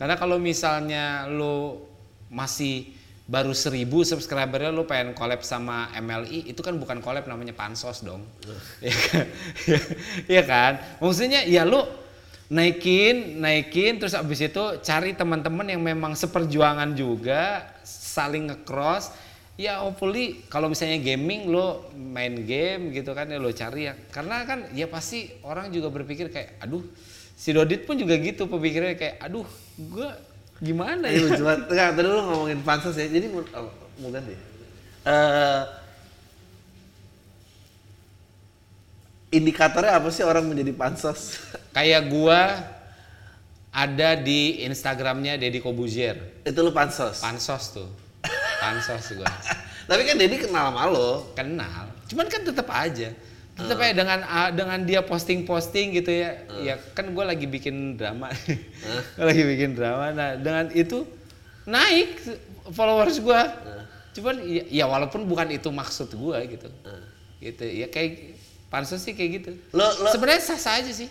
Karena 0.00 0.16
kalau 0.16 0.40
misalnya 0.40 1.28
lu 1.28 1.84
masih 2.32 2.96
baru 3.30 3.52
seribu 3.52 4.02
subscribernya 4.02 4.72
lu 4.72 4.88
pengen 4.88 5.12
collab 5.12 5.44
sama 5.44 5.92
MLI 6.00 6.50
itu 6.50 6.64
kan 6.64 6.74
bukan 6.80 7.04
collab 7.04 7.28
namanya 7.28 7.52
pansos 7.52 8.00
dong. 8.00 8.24
Ya 8.80 8.96
kan? 8.96 9.26
Iya 10.32 10.42
kan? 10.48 10.72
Maksudnya 11.04 11.44
ya 11.44 11.68
lu 11.68 11.84
naikin 12.50 13.38
naikin 13.38 14.00
terus 14.02 14.16
abis 14.16 14.50
itu 14.50 14.64
cari 14.82 15.14
teman-teman 15.14 15.62
yang 15.70 15.78
memang 15.78 16.18
seperjuangan 16.18 16.98
juga 16.98 17.70
saling 17.86 18.50
ngecross 18.50 19.14
ya 19.60 19.84
hopefully 19.84 20.40
kalau 20.48 20.72
misalnya 20.72 20.96
gaming 21.04 21.52
lo 21.52 21.92
main 21.92 22.48
game 22.48 22.96
gitu 22.96 23.12
kan 23.12 23.28
ya 23.28 23.36
lo 23.36 23.52
cari 23.52 23.92
ya 23.92 23.94
karena 24.08 24.48
kan 24.48 24.72
ya 24.72 24.88
pasti 24.88 25.28
orang 25.44 25.68
juga 25.68 25.92
berpikir 25.92 26.32
kayak 26.32 26.64
aduh 26.64 26.80
si 27.36 27.52
Dodit 27.52 27.84
pun 27.84 28.00
juga 28.00 28.16
gitu 28.16 28.48
pemikirannya 28.48 28.96
kayak 28.96 29.20
aduh 29.20 29.44
gua 29.92 30.16
gimana 30.60 31.08
ya 31.08 31.24
lucu 31.24 31.42
banget. 31.42 31.72
Enggak, 31.72 31.88
tadi 31.96 32.06
lu 32.06 32.20
ngomongin 32.20 32.60
pansos 32.60 32.94
ya. 33.00 33.08
Jadi 33.08 33.26
oh, 33.32 33.72
mau 34.04 34.10
ganti. 34.12 34.36
Eh 35.08 35.62
indikatornya 39.30 39.96
apa 39.96 40.08
sih 40.12 40.20
orang 40.20 40.44
menjadi 40.44 40.72
pansos? 40.76 41.40
kayak 41.76 42.12
gua 42.12 42.60
ada 43.70 44.18
di 44.18 44.66
Instagramnya 44.66 45.38
Deddy 45.38 45.62
Kobuzier 45.62 46.18
Itu 46.42 46.66
lu 46.66 46.74
pansos. 46.74 47.22
pansos 47.22 47.70
tuh 47.70 48.09
pansos 48.60 49.16
gua. 49.16 49.26
Tapi 49.90 50.02
kan 50.04 50.14
Dedi 50.14 50.36
kenal 50.38 50.70
sama 50.70 50.84
lo. 50.86 51.32
kenal. 51.34 51.90
Cuman 52.06 52.26
kan 52.28 52.44
tetap 52.44 52.68
aja. 52.70 53.10
Tetap 53.56 53.76
aja 53.76 53.92
dengan 53.92 54.18
ah, 54.22 54.48
dengan 54.48 54.78
dia 54.84 55.02
posting 55.02 55.42
posting 55.42 55.92
gitu 55.92 56.08
ya. 56.08 56.46
Ya 56.62 56.74
kan 56.94 57.10
gue 57.10 57.24
lagi 57.24 57.44
bikin 57.44 57.96
drama. 57.96 58.30
Gua 59.18 59.24
lagi 59.26 59.42
bikin 59.42 59.74
drama. 59.74 60.14
Nah 60.14 60.38
dengan 60.38 60.70
itu 60.70 61.04
naik 61.66 62.20
followers 62.70 63.18
gue 63.18 63.40
cuman 64.10 64.42
ya, 64.42 64.62
ya 64.66 64.84
walaupun 64.86 65.22
bukan 65.22 65.50
itu 65.50 65.70
maksud 65.70 66.10
gue 66.10 66.38
gitu. 66.50 66.68
Gitu. 67.38 67.64
Ya 67.66 67.86
kayak 67.86 68.36
pansos 68.66 69.02
sih 69.02 69.14
kayak 69.14 69.30
gitu. 69.42 69.50
Lo 69.70 69.86
lo 69.98 70.08
sebenarnya 70.10 70.42
sah 70.42 70.58
sah 70.58 70.78
aja 70.78 70.90
sih. 70.90 71.06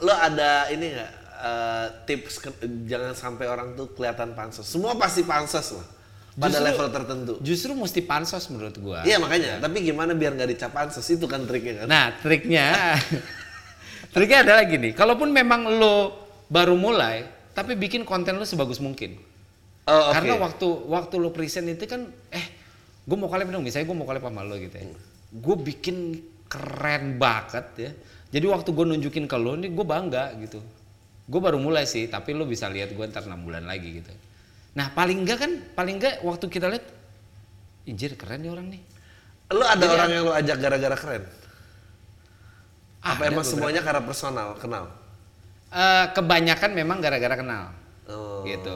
Lo 0.00 0.10
ada 0.10 0.70
ini 0.70 0.90
nggak 0.90 1.12
eh, 1.42 1.86
tips 2.06 2.34
ke- 2.40 2.58
jangan 2.86 3.14
sampai 3.14 3.46
orang 3.46 3.74
tuh 3.74 3.90
kelihatan 3.92 4.32
pansos. 4.32 4.64
Semua 4.64 4.94
pasti 4.96 5.22
pansos 5.22 5.74
lah. 5.74 5.86
Pada 6.32 6.48
Justru- 6.48 6.64
level 6.64 6.88
tertentu. 6.88 7.32
justru 7.44 7.70
mesti 7.76 8.00
pansos 8.00 8.48
menurut 8.48 8.72
gue 8.72 8.98
Iya 9.04 9.20
makanya. 9.20 9.60
Tapi 9.60 9.84
gimana 9.84 10.16
biar 10.16 10.32
nggak 10.32 10.48
dicap 10.48 10.72
pansos 10.72 11.04
itu 11.06 11.28
kan 11.28 11.44
triknya 11.44 11.84
kan. 11.84 11.86
Nah, 11.92 12.06
triknya 12.24 12.96
triknya 14.14 14.38
adalah 14.44 14.64
gini, 14.64 14.92
kalaupun 14.92 15.28
memang 15.28 15.68
lo 15.76 15.96
baru 16.48 16.72
mulai, 16.72 17.24
tapi 17.52 17.76
bikin 17.76 18.04
konten 18.04 18.36
lo 18.36 18.44
sebagus 18.44 18.80
mungkin. 18.80 19.16
oh, 19.84 19.92
oke. 20.08 20.14
Karena 20.16 20.34
waktu 20.40 20.66
waktu 20.88 21.14
lo 21.16 21.30
present 21.32 21.68
itu 21.68 21.84
kan 21.84 22.08
eh 22.32 22.46
gue 23.02 23.16
mau 23.16 23.28
collab 23.28 23.48
dong, 23.48 23.64
misalnya 23.64 23.88
gue 23.88 23.96
mau 23.96 24.06
collab 24.06 24.24
sama 24.24 24.40
lo 24.40 24.56
gitu 24.56 24.72
ya. 24.72 24.88
Gue 25.32 25.56
bikin 25.58 26.16
keren 26.48 27.16
banget 27.16 27.66
ya. 27.76 27.90
Jadi 28.32 28.46
waktu 28.48 28.68
gue 28.72 28.84
nunjukin 28.88 29.28
ke 29.28 29.36
lo 29.36 29.52
nih 29.56 29.68
gue 29.68 29.84
bangga 29.84 30.32
gitu. 30.40 30.60
Gue 31.28 31.40
baru 31.40 31.60
mulai 31.60 31.84
sih, 31.84 32.08
tapi 32.08 32.32
lo 32.32 32.44
bisa 32.44 32.68
lihat 32.68 32.92
gue 32.92 33.04
ntar 33.04 33.24
6 33.24 33.32
bulan 33.44 33.64
lagi 33.64 34.00
gitu. 34.00 34.12
Nah 34.72 34.88
paling 34.90 35.22
enggak 35.22 35.38
kan, 35.38 35.52
paling 35.72 36.00
enggak 36.00 36.20
waktu 36.20 36.46
kita 36.48 36.66
lihat, 36.66 36.84
injir 37.84 38.16
keren 38.16 38.40
nih 38.40 38.50
orang 38.50 38.66
nih. 38.72 38.80
Lo 39.52 39.62
ada 39.62 39.76
Jadi 39.78 39.92
orang 39.92 40.08
yang 40.10 40.22
lo 40.24 40.32
ajak 40.32 40.56
gara-gara 40.58 40.96
keren? 40.96 41.22
Ah, 43.02 43.12
Apa 43.12 43.28
emang 43.28 43.44
semuanya 43.44 43.82
karena 43.82 44.00
personal 44.00 44.54
kenal? 44.56 44.88
Eh, 45.68 46.06
kebanyakan 46.12 46.70
memang 46.72 46.98
gara-gara 47.00 47.36
kenal. 47.36 47.64
Oh. 48.02 48.42
gitu 48.42 48.74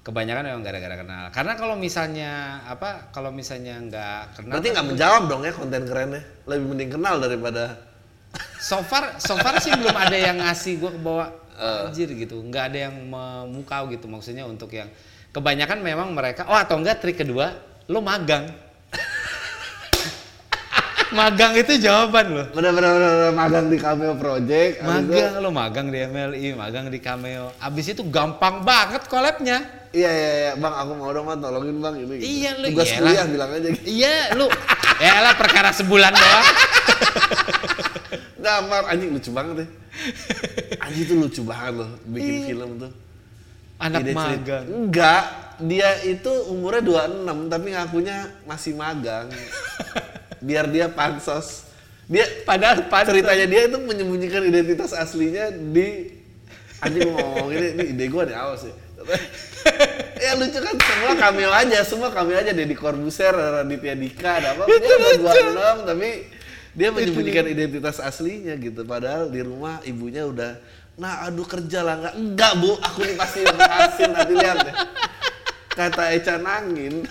kebanyakan 0.00 0.40
memang 0.40 0.64
gara-gara 0.64 0.96
kenal 0.96 1.28
karena 1.28 1.52
kalau 1.52 1.76
misalnya 1.76 2.64
apa 2.64 3.12
kalau 3.12 3.28
misalnya 3.28 3.76
nggak 3.76 4.40
kenal 4.40 4.56
Berarti 4.56 4.68
nggak 4.72 4.86
menjawab 4.88 5.22
dong 5.28 5.42
ya 5.44 5.52
konten 5.52 5.84
kerennya. 5.84 6.24
Lebih 6.48 6.64
mending 6.64 6.90
kenal 6.96 7.20
daripada 7.20 7.76
so 8.56 8.80
far 8.80 9.20
so 9.20 9.36
far 9.36 9.60
sih 9.60 9.68
belum 9.68 9.92
ada 9.92 10.16
yang 10.16 10.40
ngasih 10.40 10.80
gue 10.80 10.90
ke 10.96 11.00
bawah 11.04 11.28
Eh. 11.60 11.92
anjir 11.92 12.08
gitu 12.08 12.40
nggak 12.40 12.72
ada 12.72 12.78
yang 12.88 12.94
memukau 13.04 13.84
gitu 13.92 14.08
maksudnya 14.08 14.48
untuk 14.48 14.72
yang 14.72 14.88
kebanyakan 15.30 15.78
memang 15.78 16.08
mereka 16.10 16.44
oh 16.44 16.56
atau 16.56 16.76
enggak 16.76 16.98
trik 16.98 17.16
kedua 17.16 17.52
lo 17.86 18.00
magang 18.00 18.48
magang 21.10 21.56
itu 21.56 21.78
jawaban 21.78 22.26
lo 22.30 22.44
bener-bener 22.50 22.92
magang 23.32 23.66
di 23.66 23.76
Cameo 23.76 24.12
Project. 24.14 24.72
itu- 24.76 24.84
magang 24.84 25.32
lo 25.38 25.48
magang 25.50 25.86
di 25.88 25.98
MLI 25.98 26.52
magang 26.52 26.86
di 26.86 26.98
Cameo 26.98 27.48
abis 27.56 27.92
itu 27.92 28.02
gampang 28.06 28.60
banget 28.60 29.04
collabnya 29.06 29.64
Iya 29.88 30.04
iya 30.04 30.30
iya, 30.36 30.52
Bang 30.54 30.76
aku 30.76 30.92
mau 30.94 31.08
dong 31.08 31.24
Bang, 31.24 31.40
tolongin 31.40 31.80
Bang 31.80 31.96
ini. 31.96 32.20
gitu. 32.20 32.28
Iya, 32.28 32.60
lu 32.60 32.66
Tugas 32.68 32.92
iyalah. 32.92 33.08
kuliah 33.08 33.24
bilang 33.24 33.50
aja 33.50 33.68
gitu. 33.72 33.84
iya 33.88 34.14
lu 34.36 34.46
ya 34.98 35.14
lah 35.18 35.32
perkara 35.32 35.72
sebulan 35.72 36.12
doang 36.12 36.46
Gambar 38.38 38.82
anjing 38.86 39.10
lucu 39.10 39.30
banget 39.30 39.54
deh. 39.58 39.68
Anjing 40.78 41.04
tuh 41.04 41.16
lucu 41.18 41.40
banget 41.42 41.72
loh 41.74 41.90
bikin 42.06 42.34
Iya. 42.34 42.44
film 42.46 42.70
tuh. 42.76 42.90
Anak 43.78 44.00
Ide 44.02 44.12
cerita- 44.12 44.26
magang 44.26 44.64
Enggak, 44.66 45.24
dia 45.62 45.90
itu 46.06 46.32
umurnya 46.50 46.82
26 46.82 47.50
tapi 47.50 47.66
ngakunya 47.74 48.16
masih 48.46 48.72
magang. 48.78 49.26
Biar 50.46 50.70
dia 50.70 50.86
pansos. 50.90 51.66
Dia 52.06 52.24
padahal 52.46 52.86
pansos. 52.86 53.10
ceritanya 53.14 53.46
dia 53.46 53.60
itu 53.66 53.78
menyembunyikan 53.82 54.42
identitas 54.46 54.94
aslinya 54.94 55.50
di 55.50 56.14
anjing 56.78 57.10
mau 57.10 57.18
ngomong 57.18 57.50
ini, 57.58 57.66
ini 57.74 57.84
ide 57.94 58.04
gua 58.06 58.22
nih 58.22 58.36
awas 58.38 58.66
sih. 58.66 58.74
ya 60.24 60.34
lucu 60.34 60.58
kan 60.58 60.74
semua 60.78 61.12
cameo 61.16 61.50
aja, 61.50 61.78
semua 61.86 62.08
cameo 62.10 62.38
aja 62.38 62.50
Deddy 62.54 62.74
Corbuzier, 62.74 63.34
Raditya 63.34 63.94
Dika, 63.94 64.30
ada 64.42 64.48
apa? 64.54 64.66
Dia 64.66 64.78
udah 64.78 65.82
26 65.82 65.90
tapi 65.90 66.08
dia 66.78 66.88
menyembunyikan 66.94 67.46
identitas 67.50 67.98
aslinya 67.98 68.54
gitu. 68.58 68.86
Padahal 68.86 69.26
di 69.30 69.42
rumah 69.42 69.82
ibunya 69.82 70.22
udah, 70.22 70.54
nah 70.98 71.30
aduh 71.30 71.46
kerja 71.46 71.86
lah. 71.86 71.94
Nggak, 72.02 72.14
enggak 72.18 72.52
bu, 72.58 72.74
aku 72.82 73.06
nih 73.06 73.16
pasti 73.16 73.40
berhasil 73.46 74.08
nanti 74.10 74.34
lihat 74.34 74.58
deh. 74.66 74.74
Kata 75.72 76.04
Eca 76.10 76.34
Nangin. 76.42 77.06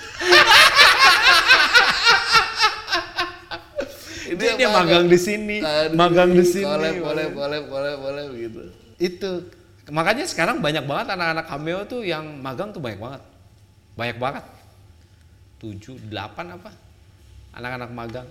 dia, 4.38 4.60
dia 4.60 4.70
magang 4.70 5.08
di 5.08 5.16
sini 5.16 5.58
Aduh, 5.64 5.96
magang 5.96 6.32
di 6.36 6.44
sini 6.46 6.68
Boleh, 6.68 7.00
boleh, 7.00 7.28
boleh, 7.32 7.62
boleh, 7.64 7.94
boleh 7.96 8.24
begitu. 8.30 8.62
itu 9.00 9.32
makanya 9.88 10.28
sekarang 10.28 10.60
banyak 10.60 10.84
banget 10.84 11.16
anak-anak 11.16 11.46
cameo 11.48 11.80
tuh 11.88 12.04
yang 12.04 12.28
magang 12.44 12.76
tuh 12.76 12.84
banyak 12.84 13.00
banget. 13.00 13.22
Banyak 13.96 14.18
banget. 14.20 14.44
Tujuh 15.64 15.96
delapan 16.12 16.60
apa? 16.60 16.76
Anak-anak 17.56 17.90
magang. 17.96 18.28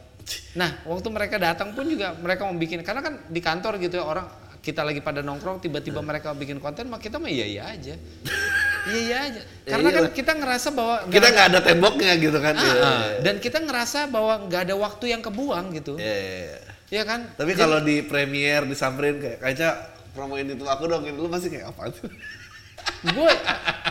Nah 0.53 0.85
waktu 0.85 1.09
mereka 1.09 1.41
datang 1.41 1.73
pun 1.73 1.89
juga 1.89 2.13
mereka 2.19 2.45
mau 2.45 2.53
bikin 2.59 2.85
karena 2.85 3.01
kan 3.01 3.25
di 3.31 3.41
kantor 3.41 3.81
gitu 3.81 4.03
ya 4.03 4.05
orang 4.05 4.27
kita 4.63 4.83
lagi 4.83 5.01
pada 5.01 5.21
nongkrong 5.21 5.59
tiba-tiba 5.59 6.01
mereka 6.01 6.33
bikin 6.33 6.59
konten 6.59 6.87
mah 6.87 6.99
kita 6.99 7.17
mah 7.17 7.29
iya 7.29 7.47
iya 7.47 7.63
aja 7.69 7.95
iya 8.91 8.99
iya 9.03 9.17
aja 9.31 9.41
karena 9.67 9.89
kan 9.91 10.03
iyalah. 10.07 10.15
kita 10.15 10.33
ngerasa 10.37 10.69
bahwa 10.71 10.95
Kita 11.07 11.27
nggak 11.27 11.47
ada 11.51 11.61
temboknya 11.61 12.13
gitu 12.17 12.39
kan. 12.39 12.55
Ah, 12.55 12.63
Iya, 12.63 12.75
ah. 12.83 13.03
dan 13.23 13.35
kita 13.39 13.59
ngerasa 13.59 13.99
bahwa 14.07 14.35
nggak 14.47 14.61
ada 14.71 14.75
waktu 14.79 15.05
yang 15.11 15.23
kebuang 15.23 15.67
gitu 15.75 15.99
Iya, 15.99 16.15
iya, 16.15 16.39
iya. 16.47 16.59
Iya 16.87 17.03
kan? 17.03 17.21
Tapi 17.35 17.53
kalau 17.59 17.83
di 17.83 17.99
premiere 18.07 18.63
disamperin 18.63 19.19
kayak 19.19 19.43
kaca 19.43 19.69
promoin 20.15 20.47
itu 20.47 20.63
aku 20.63 20.87
dong, 20.87 21.03
lu 21.03 21.27
pasti 21.27 21.51
kayak 21.51 21.75
apa 21.75 21.91
tuh? 21.91 22.07
gue 23.07 23.33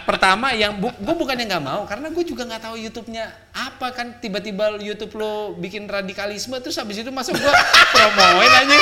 pertama 0.03 0.51
yang 0.51 0.75
bu, 0.75 0.91
gue 0.91 1.15
bukannya 1.15 1.45
nggak 1.47 1.63
mau 1.63 1.87
karena 1.87 2.11
gue 2.11 2.23
juga 2.27 2.43
nggak 2.45 2.63
tahu 2.67 2.75
YouTube-nya 2.75 3.31
apa 3.55 3.95
kan 3.95 4.19
tiba-tiba 4.19 4.75
YouTube 4.81 5.15
lo 5.15 5.55
bikin 5.55 5.87
radikalisme 5.87 6.59
terus 6.59 6.75
habis 6.75 6.99
itu 6.99 7.09
masuk 7.09 7.37
gue 7.37 7.53
promoin 7.95 8.51
aja 8.51 8.77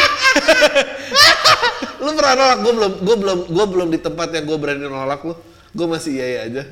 lu 2.04 2.12
pernah 2.20 2.36
nolak? 2.36 2.58
Gue 2.60 2.74
belum, 2.76 2.94
gue 3.00 3.16
belum, 3.16 3.40
gue 3.48 3.66
belum 3.72 3.88
di 3.96 4.00
tempat 4.04 4.28
yang 4.36 4.44
gue 4.44 4.58
berani 4.60 4.84
nolak 4.92 5.24
lu. 5.24 5.34
Gue 5.72 5.88
masih 5.88 6.20
iya 6.20 6.28
iya 6.28 6.42
aja. 6.52 6.64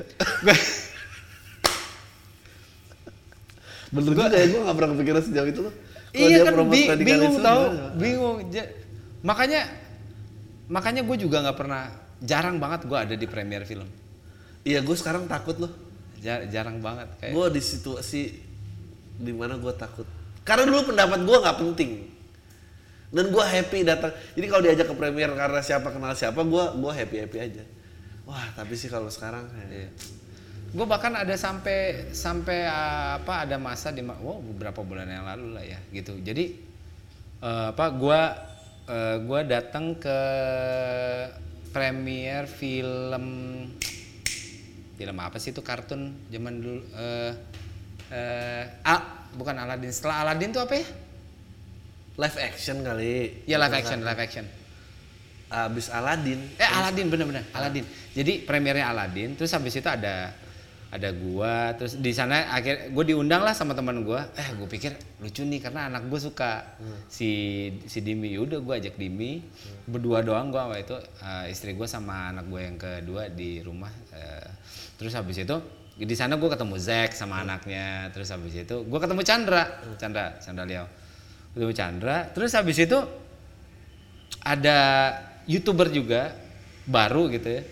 Bener 3.92 4.12
juga 4.12 4.28
ya, 4.28 4.46
gue 4.48 4.60
gak 4.60 4.76
pernah 4.76 4.90
kepikiran 4.92 5.22
sejauh 5.24 5.48
itu 5.48 5.60
loh. 5.64 5.74
Iya 6.12 6.44
kan 6.44 6.52
bi- 6.68 6.88
bingung 7.00 7.40
tau 7.40 7.72
bingung 7.96 8.44
makanya 9.24 9.64
makanya 10.68 11.00
gue 11.08 11.16
juga 11.16 11.40
nggak 11.40 11.56
pernah 11.56 11.88
jarang 12.22 12.56
banget 12.62 12.86
gue 12.86 12.98
ada 12.98 13.14
di 13.18 13.26
premier 13.26 13.66
film 13.66 13.86
Iya, 14.62 14.78
gue 14.86 14.94
sekarang 14.94 15.26
takut 15.26 15.58
loh. 15.58 15.72
Ja- 16.22 16.46
jarang 16.46 16.78
banget 16.78 17.10
kayak 17.18 17.34
Gue 17.34 17.46
di 17.50 17.58
situasi 17.58 18.30
di 19.18 19.32
mana 19.34 19.58
gue 19.58 19.74
takut. 19.74 20.06
Karena 20.46 20.70
dulu 20.70 20.94
pendapat 20.94 21.18
gue 21.26 21.36
nggak 21.42 21.58
penting. 21.58 21.90
Dan 23.12 23.28
gue 23.28 23.44
happy 23.44 23.82
datang. 23.82 24.14
Jadi 24.38 24.46
kalau 24.46 24.62
diajak 24.62 24.86
ke 24.86 24.94
premier 24.94 25.30
karena 25.34 25.60
siapa 25.60 25.90
kenal 25.90 26.14
siapa, 26.14 26.40
gue 26.46 26.64
gue 26.78 26.92
happy 26.94 27.16
happy 27.26 27.38
aja. 27.42 27.62
Wah, 28.22 28.54
tapi 28.54 28.78
sih 28.78 28.86
kalau 28.86 29.10
sekarang 29.10 29.50
Iya. 29.68 29.86
ya. 29.86 29.90
gue 30.72 30.86
bahkan 30.88 31.12
ada 31.12 31.36
sampai 31.36 32.08
sampai 32.16 32.64
uh, 32.64 33.20
apa 33.20 33.44
ada 33.44 33.60
masa 33.60 33.92
di 33.92 34.00
wow 34.00 34.40
beberapa 34.40 34.80
bulan 34.80 35.04
yang 35.04 35.28
lalu 35.28 35.52
lah 35.52 35.60
ya 35.60 35.76
gitu 35.92 36.16
jadi 36.16 36.48
uh, 37.44 37.76
apa 37.76 37.92
gue 37.92 38.20
uh, 38.88 39.16
gua 39.20 39.40
datang 39.44 39.92
ke 40.00 40.18
premier 41.72 42.46
film 42.46 43.26
film 45.00 45.16
apa 45.18 45.40
sih 45.40 45.50
itu 45.50 45.64
kartun 45.64 46.14
zaman 46.28 46.54
dulu 46.60 46.80
eh 46.94 47.32
eh, 48.12 48.64
ah, 48.84 49.26
bukan 49.34 49.56
Aladdin 49.56 49.90
setelah 49.90 50.28
Aladdin 50.28 50.52
tuh 50.52 50.62
apa 50.62 50.76
ya 50.78 50.86
Live 52.12 52.36
action 52.44 52.84
kali. 52.84 53.48
ya 53.48 53.56
live 53.56 53.72
action 53.72 54.04
live 54.04 54.20
action 54.20 54.44
Abis 55.52 55.92
Aladdin. 55.92 56.40
Eh 56.56 56.64
Aladin 56.64 57.12
bener-bener 57.12 57.44
Aladin. 57.52 57.84
Jadi 58.16 58.40
premiernya 58.40 58.88
Aladin, 58.88 59.36
terus 59.36 59.52
habis 59.52 59.76
itu 59.76 59.84
ada 59.84 60.32
ada 60.92 61.08
gua, 61.16 61.72
terus 61.72 61.96
di 61.96 62.12
sana 62.12 62.52
akhir 62.52 62.92
gue 62.92 63.04
diundang 63.08 63.40
lah 63.40 63.56
sama 63.56 63.72
teman 63.72 64.04
gua. 64.04 64.28
Eh 64.36 64.52
gue 64.52 64.68
pikir 64.68 64.92
lucu 65.24 65.40
nih 65.40 65.64
karena 65.64 65.88
anak 65.88 66.04
gue 66.12 66.20
suka 66.20 66.76
si 67.08 67.30
si 67.88 68.04
Dimi. 68.04 68.36
Udah 68.36 68.60
gue 68.60 68.74
ajak 68.76 69.00
Dimi 69.00 69.40
berdua 69.88 70.20
doang 70.20 70.52
gua 70.52 70.68
waktu 70.68 70.84
itu 70.84 70.96
eh, 71.24 71.48
istri 71.48 71.72
gue 71.72 71.88
sama 71.88 72.36
anak 72.36 72.44
gue 72.44 72.60
yang 72.60 72.76
kedua 72.76 73.32
di 73.32 73.64
rumah. 73.64 73.88
Eh, 74.12 74.48
terus 75.00 75.16
habis 75.16 75.40
itu 75.40 75.56
di 75.96 76.12
sana 76.12 76.36
gue 76.36 76.48
ketemu 76.52 76.76
Zack 76.76 77.16
sama 77.16 77.40
anaknya. 77.40 78.12
Terus 78.12 78.28
habis 78.28 78.52
itu 78.52 78.76
gue 78.84 78.98
ketemu 79.00 79.24
Chandra, 79.24 79.64
Chandra, 79.96 80.36
Chandra 80.44 80.68
Liao. 80.68 80.86
Ketemu 81.56 81.72
Chandra. 81.72 82.16
Terus 82.36 82.52
habis 82.52 82.76
itu 82.76 83.00
ada 84.44 84.78
youtuber 85.48 85.88
juga 85.88 86.36
baru 86.84 87.32
gitu 87.32 87.48
ya 87.48 87.62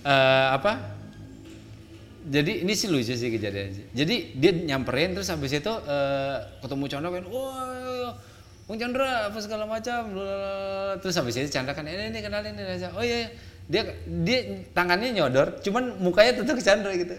Eh, 0.00 0.48
apa 0.56 0.99
jadi 2.28 2.52
ini 2.66 2.72
sih 2.76 2.92
lucu 2.92 3.16
sih 3.16 3.30
kejadiannya 3.32 3.96
jadi 3.96 4.16
dia 4.36 4.52
nyamperin 4.74 5.16
terus 5.16 5.32
habis 5.32 5.56
itu 5.56 5.72
eh, 5.88 6.36
ketemu 6.60 6.84
Chandra 6.90 7.08
kan 7.08 7.24
wah 7.30 8.12
Bang 8.68 8.78
Chandra 8.78 9.32
apa 9.32 9.38
segala 9.42 9.64
macam 9.66 10.14
blablabla." 10.14 11.00
terus 11.02 11.14
habis 11.18 11.34
itu 11.40 11.50
Chandra 11.50 11.72
kan 11.72 11.82
ini, 11.88 12.12
ini 12.12 12.18
kenalin 12.20 12.54
ini 12.54 12.70
aja 12.76 12.92
oh 12.92 13.02
iya 13.02 13.26
iya." 13.26 13.30
dia 13.70 13.82
dia 14.26 14.66
tangannya 14.74 15.14
nyodor 15.14 15.62
cuman 15.62 15.94
mukanya 16.02 16.42
tetap 16.42 16.58
ke 16.58 16.64
Chandra 16.64 16.90
gitu 16.94 17.14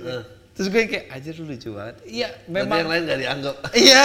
terus 0.52 0.68
gue 0.68 0.84
kayak 0.84 1.06
aja 1.08 1.30
lucu 1.40 1.70
banget 1.72 1.96
iya 2.04 2.30
Memang 2.46 2.68
memang 2.68 2.78
yang 2.78 2.90
lain 2.92 3.02
gak 3.08 3.20
dianggap. 3.24 3.56
Iya. 3.88 4.04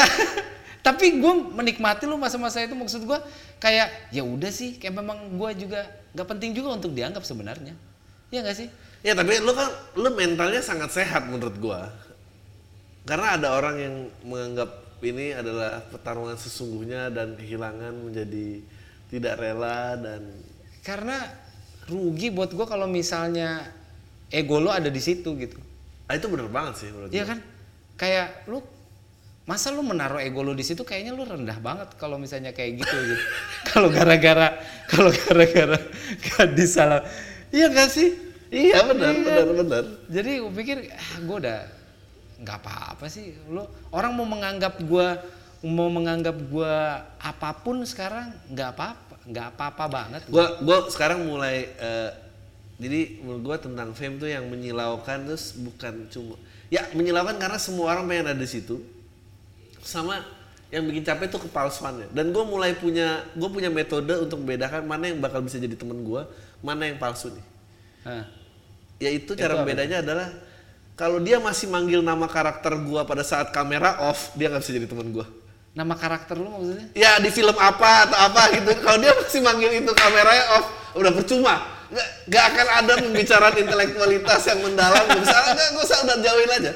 Tapi 0.87 1.19
gue 1.19 1.33
menikmati 1.51 2.07
lu 2.07 2.15
masa-masa 2.15 2.63
itu 2.63 2.79
maksud 2.79 3.03
gue 3.03 3.19
kayak 3.59 4.15
ya 4.15 4.23
udah 4.23 4.55
sih 4.55 4.79
kayak 4.79 4.95
memang 4.95 5.35
gue 5.35 5.67
juga 5.67 5.83
nggak 6.15 6.29
penting 6.31 6.55
juga 6.55 6.79
untuk 6.79 6.95
dianggap 6.95 7.27
sebenarnya. 7.27 7.75
Iya 8.31 8.47
gak 8.47 8.57
sih? 8.63 8.69
Ya 9.05 9.13
tapi 9.15 9.39
lu 9.41 9.53
kan 9.53 9.69
lu 9.97 10.09
mentalnya 10.13 10.61
sangat 10.61 10.93
sehat 10.93 11.29
menurut 11.29 11.57
gua. 11.59 11.89
Karena 13.07 13.39
ada 13.39 13.55
orang 13.55 13.77
yang 13.79 13.95
menganggap 14.27 14.71
ini 15.05 15.31
adalah 15.31 15.79
pertarungan 15.87 16.35
sesungguhnya 16.35 17.13
dan 17.15 17.39
kehilangan 17.39 17.95
menjadi 17.95 18.65
tidak 19.07 19.39
rela 19.39 19.95
dan 19.95 20.27
Karena 20.83 21.19
rugi 21.87 22.35
buat 22.35 22.51
gue 22.51 22.67
kalau 22.67 22.91
misalnya 22.91 23.63
ego 24.31 24.59
lo 24.59 24.75
ada 24.75 24.91
di 24.91 24.99
situ 24.99 25.39
gitu. 25.39 25.59
ah, 26.07 26.15
itu 26.15 26.27
bener 26.27 26.51
banget 26.51 26.75
sih 26.83 26.89
menurut 26.91 27.11
Iya 27.11 27.23
gua. 27.23 27.31
kan? 27.31 27.39
Kayak 27.95 28.29
lu 28.51 28.59
masa 29.47 29.71
lu 29.71 29.87
menaruh 29.87 30.19
ego 30.19 30.43
lu 30.43 30.59
di 30.59 30.67
situ 30.67 30.83
kayaknya 30.83 31.15
lu 31.15 31.23
rendah 31.23 31.59
banget 31.63 31.95
kalau 32.03 32.19
misalnya 32.19 32.51
kayak 32.51 32.83
gitu 32.83 32.97
gitu. 33.15 33.23
kalau 33.71 33.87
gara-gara 33.95 34.59
kalau 34.91 35.15
gara-gara 35.15 35.79
gak 36.27 36.51
disalah. 36.59 37.07
Iya 37.55 37.71
gak 37.71 37.91
sih? 37.95 38.11
Iya 38.53 38.87
benar 38.87 39.11
Iya. 39.11 39.23
benar 39.23 39.47
benar. 39.59 39.85
Jadi 40.07 40.31
gue 40.39 40.53
pikir 40.55 40.77
ah, 40.93 41.17
gue 41.19 41.37
udah 41.43 41.61
nggak 42.37 42.59
apa-apa 42.63 43.07
sih. 43.09 43.35
Lo 43.51 43.67
orang 43.91 44.13
mau 44.15 44.27
menganggap 44.29 44.79
gue 44.79 45.07
mau 45.67 45.89
menganggap 45.91 46.37
gue 46.37 46.75
apa 47.19 47.51
pun 47.65 47.83
sekarang 47.83 48.31
nggak 48.53 48.71
apa-apa, 48.77 49.15
nggak 49.27 49.47
apa-apa 49.57 49.85
banget. 49.91 50.23
Gua 50.31 50.61
gua 50.63 50.87
sekarang 50.87 51.27
mulai 51.27 51.73
eh, 51.75 52.11
jadi 52.77 53.19
menurut 53.25 53.43
gua 53.43 53.57
tentang 53.59 53.91
fame 53.97 54.21
tuh 54.21 54.29
yang 54.31 54.47
menyilaukan 54.47 55.27
terus 55.27 55.57
bukan 55.57 56.07
cuma 56.13 56.37
ya 56.69 56.87
menyilaukan 56.93 57.41
karena 57.41 57.59
semua 57.59 57.97
orang 57.97 58.05
pengen 58.07 58.37
ada 58.37 58.39
di 58.39 58.47
situ. 58.47 58.79
Sama 59.83 60.23
yang 60.71 60.83
bikin 60.87 61.03
capek 61.03 61.31
tuh 61.31 61.41
kepalsuannya. 61.47 62.11
Dan 62.11 62.35
gue 62.35 62.43
mulai 62.43 62.75
punya 62.75 63.23
gue 63.39 63.47
punya 63.47 63.71
metode 63.71 64.11
untuk 64.19 64.43
membedakan 64.43 64.83
mana 64.83 65.07
yang 65.11 65.23
bakal 65.23 65.39
bisa 65.39 65.63
jadi 65.63 65.79
temen 65.79 66.03
gua, 66.03 66.27
mana 66.59 66.91
yang 66.91 66.99
palsu 66.99 67.31
nih. 67.31 67.45
Nah, 68.07 68.25
Yaitu 69.03 69.35
cara 69.35 69.59
apa? 69.59 69.67
membedanya 69.67 69.99
adalah 69.99 70.31
kalau 70.95 71.19
dia 71.19 71.43
masih 71.43 71.67
manggil 71.69 72.01
nama 72.01 72.25
karakter 72.31 72.73
gua 72.87 73.03
pada 73.03 73.27
saat 73.27 73.51
kamera 73.51 73.99
off, 74.07 74.33
dia 74.39 74.47
nggak 74.49 74.63
bisa 74.63 74.73
jadi 74.73 74.87
teman 74.87 75.11
gua. 75.11 75.27
nama 75.77 75.93
karakter 75.93 76.41
lu 76.41 76.49
maksudnya? 76.49 76.89
Ya 76.97 77.21
di 77.21 77.29
film 77.29 77.53
apa 77.53 78.09
atau 78.09 78.17
apa 78.17 78.49
gitu. 78.57 78.73
Kalau 78.81 78.97
dia 78.97 79.13
masih 79.13 79.45
manggil 79.45 79.77
itu 79.77 79.93
kameranya 79.93 80.45
off, 80.57 80.67
udah 80.97 81.13
percuma. 81.13 81.61
Nggak, 81.93 82.09
nggak 82.33 82.45
akan 82.49 82.67
ada 82.81 82.93
pembicaraan 83.05 83.55
intelektualitas 83.61 84.41
yang 84.49 84.65
mendalam. 84.65 85.05
Gak 85.05 85.21
nggak, 85.21 85.69
gue 85.77 85.85
usah 85.85 85.99
udah 86.09 86.17
jauhin 86.25 86.51
aja. 86.57 86.73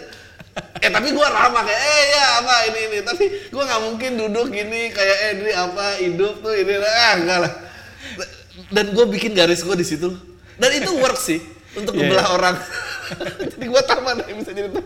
Eh 0.85 0.91
tapi 0.93 1.17
gua 1.17 1.33
ramah 1.33 1.65
kayak, 1.65 1.81
eh 1.81 2.05
ya 2.13 2.25
apa 2.45 2.55
ini 2.69 2.81
ini. 2.93 2.99
Tapi 3.01 3.25
gua 3.49 3.65
nggak 3.65 3.83
mungkin 3.89 4.11
duduk 4.21 4.47
gini 4.53 4.93
kayak 4.93 5.19
eh 5.25 5.33
ini 5.33 5.53
apa 5.57 5.85
hidup 6.05 6.45
tuh 6.45 6.53
ini 6.53 6.73
ah 6.85 7.13
enggak 7.17 7.39
lah. 7.41 7.53
Dan 8.69 8.93
gue 8.93 9.07
bikin 9.09 9.33
garis 9.33 9.65
gue 9.65 9.77
di 9.81 9.87
situ. 9.89 10.13
Dan 10.61 10.71
itu 10.77 10.91
work 11.01 11.17
sih 11.17 11.41
untuk 11.73 11.97
Iya, 11.97 12.01
membelah 12.05 12.27
orang. 12.31 12.57
jadi 13.57 13.65
gua 13.67 13.83
tahu 13.83 14.01
mana 14.05 14.23
yang 14.23 14.39
bisa 14.39 14.53
jadi 14.53 14.69
yang 14.71 14.85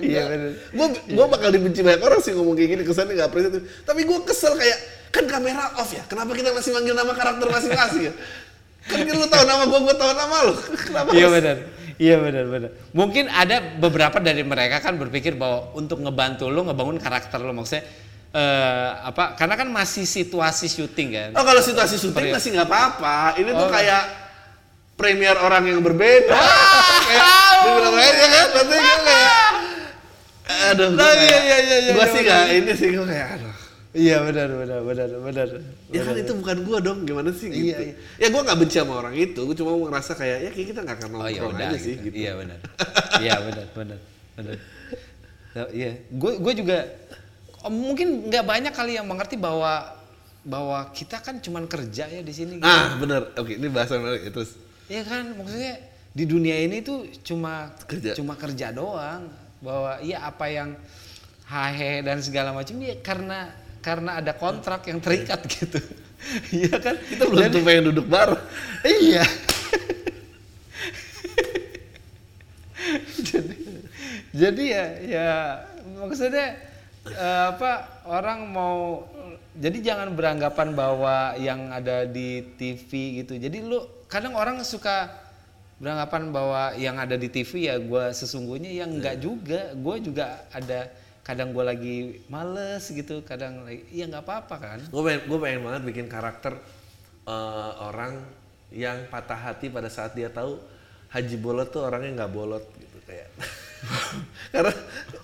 Iya, 0.00 0.22
bener. 0.30 0.50
Gua 0.72 0.86
gua 1.12 1.26
bakal 1.28 1.48
dibenci 1.50 1.80
banyak 1.82 2.00
orang 2.00 2.20
sih 2.22 2.32
ngomong 2.32 2.54
kayak 2.54 2.70
gini 2.72 2.82
kesannya 2.86 3.12
nggak 3.14 3.28
apresiatif. 3.28 3.62
Tapi 3.82 4.00
gua 4.06 4.18
kesel 4.22 4.54
kayak 4.54 4.78
kan 5.10 5.24
kamera 5.26 5.76
off 5.76 5.90
ya. 5.90 6.06
Kenapa 6.06 6.32
kita 6.32 6.54
masih 6.54 6.70
manggil 6.72 6.94
nama 6.94 7.12
karakter 7.12 7.46
masing-masing 7.46 8.02
ya? 8.08 8.14
Kan 8.86 9.02
lu 9.02 9.26
tahu 9.26 9.44
nama 9.44 9.62
gua, 9.66 9.80
gua 9.82 9.96
tahu 9.96 10.12
nama 10.14 10.36
lu. 10.46 10.54
Kenapa? 10.86 11.10
Iya 11.10 11.26
benar. 11.28 11.56
Iya 11.96 12.16
benar 12.20 12.44
benar. 12.46 12.70
Mungkin 12.92 13.24
ada 13.26 13.56
beberapa 13.80 14.20
dari 14.20 14.44
mereka 14.44 14.78
kan 14.78 14.94
berpikir 14.94 15.32
bahwa 15.34 15.72
untuk 15.72 15.98
ngebantu 15.98 16.46
lu 16.46 16.64
ngebangun 16.64 17.00
karakter 17.00 17.40
lu 17.40 17.50
maksudnya 17.50 17.88
eh, 18.30 18.90
apa? 19.00 19.32
Karena 19.34 19.56
kan 19.56 19.68
masih 19.68 20.04
situasi 20.04 20.68
syuting 20.68 21.08
kan. 21.12 21.30
Oh 21.32 21.40
kalau 21.40 21.64
situasi 21.64 21.96
syuting 21.96 22.30
masih 22.30 22.52
nggak 22.52 22.68
apa-apa. 22.68 23.40
Ini 23.40 23.48
tuh 23.50 23.64
Oh. 23.64 23.72
kayak 23.72 24.02
premier 24.96 25.36
orang 25.36 25.64
yang 25.68 25.80
berbeda. 25.84 26.34
Kayak 27.06 27.28
di 27.62 27.68
film 27.70 27.94
lain 27.94 28.14
ya 28.16 28.28
kan? 28.28 28.46
Berarti 28.50 28.76
kan 28.76 29.00
kayak 29.06 29.34
Aduh, 30.46 30.88
gua 30.94 30.98
Nah, 30.98 31.12
iya, 31.14 31.38
iya, 31.42 31.58
iya, 31.62 31.76
iya, 31.86 31.92
gua 31.94 32.06
iya, 32.06 32.14
sih 32.14 32.22
benar. 32.22 32.34
nggak 32.42 32.56
ini 32.56 32.72
sih 32.74 32.88
gua 32.96 33.06
kayak 33.06 33.28
aduh. 33.38 33.54
Iya 33.96 34.16
benar 34.28 34.48
benar 34.52 34.80
benar 34.84 35.08
benar. 35.24 35.48
Ya 35.88 36.00
kan 36.04 36.14
itu 36.20 36.32
bukan 36.36 36.56
gua 36.66 36.78
dong, 36.82 36.98
gimana 37.08 37.30
sih 37.32 37.48
gitu. 37.48 37.70
Iya, 37.70 37.76
iya. 37.80 37.94
Ya 38.20 38.26
gua 38.34 38.42
nggak 38.44 38.58
benci 38.58 38.76
sama 38.76 38.94
orang 38.98 39.14
itu, 39.16 39.40
gua 39.42 39.56
cuma 39.56 39.70
ngerasa 39.88 40.12
kayak 40.18 40.38
ya 40.42 40.50
kayak 40.52 40.66
kita 40.74 40.80
nggak 40.84 40.96
akan 41.00 41.08
Oh 41.08 41.18
ya 41.26 41.40
nongkrong 41.40 41.52
udah 41.54 41.68
aja 41.70 41.78
sih 41.78 41.94
gitu. 41.96 42.04
gitu. 42.10 42.16
Iya 42.18 42.32
benar. 42.36 42.58
Iya 43.24 43.34
benar 43.40 43.66
benar 43.72 43.98
benar. 44.36 44.54
So, 45.56 45.64
iya, 45.72 45.90
gue 46.12 46.32
gue 46.36 46.52
juga 46.52 46.84
oh, 47.64 47.72
mungkin 47.72 48.28
nggak 48.28 48.44
banyak 48.44 48.72
kali 48.76 49.00
yang 49.00 49.08
mengerti 49.08 49.40
bahwa 49.40 49.88
bahwa 50.44 50.92
kita 50.92 51.16
kan 51.24 51.40
cuman 51.40 51.64
kerja 51.64 52.04
ya 52.06 52.20
di 52.20 52.32
sini. 52.36 52.60
Gitu. 52.60 52.68
Ah, 52.68 52.92
bener. 53.00 53.32
Oke, 53.40 53.56
ini 53.56 53.72
bahasan 53.72 54.04
menarik. 54.04 54.28
Terus 54.30 54.52
Iya 54.86 55.02
kan, 55.02 55.34
maksudnya 55.34 55.74
di 56.16 56.24
dunia 56.24 56.56
ini 56.62 56.80
tuh 56.80 57.10
cuma 57.26 57.74
Kerja. 57.84 58.14
cuma 58.14 58.38
kerja 58.38 58.70
doang. 58.70 59.26
Bahwa 59.58 59.98
iya 60.04 60.22
apa 60.22 60.46
yang 60.46 60.78
hahe 61.46 62.02
dan 62.06 62.22
segala 62.22 62.54
macam 62.54 62.76
ya 62.78 62.94
karena 63.02 63.50
karena 63.82 64.18
ada 64.18 64.34
kontrak 64.34 64.86
yang 64.86 64.98
terikat 65.02 65.42
gitu. 65.46 65.78
Iya 66.50 66.80
kan? 66.82 66.96
Kita 66.96 67.28
belum 67.28 67.38
tentu 67.38 67.60
pengen 67.62 67.92
duduk 67.92 68.08
bareng. 68.08 68.40
Iya. 68.82 69.22
jadi, 73.30 73.56
jadi 74.32 74.64
ya 74.64 74.84
ya 75.06 75.28
maksudnya 76.02 76.56
eh, 77.06 77.44
apa 77.54 78.02
orang 78.08 78.48
mau 78.48 79.06
jadi 79.56 79.78
jangan 79.80 80.12
beranggapan 80.12 80.76
bahwa 80.76 81.32
yang 81.40 81.72
ada 81.72 82.04
di 82.04 82.44
TV 82.60 83.22
gitu. 83.24 83.40
Jadi 83.40 83.64
lu 83.64 83.80
kadang 84.06 84.36
orang 84.36 84.60
suka 84.60 85.08
beranggapan 85.76 86.32
bahwa 86.32 86.62
yang 86.76 86.96
ada 86.96 87.16
di 87.16 87.28
TV 87.28 87.68
ya 87.68 87.76
gue 87.80 88.04
sesungguhnya 88.12 88.68
yang 88.72 88.92
enggak 88.92 89.16
juga. 89.20 89.72
Gue 89.72 90.00
juga 90.04 90.44
ada 90.52 90.92
kadang 91.24 91.50
gue 91.56 91.64
lagi 91.64 91.96
males 92.28 92.86
gitu, 92.86 93.24
kadang 93.24 93.66
lagi 93.66 93.82
ya 93.90 94.04
nggak 94.06 94.24
apa-apa 94.24 94.56
kan. 94.60 94.80
Gue 94.92 95.02
pengen, 95.02 95.20
gue 95.24 95.38
pengen 95.40 95.60
banget 95.64 95.82
bikin 95.88 96.06
karakter 96.06 96.54
eh, 97.26 97.72
orang 97.80 98.20
yang 98.70 99.08
patah 99.08 99.38
hati 99.40 99.72
pada 99.72 99.88
saat 99.88 100.12
dia 100.12 100.28
tahu 100.28 100.58
Haji 101.10 101.36
Bolot 101.38 101.70
tuh 101.72 101.86
orangnya 101.86 102.24
nggak 102.24 102.32
bolot 102.34 102.64
gitu 102.76 102.98
kayak. 103.08 103.28
Karena 104.52 104.72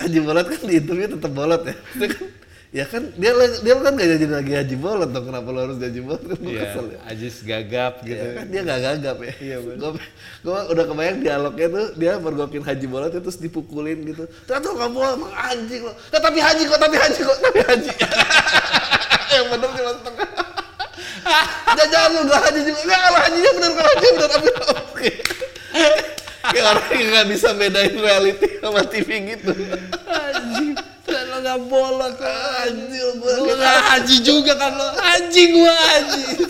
Haji 0.00 0.18
Bolot 0.24 0.46
kan 0.48 0.60
di 0.64 0.74
interview 0.78 1.08
tetap 1.10 1.32
bolot 1.36 1.62
ya. 1.68 1.76
Ya 2.72 2.88
kan 2.88 3.12
dia 3.20 3.36
dia 3.36 3.74
kan 3.84 3.92
gak 3.92 4.08
jadi 4.16 4.26
lagi 4.32 4.52
Haji 4.56 4.76
Bolot 4.80 5.12
dong. 5.12 5.28
Kenapa 5.28 5.48
lo 5.52 5.60
harus 5.60 5.76
Haji 5.76 6.00
Bolot? 6.00 6.24
Kan 6.24 6.38
gue 6.40 6.56
kesel 6.56 6.86
ya. 6.88 6.98
Ajis 7.04 7.36
gagap 7.44 8.00
gitu. 8.00 8.16
Iya 8.16 8.32
kan 8.32 8.46
dia 8.48 8.60
gak 8.64 8.80
gagap 8.80 9.16
ya. 9.20 9.32
Iya 9.44 9.56
Gue 9.60 9.90
gue 10.40 10.58
udah 10.72 10.84
kebayang 10.88 11.20
dialognya 11.20 11.68
tuh 11.68 11.86
dia 12.00 12.12
mergokin 12.16 12.64
Haji 12.64 12.86
Bolot 12.88 13.12
itu 13.12 13.20
terus 13.20 13.36
dipukulin 13.36 14.08
gitu. 14.08 14.24
Ternyata 14.48 14.72
kamu 14.72 14.98
emang 15.04 15.32
anjing 15.36 15.84
lo. 15.84 15.92
Nah, 15.92 16.20
tapi 16.24 16.38
Haji 16.40 16.62
kok, 16.64 16.80
tapi 16.80 16.96
Haji 16.96 17.20
kok, 17.20 17.38
tapi 17.44 17.60
Haji. 17.60 17.92
Yang 19.36 19.46
bener 19.52 19.68
cuma 19.76 19.92
setengah. 19.92 20.28
Jangan 21.76 22.08
lu 22.08 22.20
gak 22.24 22.40
Haji 22.40 22.60
juga. 22.64 22.80
Enggak, 22.82 23.00
kalau 23.04 23.20
Hajinya 23.20 23.50
bener, 23.52 23.70
kalau 23.76 23.90
Hajinya 23.92 24.12
bener. 24.16 24.28
Tapi 24.32 24.48
oke. 24.72 25.10
Kayak 26.42 26.64
orang 26.72 26.86
yang 26.96 27.08
gak 27.12 27.28
bisa 27.30 27.48
bedain 27.54 27.94
reality 28.00 28.48
sama 28.64 28.82
TV 28.88 29.08
gitu. 29.36 29.52
Anjing, 30.08 30.71
kan 31.42 31.58
lo 31.58 31.58
gak 31.58 31.60
bolot 31.66 32.14
Anjing 32.62 33.18
gue. 33.18 33.34
Lo 33.42 33.52
gak 33.58 33.80
haji 33.90 34.16
juga 34.22 34.52
kan 34.54 34.72
lo. 34.72 34.86
Anjing 34.94 35.50
gua 35.52 35.74
haji. 35.74 36.22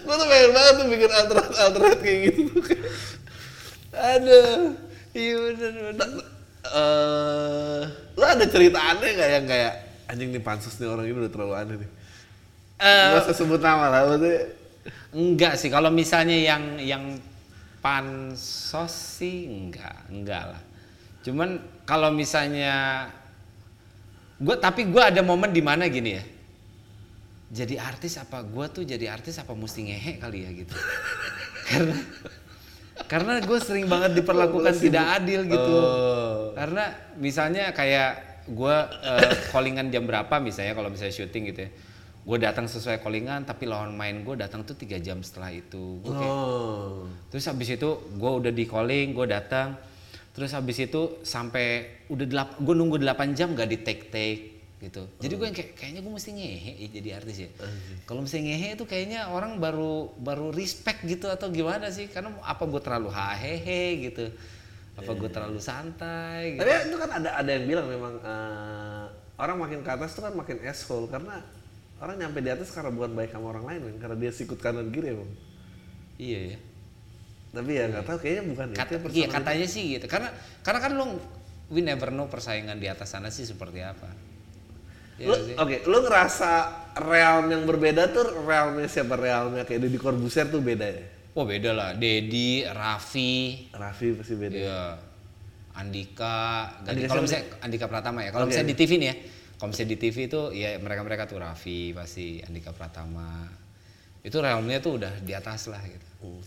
Gue 0.00 0.14
tuh 0.18 0.26
pengen 0.26 0.50
banget 0.50 0.74
tuh 0.74 0.86
bikin 0.90 1.10
alternate-alternate 1.10 2.00
kayak 2.02 2.20
gitu. 2.34 2.52
Aduh. 3.92 4.74
Iya 5.10 5.34
bener 5.54 5.72
bener. 5.94 6.08
eh 6.60 7.82
lu 8.14 8.22
ada 8.22 8.44
cerita 8.46 8.78
aneh 8.78 9.10
gak 9.16 9.30
yang 9.32 9.46
kayak 9.46 9.72
anjing 10.06 10.30
nih 10.30 10.42
pansus 10.42 10.76
nih 10.78 10.86
orang 10.86 11.06
ini 11.06 11.16
udah 11.18 11.30
terlalu 11.30 11.54
aneh 11.54 11.76
nih. 11.78 11.90
Eh, 12.80 13.10
Gak 13.14 13.22
usah 13.26 13.36
sebut 13.36 13.60
nama 13.62 13.86
lah 13.86 14.00
maksudnya. 14.06 14.50
enggak 15.10 15.54
sih 15.58 15.66
kalau 15.68 15.90
misalnya 15.90 16.38
yang 16.38 16.78
yang 16.78 17.04
pansos 17.78 18.90
sih 19.18 19.46
enggak, 19.46 20.10
enggak 20.10 20.54
lah. 20.54 20.62
Cuman 21.22 21.58
kalau 21.90 22.14
misalnya 22.14 23.10
gue 24.38 24.56
tapi 24.62 24.86
gue 24.86 25.02
ada 25.02 25.26
momen 25.26 25.50
di 25.50 25.58
mana 25.58 25.90
gini 25.90 26.14
ya. 26.14 26.22
Jadi 27.50 27.74
artis 27.82 28.14
apa 28.14 28.46
gue 28.46 28.66
tuh 28.70 28.86
jadi 28.86 29.10
artis 29.10 29.42
apa 29.42 29.58
mesti 29.58 29.90
ngehe 29.90 30.22
kali 30.22 30.46
ya 30.46 30.50
gitu. 30.54 30.70
karena 31.74 31.98
karena 33.10 33.42
gue 33.42 33.58
sering 33.58 33.90
banget 33.90 34.22
diperlakukan 34.22 34.78
tidak 34.78 35.18
adil 35.18 35.50
gitu. 35.50 35.74
Oh. 35.82 36.54
Karena 36.54 36.94
misalnya 37.18 37.74
kayak 37.74 38.46
gue 38.46 38.76
eh, 39.02 39.34
callingan 39.50 39.90
jam 39.90 40.06
berapa 40.06 40.38
misalnya 40.38 40.78
kalau 40.78 40.94
misalnya 40.94 41.14
syuting 41.18 41.50
gitu 41.50 41.66
ya. 41.66 41.70
Gue 42.22 42.38
datang 42.38 42.70
sesuai 42.70 43.02
callingan 43.02 43.42
tapi 43.42 43.66
lawan 43.66 43.98
main 43.98 44.22
gue 44.22 44.38
datang 44.38 44.62
tuh 44.62 44.78
tiga 44.78 45.02
jam 45.02 45.18
setelah 45.26 45.50
itu. 45.50 45.98
Gue 46.06 46.14
kayak 46.14 46.38
Oh. 46.38 47.10
Terus 47.34 47.50
habis 47.50 47.66
itu 47.66 47.90
gue 48.14 48.30
udah 48.30 48.52
di 48.54 48.62
calling, 48.62 49.10
gue 49.10 49.26
datang. 49.26 49.89
Terus 50.30 50.50
habis 50.54 50.78
itu 50.78 51.22
sampai 51.26 51.98
udah 52.06 52.26
delap, 52.26 52.48
gue 52.62 52.74
nunggu 52.74 53.02
8 53.02 53.34
jam 53.34 53.50
gak 53.52 53.66
di 53.66 53.78
take 53.82 54.04
take 54.08 54.42
gitu. 54.80 55.04
Jadi 55.20 55.32
gue 55.36 55.46
yang 55.46 55.56
kayak 55.56 55.70
kayaknya 55.76 56.00
gue 56.00 56.12
mesti 56.16 56.30
ngehe 56.32 56.72
jadi 56.88 57.08
artis 57.20 57.36
ya. 57.44 57.50
Kalau 58.08 58.24
mesti 58.24 58.40
ngehe 58.40 58.68
itu 58.80 58.84
kayaknya 58.88 59.28
orang 59.28 59.60
baru 59.60 60.08
baru 60.16 60.48
respect 60.56 61.04
gitu 61.04 61.28
atau 61.28 61.52
gimana 61.52 61.92
sih? 61.92 62.08
Karena 62.08 62.32
apa 62.40 62.64
gue 62.64 62.80
terlalu 62.80 63.12
hahehe 63.12 64.08
gitu? 64.08 64.32
Apa 64.96 65.12
gue 65.12 65.28
terlalu 65.28 65.60
santai? 65.60 66.56
Gitu. 66.56 66.64
Tapi 66.64 66.70
itu 66.88 66.96
kan 66.96 67.10
ada 67.12 67.30
ada 67.36 67.50
yang 67.52 67.64
bilang 67.68 67.86
memang 67.92 68.14
eh, 68.24 69.04
orang 69.36 69.56
makin 69.60 69.80
ke 69.84 69.90
atas 69.92 70.16
tuh 70.16 70.24
kan 70.24 70.32
makin 70.32 70.56
asshole 70.64 71.12
karena 71.12 71.44
orang 72.00 72.16
nyampe 72.16 72.40
di 72.40 72.48
atas 72.48 72.72
karena 72.72 72.88
bukan 72.88 73.12
baik 73.12 73.36
sama 73.36 73.52
orang 73.52 73.64
lain, 73.68 73.80
men. 73.84 73.96
karena 74.00 74.16
dia 74.16 74.32
sikut 74.32 74.56
kanan 74.56 74.88
kiri 74.88 75.12
emang. 75.12 75.28
Iya 76.16 76.56
ya. 76.56 76.58
Tapi 77.50 77.70
ya 77.74 77.84
nggak 77.90 78.04
tahu 78.06 78.16
kayaknya 78.22 78.44
bukan 78.46 78.66
Kata, 78.78 78.92
itu 78.94 79.06
ya 79.10 79.14
iya 79.14 79.26
katanya 79.26 79.66
sih 79.66 79.84
gitu. 79.98 80.06
Karena 80.06 80.30
karena 80.62 80.78
kan 80.78 80.92
lu 80.94 81.18
we 81.70 81.82
never 81.82 82.14
know 82.14 82.30
persaingan 82.30 82.78
di 82.78 82.86
atas 82.86 83.10
sana 83.10 83.30
sih 83.30 83.42
seperti 83.42 83.82
apa. 83.82 84.06
Iya 85.18 85.26
nggak 85.26 85.40
sih? 85.50 85.54
Oke, 85.58 85.76
lu 85.90 85.98
ngerasa 86.06 86.50
realm 87.10 87.46
yang 87.50 87.62
berbeda 87.66 88.14
tuh 88.14 88.46
realmnya 88.46 88.86
siapa 88.86 89.18
realmnya 89.18 89.66
kayak 89.66 89.86
Deddy 89.86 89.98
Corbuzier 89.98 90.46
tuh 90.46 90.62
beda 90.62 90.86
ya? 90.86 91.04
Oh 91.34 91.46
beda 91.46 91.70
lah, 91.70 91.90
Dedi, 91.94 92.66
Raffi, 92.66 93.70
Raffi 93.70 94.18
pasti 94.18 94.34
beda. 94.34 94.56
ya, 94.58 94.82
Andika. 95.78 96.66
Andika 96.82 97.06
Kalau 97.06 97.22
misalnya 97.22 97.46
Andika 97.62 97.86
Pratama 97.86 98.26
ya, 98.26 98.34
kalau 98.34 98.50
Oke. 98.50 98.54
misalnya 98.54 98.74
di 98.74 98.76
TV 98.78 98.90
nih 98.98 99.06
ya, 99.06 99.14
kalau 99.54 99.68
misalnya 99.70 99.90
di 99.94 99.98
TV 100.02 100.16
itu 100.26 100.40
ya 100.50 100.70
mereka-mereka 100.82 101.30
tuh 101.30 101.38
Raffi 101.38 101.94
pasti 101.94 102.42
Andika 102.42 102.74
Pratama, 102.74 103.46
itu 104.26 104.36
realmnya 104.42 104.82
tuh 104.82 104.98
udah 104.98 105.22
di 105.22 105.30
atas 105.30 105.70
lah 105.70 105.78
gitu. 105.86 106.06
Hmm. 106.26 106.42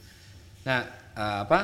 Nah 0.64 0.82
eh, 1.14 1.38
apa? 1.44 1.60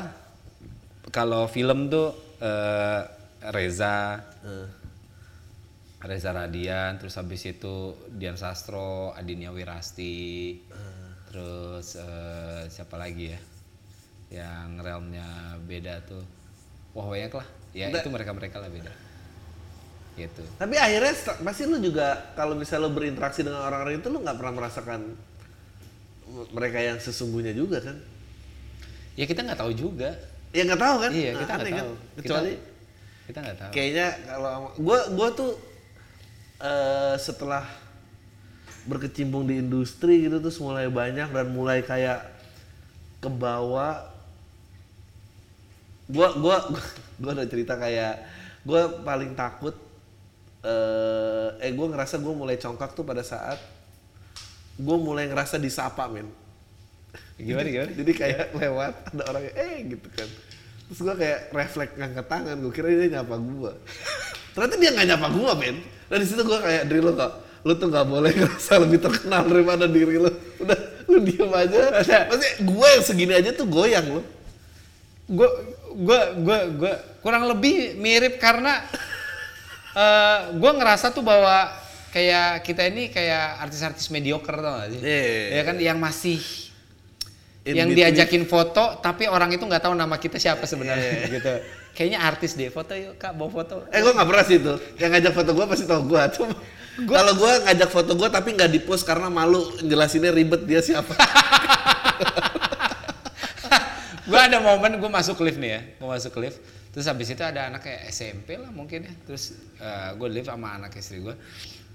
Kalau 1.10 1.48
film 1.48 1.90
tuh 1.90 2.12
eh, 2.40 3.02
Reza, 3.50 4.20
Eh, 4.40 4.68
Reza 6.00 6.32
Radian, 6.32 6.96
terus 6.96 7.20
habis 7.20 7.44
itu 7.44 7.92
Dian 8.08 8.40
Sastro, 8.40 9.12
Adinia 9.12 9.52
Wirasti, 9.52 10.56
terus 11.28 12.00
eh, 12.00 12.64
siapa 12.68 12.96
lagi 12.96 13.36
ya? 13.36 13.40
Yang 14.30 14.68
realmnya 14.80 15.28
beda 15.60 16.00
tuh. 16.06 16.24
Wah 16.94 17.04
banyak 17.06 17.34
lah. 17.34 17.48
Ya 17.76 17.90
Nggak. 17.90 18.02
itu 18.02 18.10
mereka-mereka 18.10 18.58
lah 18.60 18.70
beda. 18.70 18.94
Gitu. 20.16 20.44
Tapi 20.56 20.76
akhirnya 20.76 21.14
st- 21.16 21.40
pasti 21.40 21.64
lu 21.64 21.80
juga 21.80 22.32
kalau 22.36 22.56
misalnya 22.56 22.88
lu 22.88 22.94
berinteraksi 22.94 23.44
dengan 23.44 23.64
orang-orang 23.64 24.00
itu 24.00 24.08
lu 24.08 24.20
nggak 24.20 24.38
pernah 24.40 24.54
merasakan 24.56 25.02
mereka 26.52 26.78
yang 26.80 26.98
sesungguhnya 27.00 27.52
juga 27.52 27.80
kan? 27.82 27.98
Ya 29.20 29.28
kita 29.28 29.44
nggak 29.44 29.60
tahu 29.60 29.72
juga. 29.76 30.16
Ya 30.56 30.64
nggak 30.64 30.80
tahu 30.80 30.96
kan? 31.04 31.12
Iya 31.12 31.32
Nah, 31.36 31.40
kita 31.44 31.52
nggak 31.52 31.68
kan? 31.68 31.84
tahu. 31.84 31.94
Kecuali 32.16 32.54
kita, 33.30 33.40
nggak 33.46 33.58
tahu. 33.62 33.72
kayaknya 33.76 34.08
kalau 34.26 34.50
gua 34.80 35.00
gua 35.14 35.28
tuh 35.30 35.52
eh, 36.58 37.14
setelah 37.20 37.62
berkecimpung 38.90 39.46
di 39.46 39.62
industri 39.62 40.26
gitu 40.26 40.42
terus 40.42 40.58
mulai 40.58 40.90
banyak 40.90 41.30
dan 41.30 41.46
mulai 41.54 41.86
kayak 41.86 42.26
ke 43.22 43.30
bawah 43.30 44.02
gua 46.10 46.34
gua 46.42 46.58
gua 47.22 47.32
ada 47.38 47.46
cerita 47.46 47.78
kayak 47.78 48.18
gua 48.66 49.06
paling 49.06 49.38
takut 49.38 49.78
eh 50.66 51.50
eh 51.62 51.72
gua 51.78 51.94
ngerasa 51.94 52.18
gua 52.18 52.34
mulai 52.34 52.58
congkak 52.58 52.98
tuh 52.98 53.06
pada 53.06 53.22
saat 53.22 53.62
gua 54.82 54.98
mulai 54.98 55.30
ngerasa 55.30 55.62
disapa 55.62 56.10
men 56.10 56.26
Gimana 57.40 57.68
gimana? 57.72 57.92
jadi 57.96 58.12
kayak 58.12 58.46
lewat 58.52 58.94
ada 59.16 59.24
orang 59.32 59.44
yang, 59.48 59.56
eh 59.56 59.76
gitu 59.96 60.08
kan. 60.12 60.30
Terus 60.90 61.00
gua 61.00 61.16
kayak 61.16 61.40
refleks 61.56 61.94
ngangkat 61.96 62.26
tangan 62.28 62.56
gua 62.60 62.72
kira 62.76 62.88
dia 62.92 63.08
nyapa 63.20 63.36
gua. 63.40 63.72
Ternyata 64.52 64.76
dia 64.76 64.90
nggak 64.92 65.08
nyapa 65.16 65.28
gua 65.32 65.52
men 65.56 65.78
dan 66.12 66.18
di 66.20 66.28
situ 66.28 66.42
gua 66.44 66.60
kayak 66.60 66.84
diri 66.92 67.00
lo 67.00 67.16
kok 67.16 67.32
lu 67.60 67.76
tuh 67.76 67.88
nggak 67.92 68.08
boleh 68.08 68.32
ngerasa 68.36 68.72
lebih 68.84 69.00
terkenal 69.04 69.44
daripada 69.48 69.86
diri 69.88 70.16
lo 70.20 70.32
udah 70.60 70.80
lu 71.08 71.18
diem 71.24 71.52
aja. 71.52 72.04
Maksudnya 72.04 72.54
gua 72.68 72.88
yang 72.92 73.04
segini 73.08 73.34
aja 73.36 73.50
tuh 73.56 73.68
goyang 73.68 74.08
lo 74.20 74.22
Gue 75.30 75.46
gue 75.94 76.22
gue 76.42 76.60
gue 76.82 76.94
kurang 77.22 77.46
lebih 77.46 77.94
mirip 78.02 78.42
karena 78.42 78.82
eh 79.94 80.40
gue 80.58 80.72
ngerasa 80.74 81.14
tuh 81.14 81.22
bahwa 81.22 81.70
kayak 82.10 82.66
kita 82.66 82.90
ini 82.90 83.14
kayak 83.14 83.62
artis-artis 83.62 84.10
mediocre 84.10 84.58
tau 84.58 84.82
gak 84.82 84.90
sih? 84.98 85.02
Iya. 85.02 85.62
Ya 85.62 85.62
kan 85.66 85.76
yang 85.78 85.98
masih 86.02 86.42
In 87.70 87.74
yang 87.78 87.88
between. 87.88 88.10
diajakin 88.10 88.44
foto 88.44 88.98
tapi 88.98 89.26
orang 89.26 89.50
itu 89.50 89.62
nggak 89.62 89.82
tahu 89.82 89.94
nama 89.94 90.16
kita 90.16 90.36
siapa 90.36 90.66
sebenarnya 90.66 91.22
Iya. 91.22 91.26
gitu. 91.30 91.52
Kayaknya 91.94 92.18
artis 92.22 92.52
deh 92.54 92.70
foto 92.70 92.92
yuk 92.94 93.16
kak 93.16 93.32
bawa 93.34 93.48
foto. 93.48 93.74
eh 93.90 94.00
gua 94.00 94.12
nggak 94.14 94.28
pernah 94.28 94.44
sih 94.44 94.56
itu 94.58 94.74
yang 94.98 95.10
ngajak 95.12 95.32
foto 95.32 95.50
gua 95.54 95.66
pasti 95.66 95.84
tau 95.84 96.02
gua 96.02 96.24
cuma 96.32 96.54
kalau 97.00 97.32
gua 97.36 97.52
ngajak 97.64 97.88
foto 97.88 98.12
gua 98.14 98.28
tapi 98.28 98.54
nggak 98.54 98.70
di 98.70 98.80
post 98.80 99.04
karena 99.04 99.28
malu 99.28 99.60
jelasinnya 99.80 100.32
ribet 100.32 100.64
dia 100.64 100.80
siapa 100.80 101.12
gue 104.30 104.38
ada 104.38 104.62
momen 104.62 104.98
gue 104.98 105.10
masuk 105.10 105.42
lift 105.42 105.58
nih 105.58 105.70
ya 105.74 105.82
gue 105.98 106.06
masuk 106.06 106.34
lift 106.38 106.58
terus 106.94 107.06
habis 107.10 107.26
itu 107.30 107.42
ada 107.42 107.66
anak 107.66 107.82
kayak 107.82 108.02
SMP 108.10 108.62
lah 108.62 108.70
mungkin 108.70 109.10
ya 109.10 109.14
terus 109.26 109.58
uh, 109.82 110.14
gue 110.14 110.28
lift 110.30 110.46
sama 110.46 110.78
anak 110.78 110.94
istri 110.94 111.18
gue 111.18 111.34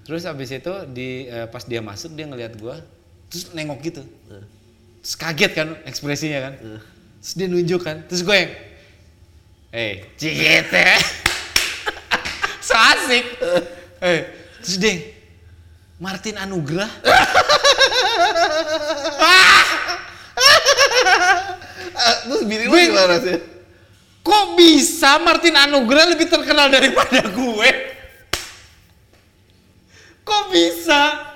terus 0.03 0.27
habis 0.27 0.51
itu 0.51 0.71
di 0.91 1.31
uh, 1.31 1.47
pas 1.47 1.63
dia 1.63 1.79
masuk 1.79 2.11
dia 2.11 2.27
ngeliat 2.27 2.59
gue 2.59 2.75
terus 3.31 3.55
nengok 3.55 3.79
gitu 3.81 4.03
terus 5.05 5.21
kaget 5.21 5.51
kan 5.53 5.67
ekspresinya 5.85 6.49
kan 6.49 6.53
terus 7.21 7.33
dia 7.37 7.45
nunjuk 7.45 7.77
kan 7.85 8.01
terus 8.09 8.25
gue 8.25 8.33
yang 8.33 8.51
eh 9.69 10.01
cigete 10.17 10.81
so 12.65 12.73
asik 12.73 13.21
eh 14.01 14.19
terus 14.65 14.81
dia 14.81 15.13
Martin 16.01 16.41
Anugrah 16.41 16.89
Ah, 21.95 22.15
Terus 22.27 22.43
bini 22.43 22.65
lu 22.67 22.75
gimana 22.75 23.21
sih? 23.23 23.37
Kok 24.25 24.57
bisa 24.57 25.21
Martin 25.21 25.55
Anugrah 25.55 26.09
lebih 26.09 26.27
terkenal 26.27 26.67
daripada 26.67 27.23
gue? 27.29 27.69
Kok 30.25 30.43
bisa? 30.49 31.34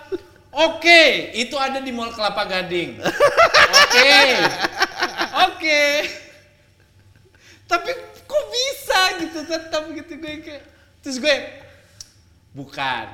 Oke, 0.49 1.29
itu 1.37 1.53
ada 1.61 1.77
di 1.77 1.93
Mall 1.93 2.09
Kelapa 2.09 2.41
Gading. 2.49 2.97
Oke. 3.69 4.09
Oke. 5.45 5.83
Tapi 7.69 7.91
kok 8.25 8.43
bisa 8.49 8.99
gitu 9.21 9.39
tetap 9.45 9.83
gitu 9.93 10.13
gue 10.17 10.41
kayak 10.41 10.63
terus 11.05 11.21
gue 11.21 11.35
bukan. 12.57 13.07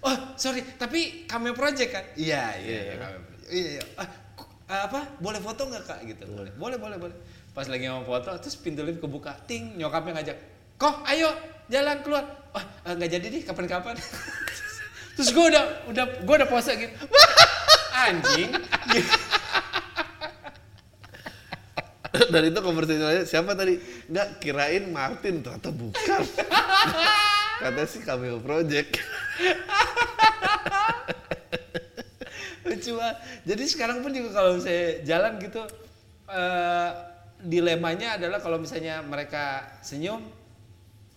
Oh, 0.00 0.16
sorry, 0.38 0.62
tapi 0.78 1.26
cameo 1.26 1.52
project 1.52 1.90
kan? 1.92 2.04
Iya, 2.14 2.56
iya, 2.62 2.80
iya. 2.94 2.94
Iya, 3.50 3.68
iya. 3.76 3.82
Ah, 3.98 4.08
kok- 4.32 4.48
apa? 4.70 5.18
Boleh 5.18 5.42
foto 5.42 5.66
nggak 5.66 5.84
kak? 5.84 5.98
Gitu. 6.06 6.24
Boleh, 6.30 6.54
boleh, 6.54 6.78
boleh, 6.78 6.96
boleh. 6.96 7.16
Pas 7.50 7.66
lagi 7.66 7.90
mau 7.90 8.06
foto, 8.06 8.30
terus 8.38 8.54
pintu 8.56 8.86
lift 8.86 9.02
kebuka, 9.02 9.34
ting, 9.44 9.74
nyokapnya 9.76 10.22
ngajak, 10.22 10.38
kok, 10.78 11.02
ayo, 11.10 11.28
jalan 11.66 11.98
keluar. 12.06 12.24
Wah, 12.54 12.64
eh, 12.86 12.94
nggak 12.94 13.10
jadi 13.18 13.26
nih, 13.28 13.42
kapan-kapan. 13.44 13.98
terus 15.16 15.30
gue 15.32 15.44
udah, 15.50 15.64
udah, 15.90 16.04
gue 16.22 16.34
udah 16.40 16.48
pose 16.48 16.72
gitu. 16.76 16.94
Anjing. 18.06 18.50
Dan 22.32 22.42
itu 22.50 22.58
konversasinya 22.58 23.22
siapa 23.22 23.54
tadi? 23.54 23.78
Nggak 24.10 24.28
kirain 24.42 24.84
Martin 24.90 25.42
ternyata 25.42 25.70
bukan. 25.70 26.22
Katanya 27.62 27.86
sih 27.86 28.02
cameo 28.02 28.40
project. 28.42 28.98
lucu. 32.80 32.96
Jadi 33.44 33.64
sekarang 33.68 34.00
pun 34.00 34.10
juga 34.14 34.30
kalau 34.32 34.56
saya 34.56 35.04
jalan 35.04 35.36
gitu 35.42 35.62
eh, 36.30 36.90
dilemanya 37.40 38.16
adalah 38.16 38.40
kalau 38.40 38.56
misalnya 38.60 39.04
mereka 39.04 39.76
senyum, 39.84 40.24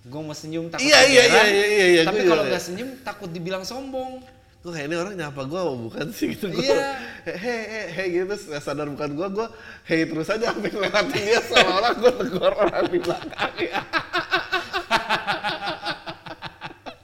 gue 0.04 0.20
mau 0.20 0.36
senyum 0.36 0.68
takut 0.68 0.84
Iya, 0.84 1.00
iya, 1.08 1.24
iya, 1.24 1.44
iya, 1.48 1.66
iya, 1.66 1.86
iya, 1.88 2.02
Tapi 2.04 2.28
kalau 2.28 2.44
nggak 2.44 2.60
senyum 2.60 2.90
takut 3.02 3.32
dibilang 3.32 3.64
sombong. 3.64 4.20
Kok 4.60 4.72
kayak 4.72 4.88
ini 4.88 4.96
orang 4.96 5.16
nyapa 5.16 5.44
gua 5.44 5.68
apa 5.68 5.76
bukan 5.76 6.08
sih 6.12 6.32
gitu 6.32 6.48
gua. 6.48 6.64
Iya. 6.64 6.76
Hei, 7.28 7.36
hei, 7.68 7.86
hei 7.92 8.08
gitu 8.16 8.32
terus 8.32 8.64
sadar 8.64 8.88
bukan 8.88 9.12
gua, 9.12 9.28
gua 9.28 9.48
hei 9.84 10.08
terus 10.08 10.28
aja 10.28 10.56
sampai 10.56 10.72
ngelewatin 10.72 11.20
dia 11.20 11.40
seolah-olah 11.44 11.94
gua 12.00 12.12
tegur 12.16 12.54
orang 12.56 12.86
di 12.88 13.00
belakang. 13.00 13.54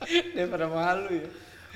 Dia 0.10 0.45
pada 0.50 0.66
malu 0.66 1.10
ya. 1.14 1.28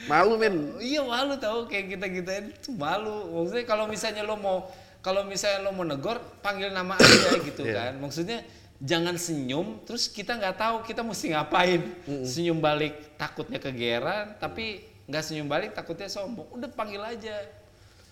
Malu 0.10 0.34
men. 0.36 0.56
Iya 0.82 1.02
malu 1.06 1.38
tahu 1.38 1.70
kayak 1.70 1.86
kita 1.96 2.08
kita 2.10 2.32
itu 2.50 2.72
malu. 2.74 3.44
Maksudnya 3.44 3.64
kalau 3.64 3.86
misalnya 3.86 4.24
lo 4.26 4.36
mau 4.36 4.68
kalau 5.04 5.28
misalnya 5.28 5.68
lo 5.68 5.72
mau 5.76 5.86
negor 5.86 6.18
panggil 6.42 6.72
nama 6.72 6.96
aja 6.98 7.38
gitu 7.44 7.62
Iya. 7.64 7.92
kan. 7.92 7.94
Maksudnya 8.02 8.40
jangan 8.80 9.16
senyum 9.20 9.82
terus 9.86 10.10
kita 10.10 10.38
nggak 10.38 10.56
tahu 10.58 10.76
kita 10.88 11.02
mesti 11.06 11.34
ngapain. 11.34 11.82
Senyum 12.26 12.58
balik 12.58 13.18
takutnya 13.20 13.60
kegeran 13.62 14.38
tapi 14.38 14.82
nggak 15.06 15.24
senyum 15.24 15.48
balik 15.50 15.76
takutnya 15.76 16.08
sombong. 16.10 16.48
Udah 16.54 16.70
panggil 16.72 17.02
aja. 17.04 17.38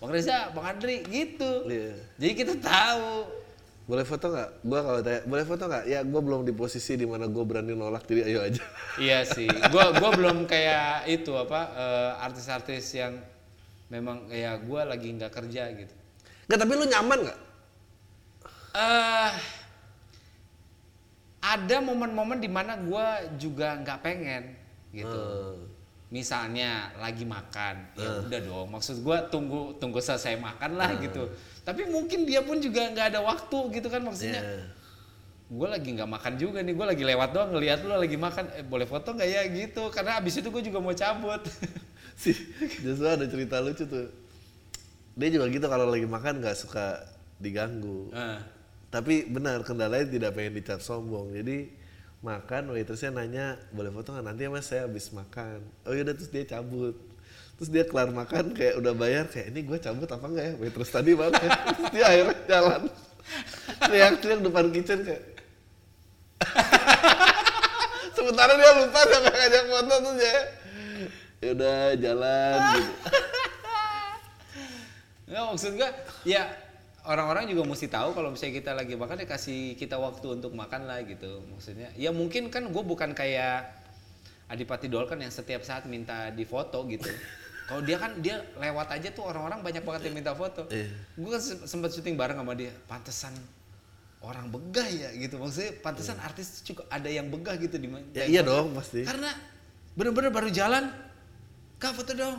Bang 0.02 0.10
Reza, 0.10 0.50
Bang 0.50 0.66
Andri 0.66 1.06
gitu. 1.06 1.70
Iya. 1.70 1.94
Jadi 2.18 2.32
kita 2.34 2.54
tahu. 2.58 3.38
Boleh 3.86 4.02
foto 4.02 4.34
nggak? 4.34 4.50
Gua 4.66 4.80
kalau 4.82 5.00
tanya, 5.02 5.20
boleh 5.26 5.44
foto 5.46 5.62
nggak? 5.70 5.84
Ya 5.86 6.00
gua 6.02 6.20
belum 6.22 6.42
di 6.42 6.50
posisi 6.50 6.98
di 6.98 7.06
mana 7.06 7.30
gua 7.30 7.46
berani 7.46 7.74
nolak 7.74 8.02
jadi 8.10 8.26
ayo 8.26 8.40
aja. 8.42 8.62
Iya 9.02 9.22
sih. 9.22 9.46
Gua 9.70 9.94
gua 9.94 10.10
belum 10.10 10.50
kayak 10.50 11.06
itu 11.06 11.30
apa 11.38 11.60
eh, 11.74 12.12
artis-artis 12.18 12.98
yang 12.98 13.14
memang 13.90 14.26
ya 14.30 14.58
gua 14.58 14.86
lagi 14.90 15.06
nggak 15.14 15.30
kerja 15.30 15.70
gitu. 15.70 15.94
Nggak, 16.50 16.58
tapi 16.66 16.72
lu 16.74 16.86
nyaman 16.90 17.18
nggak? 17.30 17.40
eh 18.72 19.30
ada 21.42 21.76
momen-momen 21.82 22.38
di 22.38 22.46
mana 22.46 22.78
gue 22.78 23.06
juga 23.42 23.74
nggak 23.82 23.98
pengen 23.98 24.54
gitu. 24.94 25.10
Eh. 25.10 25.58
Misalnya 26.12 26.92
lagi 27.00 27.24
makan, 27.24 27.96
ya 27.96 28.20
udah 28.22 28.40
dong. 28.44 28.68
Maksud 28.68 29.00
gue 29.00 29.16
tunggu 29.32 29.74
tunggu 29.80 29.98
selesai 29.98 30.36
makan 30.38 30.76
lah 30.76 30.94
gitu. 31.00 31.26
Tapi 31.66 31.88
mungkin 31.88 32.28
dia 32.28 32.44
pun 32.44 32.60
juga 32.60 32.84
nggak 32.92 33.16
ada 33.16 33.20
waktu 33.24 33.58
gitu 33.80 33.88
kan 33.88 34.04
maksudnya. 34.04 34.44
Iya. 34.44 34.60
Gue 35.52 35.68
lagi 35.68 35.88
nggak 35.96 36.10
makan 36.12 36.32
juga 36.36 36.60
nih, 36.60 36.76
gue 36.76 36.86
lagi 36.86 37.04
lewat 37.04 37.28
doang 37.32 37.50
ngeliat 37.56 37.80
lu 37.84 37.96
lagi 37.96 38.16
makan, 38.20 38.44
eh 38.60 38.64
boleh 38.64 38.84
foto 38.84 39.16
nggak 39.16 39.28
ya 39.28 39.42
gitu? 39.50 39.88
Karena 39.88 40.20
abis 40.20 40.44
itu 40.44 40.48
gue 40.52 40.62
juga 40.62 40.78
mau 40.78 40.94
cabut. 40.94 41.42
Si 42.12 42.36
Joshua 42.84 43.16
ada 43.16 43.24
cerita 43.24 43.56
lucu 43.64 43.88
tuh. 43.88 44.12
Dia 45.16 45.28
juga 45.32 45.48
gitu 45.48 45.64
kalau 45.64 45.88
lagi 45.88 46.04
makan 46.04 46.44
nggak 46.44 46.54
suka 46.54 47.00
diganggu. 47.40 48.12
Nah, 48.12 48.44
Tapi 48.92 49.24
benar 49.24 49.64
kendalanya 49.64 50.04
tidak 50.04 50.36
pengen 50.36 50.52
dicap 50.60 50.84
sombong. 50.84 51.32
Jadi 51.32 51.72
makan 52.20 52.76
waitressnya 52.76 53.10
nanya 53.10 53.56
boleh 53.72 53.88
foto 53.88 54.12
nggak 54.12 54.26
nanti 54.28 54.44
ya 54.44 54.50
mas 54.52 54.68
saya 54.68 54.84
habis 54.84 55.08
makan. 55.16 55.64
Oh 55.88 55.96
yaudah 55.96 56.12
terus 56.12 56.28
dia 56.28 56.44
cabut. 56.44 56.92
Terus 57.56 57.72
dia 57.72 57.88
kelar 57.88 58.12
makan 58.12 58.52
kayak 58.52 58.76
udah 58.76 58.92
bayar 58.92 59.24
kayak 59.32 59.48
ini 59.48 59.64
gue 59.64 59.78
cabut 59.80 60.04
apa 60.12 60.26
enggak 60.28 60.44
ya 60.44 60.54
waitress 60.60 60.92
tadi 60.92 61.16
mana 61.16 61.40
ya? 61.40 61.50
Terus 61.72 61.90
dia 61.94 62.04
akhirnya 62.04 62.36
jalan. 62.44 62.82
Teriak-teriak 63.80 64.40
depan 64.44 64.66
kitchen 64.76 65.00
kayak. 65.08 65.24
Sementara 68.18 68.52
dia 68.60 68.70
lupa 68.76 69.00
nggak 69.08 69.22
ngajak 69.24 69.64
foto 69.72 69.94
tuh 70.04 70.14
ya. 70.20 70.40
Yaudah 71.42 71.80
jalan 71.96 72.58
gitu. 72.76 72.92
Nggak, 75.32 75.42
maksud 75.48 75.72
gue 75.80 75.90
ya 76.28 76.44
orang-orang 77.02 77.50
juga 77.50 77.66
mesti 77.66 77.90
tahu 77.90 78.14
kalau 78.14 78.30
misalnya 78.30 78.54
kita 78.62 78.72
lagi 78.72 78.94
makan 78.94 79.22
ya 79.22 79.26
kasih 79.26 79.74
kita 79.74 79.98
waktu 79.98 80.38
untuk 80.38 80.54
makan 80.54 80.86
lah 80.86 81.02
gitu. 81.02 81.42
Maksudnya 81.50 81.90
ya 81.98 82.14
mungkin 82.14 82.46
kan 82.48 82.68
gue 82.70 82.82
bukan 82.82 83.10
kayak 83.12 83.82
Adipati 84.46 84.86
Dolken 84.86 85.16
yang 85.18 85.32
setiap 85.32 85.64
saat 85.64 85.88
minta 85.88 86.28
difoto 86.30 86.84
gitu. 86.86 87.08
Kalau 87.68 87.80
dia 87.80 87.96
kan 87.96 88.18
dia 88.20 88.42
lewat 88.58 88.90
aja 88.92 89.08
tuh 89.14 89.24
orang-orang 89.24 89.64
banyak 89.64 89.80
banget 89.80 90.02
yang 90.10 90.16
minta 90.18 90.34
foto. 90.36 90.68
Iya. 90.68 90.90
gue 91.16 91.30
kan 91.30 91.40
se- 91.40 91.62
sempat 91.64 91.94
syuting 91.94 92.18
bareng 92.18 92.36
sama 92.36 92.52
dia 92.52 92.74
pantesan 92.84 93.32
orang 94.20 94.50
begah 94.52 94.86
ya 94.86 95.08
gitu. 95.16 95.40
Maksudnya 95.40 95.80
pantesan 95.80 96.18
artis 96.20 96.60
juga 96.62 96.84
ada 96.92 97.08
yang 97.08 97.26
begah 97.32 97.56
gitu 97.56 97.80
di 97.80 97.88
Ya 98.12 98.28
iya 98.28 98.42
dong 98.44 98.76
pasti. 98.76 99.02
karena 99.02 99.32
bener-bener 99.92 100.30
baru 100.30 100.48
jalan 100.52 100.88
kak 101.80 101.92
foto 101.96 102.12
dong 102.14 102.38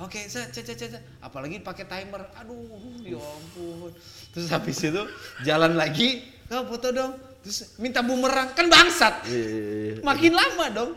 oke 0.00 0.20
saya 0.26 0.48
cek 0.48 0.64
cek 0.64 0.76
cek 0.76 1.02
apalagi 1.20 1.60
pakai 1.60 1.84
timer. 1.86 2.26
Aduh 2.40 3.00
ya 3.04 3.20
ampun. 3.20 3.92
Terus 4.32 4.48
habis 4.48 4.76
itu 4.80 5.02
jalan 5.44 5.76
lagi 5.76 6.24
kak 6.48 6.66
foto 6.66 6.88
dong. 6.90 7.12
Terus 7.40 7.76
minta 7.80 8.04
bumerang. 8.04 8.52
Kan 8.52 8.68
bangsat. 8.68 9.24
Iya, 9.28 9.44
iya, 9.44 9.62
iya. 9.64 9.94
makin 10.04 10.32
lama 10.34 10.66
dong. 10.72 10.92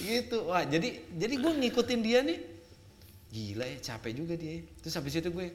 Gitu. 0.00 0.38
Wah 0.46 0.62
jadi 0.62 1.04
jadi 1.14 1.34
gue 1.36 1.52
ngikutin 1.66 2.00
dia 2.00 2.22
nih. 2.22 2.38
Gila 3.30 3.64
ya 3.66 3.78
capek 3.82 4.12
juga 4.14 4.34
dia. 4.38 4.62
Terus 4.80 4.94
habis 4.96 5.14
itu 5.18 5.30
gue 5.30 5.48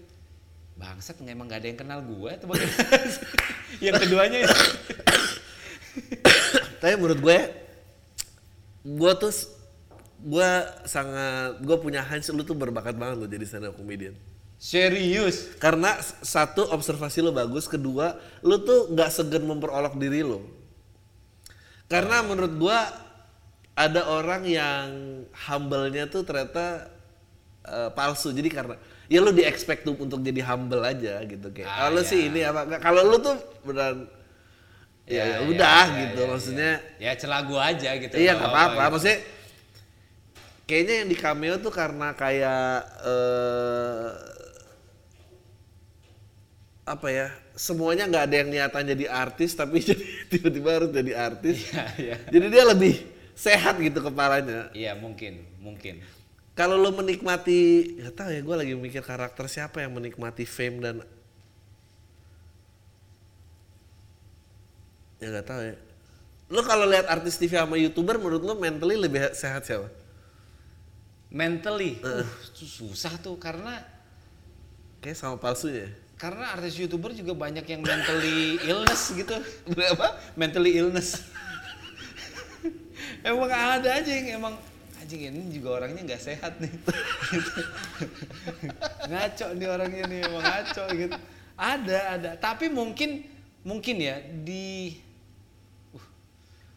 bangsat 0.82 1.20
nggak 1.22 1.36
emang 1.36 1.48
gak 1.52 1.62
ada 1.62 1.68
yang 1.68 1.80
kenal 1.80 2.00
gue 2.02 2.30
atau 2.34 2.48
bagaimana 2.50 2.98
yang 3.86 3.96
keduanya 4.02 4.38
itu 4.50 4.58
Tapi 6.82 6.94
menurut 6.98 7.20
gue, 7.22 7.40
gue 8.82 9.12
tuh 9.22 9.34
gue 10.22 10.50
sangat 10.86 11.58
gue 11.66 11.78
punya 11.82 12.06
hunch 12.06 12.30
lu 12.30 12.46
tuh 12.46 12.54
berbakat 12.54 12.94
banget 12.94 13.18
lo 13.18 13.26
jadi 13.26 13.46
stand 13.46 13.68
up 13.70 13.76
comedian. 13.76 14.14
serius 14.62 15.58
Karena 15.58 15.98
satu 16.22 16.70
observasi 16.70 17.26
lo 17.26 17.34
bagus, 17.34 17.66
kedua 17.66 18.14
lu 18.46 18.62
tuh 18.62 18.94
nggak 18.94 19.10
segan 19.10 19.44
memperolok 19.50 19.98
diri 19.98 20.22
lo. 20.22 20.46
Karena 21.90 22.22
menurut 22.22 22.54
gue 22.56 22.78
ada 23.74 24.02
orang 24.06 24.46
yang 24.46 24.86
humble-nya 25.50 26.06
tuh 26.08 26.22
ternyata 26.22 26.94
eh, 27.66 27.90
palsu. 27.98 28.30
Jadi 28.30 28.50
karena 28.54 28.78
ya 29.10 29.20
lu 29.20 29.34
di 29.34 29.44
expect 29.44 29.84
tuh 29.84 29.98
untuk 29.98 30.22
jadi 30.22 30.46
humble 30.46 30.86
aja 30.86 31.20
gitu 31.26 31.50
kayak. 31.50 31.68
Ah, 31.68 31.90
kalau 31.90 31.98
lu 31.98 32.02
ya. 32.06 32.10
sih 32.14 32.20
ini 32.30 32.40
apa 32.46 32.62
kalau 32.78 33.02
lu 33.10 33.18
tuh 33.18 33.36
beneran 33.66 34.08
ya, 35.10 35.26
ya, 35.26 35.38
udah 35.50 35.84
gitu 36.06 36.22
maksudnya. 36.30 36.72
ya 37.02 37.12
celah 37.18 37.42
gua 37.44 37.74
aja 37.74 37.98
gitu 37.98 38.14
Iya 38.16 38.38
nggak 38.38 38.52
apa-apa. 38.54 38.78
gitu. 38.78 38.92
Maksudnya 38.94 39.20
kayaknya 40.72 40.94
yang 41.04 41.10
di 41.12 41.18
cameo 41.20 41.56
tuh 41.60 41.74
karena 41.76 42.16
kayak 42.16 42.64
eh 43.04 44.10
apa 46.82 47.08
ya 47.14 47.28
semuanya 47.54 48.10
nggak 48.10 48.24
ada 48.26 48.36
yang 48.42 48.50
niatan 48.50 48.84
jadi 48.96 49.06
artis 49.08 49.52
tapi 49.54 49.84
jadi 49.92 50.04
tiba-tiba 50.32 50.70
harus 50.82 50.90
jadi 50.96 51.12
artis 51.14 51.56
Iya, 51.70 51.84
iya. 52.00 52.16
jadi 52.32 52.48
dia 52.50 52.64
lebih 52.66 52.94
sehat 53.38 53.76
gitu 53.80 54.00
kepalanya 54.02 54.72
Iya, 54.72 54.96
mungkin, 54.98 55.44
mungkin. 55.60 56.02
kalau 56.52 56.76
lo 56.76 56.92
menikmati 56.92 57.60
nggak 58.02 58.16
tahu 58.16 58.30
ya 58.32 58.42
gue 58.44 58.56
lagi 58.58 58.74
mikir 58.76 59.04
karakter 59.04 59.46
siapa 59.48 59.84
yang 59.84 59.92
menikmati 59.96 60.44
fame 60.48 60.78
dan 60.84 60.96
ya 65.22 65.28
nggak 65.32 65.48
tahu 65.48 65.62
ya 65.64 65.76
lo 66.52 66.62
kalau 66.68 66.84
lihat 66.84 67.08
artis 67.08 67.40
TV 67.40 67.56
sama 67.56 67.80
youtuber 67.80 68.20
menurut 68.20 68.44
lo 68.44 68.54
mentally 68.60 69.00
lebih 69.00 69.32
sehat 69.32 69.64
siapa 69.64 69.88
Mentally, 71.32 71.96
uh, 72.04 72.28
itu 72.28 72.68
susah 72.68 73.16
tuh 73.24 73.40
karena 73.40 73.80
kayak 75.00 75.16
sama 75.16 75.40
palsunya 75.40 75.88
ya? 75.88 75.92
karena 76.22 76.54
artis 76.54 76.78
youtuber 76.78 77.18
juga 77.18 77.34
banyak 77.34 77.66
yang 77.66 77.82
mentally 77.82 78.56
illness 78.70 79.10
gitu. 79.18 79.34
berapa 79.74 80.22
mentally 80.38 80.78
illness. 80.78 81.26
emang 83.26 83.50
ada 83.50 83.90
aja 83.98 84.12
yang 84.14 84.38
emang 84.38 84.54
anjing 85.02 85.34
ini 85.34 85.50
juga 85.50 85.82
orangnya 85.82 86.14
nggak 86.14 86.22
sehat 86.22 86.62
nih. 86.62 86.70
Gitu. 86.70 86.94
ngaco 89.10 89.48
nih 89.58 89.68
orangnya 89.68 90.04
nih 90.06 90.20
emang 90.30 90.44
ngaco 90.46 90.84
gitu. 90.94 91.18
Ada 91.58 92.00
ada, 92.22 92.32
tapi 92.38 92.70
mungkin 92.70 93.26
mungkin 93.66 93.96
ya 93.98 94.22
di 94.22 94.98
uh, 95.98 96.06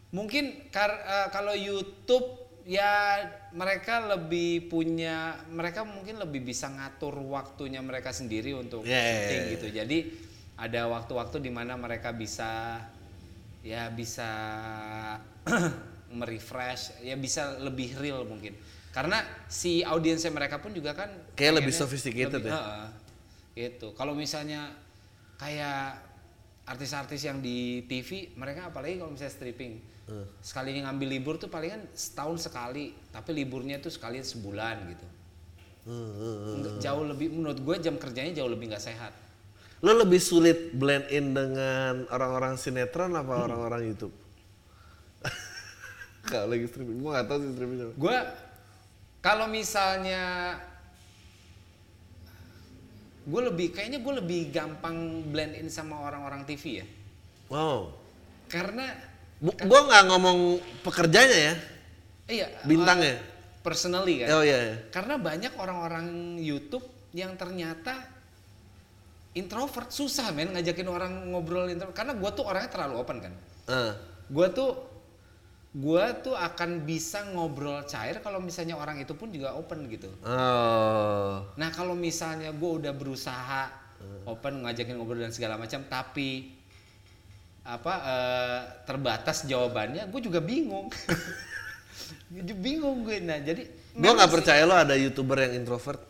mungkin 0.09 0.73
kar, 0.73 0.89
eh, 0.89 1.29
kalau 1.33 1.53
YouTube 1.53 2.49
ya 2.65 3.21
mereka 3.55 4.03
lebih 4.03 4.67
punya 4.67 5.39
mereka 5.47 5.87
mungkin 5.87 6.19
lebih 6.19 6.43
bisa 6.43 6.67
ngatur 6.67 7.15
waktunya 7.31 7.79
mereka 7.79 8.11
sendiri 8.11 8.51
untuk 8.53 8.83
Yeah, 8.83 8.99
yeah, 8.99 9.15
syuting 9.15 9.41
yeah. 9.41 9.53
gitu. 9.55 9.67
Jadi 9.71 9.99
ada 10.55 10.87
waktu-waktu 10.91 11.39
di 11.39 11.51
mana 11.51 11.79
mereka 11.79 12.11
bisa 12.11 12.83
ya 13.63 13.89
bisa 13.89 14.27
merefresh, 16.19 17.01
ya 17.03 17.15
bisa 17.17 17.59
lebih 17.59 17.95
real 17.97 18.23
mungkin. 18.27 18.55
Karena 18.91 19.19
si 19.51 19.83
audiensnya 19.83 20.31
mereka 20.31 20.63
pun 20.63 20.71
juga 20.71 20.95
kan 20.95 21.11
Kayak 21.35 21.65
lebih 21.65 21.75
sophisticated 21.75 22.39
lebih- 22.39 22.51
ya? 22.51 22.59
Heeh. 22.59 22.87
gitu. 23.55 23.95
Kalau 23.95 24.15
misalnya 24.15 24.71
kayak 25.35 26.04
artis-artis 26.65 27.21
yang 27.23 27.39
di 27.39 27.85
TV, 27.85 28.33
mereka 28.35 28.69
apalagi 28.69 28.97
kalau 28.97 29.13
misalnya 29.13 29.33
stripping, 29.33 29.75
Hmm. 30.05 30.25
sekali 30.39 30.77
ngambil 30.79 31.09
libur 31.11 31.35
tuh 31.37 31.49
palingan 31.49 31.81
setahun 31.91 32.45
sekali, 32.45 32.93
tapi 33.09 33.33
liburnya 33.33 33.79
tuh 33.79 33.89
sekali 33.89 34.21
sebulan 34.21 34.77
gitu. 34.87 35.07
Nggak- 35.85 36.81
Jauh 36.81 37.05
lebih 37.05 37.29
menurut 37.31 37.57
gue 37.59 37.77
jam 37.79 37.97
kerjanya 37.97 38.33
jauh 38.35 38.49
lebih 38.49 38.69
nggak 38.69 38.81
sehat. 38.83 39.13
lo 39.81 39.93
lebih 39.93 40.17
sulit 40.17 40.73
blend 40.73 41.05
in 41.09 41.33
dengan 41.33 42.09
orang-orang 42.09 42.57
sinetron 42.57 43.13
apa 43.13 43.37
Hmm. 43.37 43.45
orang-orang 43.45 43.85
YouTube 43.87 44.17
kalau 46.25 46.49
lagi 46.49 46.65
streaming 46.65 46.99
gue 46.99 47.11
nggak 47.11 47.27
tahu 47.27 47.39
sih 47.39 47.51
streaming. 47.53 47.79
Gue 47.95 48.17
kalau 49.21 49.45
misalnya 49.45 50.57
gue 53.25 53.41
lebih 53.49 53.73
kayaknya 53.73 53.99
gue 54.05 54.15
lebih 54.21 54.41
gampang 54.53 55.25
blend 55.33 55.57
in 55.57 55.73
sama 55.73 55.97
orang-orang 56.05 56.45
TV 56.45 56.85
ya, 56.85 56.87
wow 57.49 57.89
karena 58.53 58.85
gue 59.41 59.81
nggak 59.89 60.03
ngomong 60.13 60.61
pekerjanya 60.85 61.39
ya 61.53 61.55
iya 62.29 62.47
Bintangnya? 62.69 63.17
uh, 63.17 63.61
personally 63.65 64.21
kan. 64.25 64.29
oh 64.37 64.45
iya, 64.45 64.59
iya. 64.61 64.77
Karena 64.93 65.17
banyak 65.17 65.57
orang-orang 65.57 66.37
YouTube 66.37 66.85
yang 67.17 67.33
ternyata 67.41 67.97
introvert 69.35 69.89
susah 69.89 70.31
men 70.31 70.53
ngajakin 70.53 70.87
orang 70.87 71.13
ngobrol 71.33 71.67
introvert 71.73 71.97
karena 71.97 72.13
gue 72.13 72.31
tuh 72.37 72.45
orangnya 72.45 72.71
terlalu 72.71 72.95
open 73.01 73.19
kan. 73.25 73.33
Eh, 73.73 73.93
Gue 74.29 74.49
tuh 74.53 74.94
gue 75.75 76.05
tuh 76.23 76.39
akan 76.39 76.87
bisa 76.87 77.27
ngobrol 77.35 77.83
cair 77.91 78.23
kalau 78.23 78.39
misalnya 78.39 78.79
orang 78.79 79.03
itu 79.03 79.11
pun 79.19 79.27
juga 79.35 79.59
open 79.59 79.91
gitu. 79.91 80.07
oh 80.23 81.43
Nah 81.59 81.69
kalau 81.75 81.99
misalnya 81.99 82.55
gue 82.55 82.71
udah 82.79 82.95
berusaha 82.95 83.75
open 84.31 84.63
ngajakin 84.63 84.95
ngobrol 84.95 85.19
dan 85.19 85.35
segala 85.35 85.59
macam 85.59 85.83
tapi 85.91 86.55
apa 87.67 87.93
eh, 88.07 88.61
terbatas 88.87 89.51
jawabannya 89.51 90.07
gue 90.07 90.21
juga 90.23 90.39
bingung. 90.39 90.95
Jadi 92.31 92.53
bingung 92.65 93.03
gue 93.03 93.19
nah 93.19 93.43
jadi 93.43 93.67
gue 93.99 94.13
nggak 94.15 94.31
percaya 94.31 94.63
lo 94.63 94.79
ada 94.79 94.95
youtuber 94.95 95.43
yang 95.43 95.59
introvert 95.59 96.03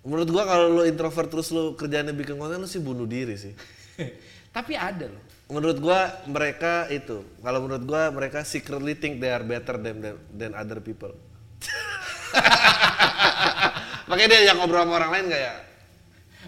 menurut 0.00 0.28
gue 0.32 0.44
kalau 0.48 0.66
lo 0.80 0.82
introvert 0.88 1.28
terus 1.28 1.52
lo 1.52 1.76
kerjanya 1.76 2.16
bikin 2.16 2.40
konten 2.40 2.60
lo 2.60 2.68
sih 2.68 2.80
bunuh 2.80 3.04
diri 3.04 3.36
sih 3.36 3.52
Tapi 4.56 4.74
ada 4.74 5.06
loh. 5.06 5.24
Menurut 5.50 5.78
gua 5.82 6.00
mereka 6.30 6.86
itu 6.88 7.26
kalau 7.42 7.58
menurut 7.66 7.84
gua 7.84 8.08
mereka 8.14 8.46
secretly 8.46 8.94
think 8.94 9.18
they 9.18 9.30
are 9.30 9.42
better 9.42 9.76
than 9.76 9.98
than, 9.98 10.16
than 10.30 10.50
other 10.54 10.78
people 10.78 11.10
makanya 14.08 14.28
dia 14.38 14.54
yang 14.54 14.56
ngobrol 14.58 14.82
sama 14.86 14.94
orang 14.96 15.10
lain 15.12 15.26
gak 15.30 15.42
ya 15.42 15.54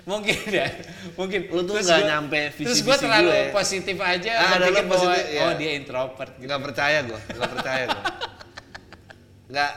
Mungkin 0.03 0.35
ya, 0.51 0.67
mungkin. 1.15 1.47
Lu 1.47 1.63
tuh 1.63 1.79
Terus 1.79 1.87
nggak 1.87 2.03
nyampe 2.11 2.41
Terus 2.59 2.75
visi-visi 2.75 2.87
gue 2.91 2.97
terlalu 3.07 3.31
gue. 3.31 3.55
positif 3.55 3.97
aja, 4.03 4.33
Ah, 4.35 4.59
ada 4.59 4.67
lu 4.67 4.75
pikir 4.75 4.85
bahwa 4.91 5.15
positif, 5.15 5.31
iya. 5.31 5.41
oh 5.47 5.53
dia 5.55 5.71
introvert. 5.79 6.33
Gitu. 6.35 6.47
nggak 6.51 6.61
percaya 6.67 6.99
gua 7.07 7.21
nggak 7.23 7.51
percaya 7.55 7.85
gua 7.87 8.03
nggak 9.47 9.71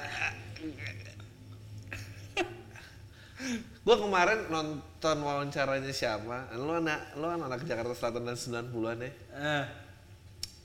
gua 3.85 3.95
kemarin 4.01 4.39
nonton 4.49 4.81
wawancaranya 5.13 5.93
siapa 5.93 6.49
lu 6.57 6.73
anak 6.73 7.13
lu 7.19 7.29
kan 7.29 7.41
anak 7.45 7.61
Jakarta 7.69 7.93
Selatan 7.93 8.25
dan 8.25 8.37
90-an 8.39 8.97
ya 9.05 9.11
Eh, 9.35 9.65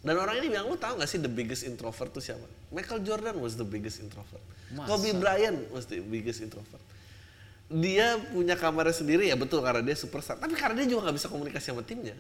Dan 0.01 0.17
orang 0.17 0.41
ini 0.41 0.49
bilang, 0.49 0.65
lu 0.65 0.81
tahu 0.81 0.97
gak 0.97 1.05
sih 1.05 1.21
the 1.21 1.29
biggest 1.29 1.61
introvert 1.61 2.09
tuh 2.09 2.25
siapa? 2.25 2.41
Michael 2.73 3.05
Jordan 3.05 3.37
was 3.37 3.61
the 3.61 3.69
biggest 3.69 4.01
introvert. 4.01 4.41
Masa? 4.73 4.89
Kobe 4.89 5.13
Bryant 5.13 5.69
was 5.69 5.85
the 5.85 6.01
biggest 6.01 6.41
introvert. 6.41 6.81
Dia 7.69 8.17
punya 8.33 8.57
kamarnya 8.57 8.97
sendiri 8.97 9.29
ya 9.29 9.37
betul 9.37 9.61
karena 9.61 9.85
dia 9.85 9.93
superstar. 9.93 10.41
Tapi 10.41 10.57
karena 10.57 10.81
dia 10.81 10.97
juga 10.97 11.05
nggak 11.05 11.17
bisa 11.21 11.29
komunikasi 11.29 11.67
sama 11.69 11.85
timnya. 11.85 12.17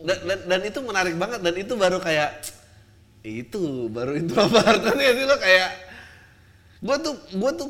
Dan, 0.00 0.18
dan, 0.24 0.38
dan 0.48 0.60
itu 0.64 0.80
menarik 0.80 1.12
banget 1.20 1.44
dan 1.44 1.54
itu 1.60 1.72
baru 1.76 2.00
kayak 2.00 2.40
itu 3.20 3.92
baru 3.92 4.16
introvert 4.16 4.80
kan 4.80 4.96
ya 4.96 5.12
sih 5.12 5.24
lo 5.28 5.36
kayak 5.36 5.70
gue 6.78 6.96
tuh 7.04 7.14
gue 7.36 7.50
tuh 7.52 7.68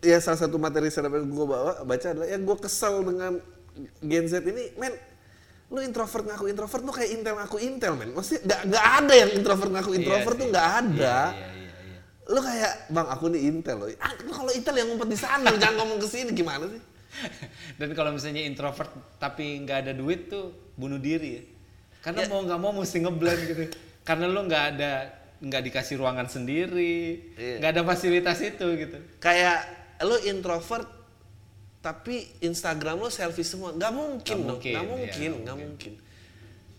ya 0.00 0.18
salah 0.18 0.38
satu 0.38 0.56
materi 0.56 0.88
stand 0.88 1.06
up 1.06 1.14
yang 1.14 1.26
gue 1.26 1.46
bawa 1.46 1.82
baca 1.82 2.06
adalah 2.08 2.28
yang 2.28 2.42
gue 2.42 2.56
kesel 2.56 3.02
dengan 3.02 3.32
Gen 4.00 4.26
Z 4.26 4.42
ini 4.42 4.74
men 4.74 4.94
lu 5.68 5.78
introvert 5.80 6.24
ngaku 6.24 6.48
introvert 6.48 6.80
lu 6.80 6.90
kayak 6.90 7.10
intel 7.12 7.34
ngaku 7.36 7.56
intel 7.58 7.92
men 7.94 8.10
maksudnya 8.10 8.40
nggak 8.42 8.60
nggak 8.68 8.84
ada 8.98 9.14
yang 9.14 9.30
introvert 9.34 9.70
ngaku 9.70 9.90
Iya 9.90 9.98
introvert 10.00 10.34
tuh 10.34 10.46
sih. 10.46 10.50
nggak 10.50 10.68
ada 10.70 11.18
Iya, 11.28 11.46
iya, 11.50 11.72
iya. 11.84 11.98
lu 12.26 12.40
kayak 12.40 12.72
bang 12.88 13.08
aku 13.08 13.24
nih 13.28 13.40
intel 13.44 13.76
loh 13.76 13.88
ah, 13.98 14.12
lu 14.18 14.32
kalau 14.32 14.50
intel 14.50 14.74
yang 14.74 14.88
ngumpet 14.88 15.08
di 15.08 15.18
sana 15.18 15.46
lu 15.46 15.56
jangan 15.56 15.76
ngomong 15.76 15.98
ke 15.98 16.08
sini 16.08 16.30
gimana 16.32 16.64
sih 16.66 16.82
Dan 17.80 17.88
kalau 17.92 18.12
misalnya 18.12 18.44
introvert 18.44 18.88
tapi 19.16 19.64
nggak 19.64 19.78
ada 19.82 19.92
duit 19.92 20.28
tuh 20.28 20.52
bunuh 20.76 21.00
diri 21.00 21.30
ya. 21.34 21.42
Karena 21.98 22.28
mau 22.28 22.44
nggak 22.44 22.60
mau 22.60 22.70
mesti 22.70 23.00
ngeblend 23.00 23.40
gitu. 23.44 23.62
Karena 24.04 24.28
lu 24.28 24.44
nggak 24.44 24.64
ada 24.76 24.92
nggak 25.40 25.62
dikasih 25.66 25.98
ruangan 25.98 26.28
sendiri, 26.28 27.32
Iya. 27.34 27.58
nggak 27.58 27.70
ada 27.74 27.82
fasilitas 27.82 28.38
itu 28.38 28.66
gitu. 28.76 28.98
kayak 29.18 29.58
lu 30.02 30.16
introvert 30.24 30.86
tapi 31.78 32.26
Instagram 32.40 32.98
lu 32.98 33.08
selfie 33.08 33.46
semua 33.46 33.70
nggak 33.70 33.92
mungkin 33.94 34.36
Nggak 34.36 34.46
dong 34.46 34.50
mungkin, 34.58 34.72
nggak 34.74 34.86
mungkin 34.86 35.30
nggak 35.30 35.42
nggak 35.44 35.56
mungkin 35.58 35.92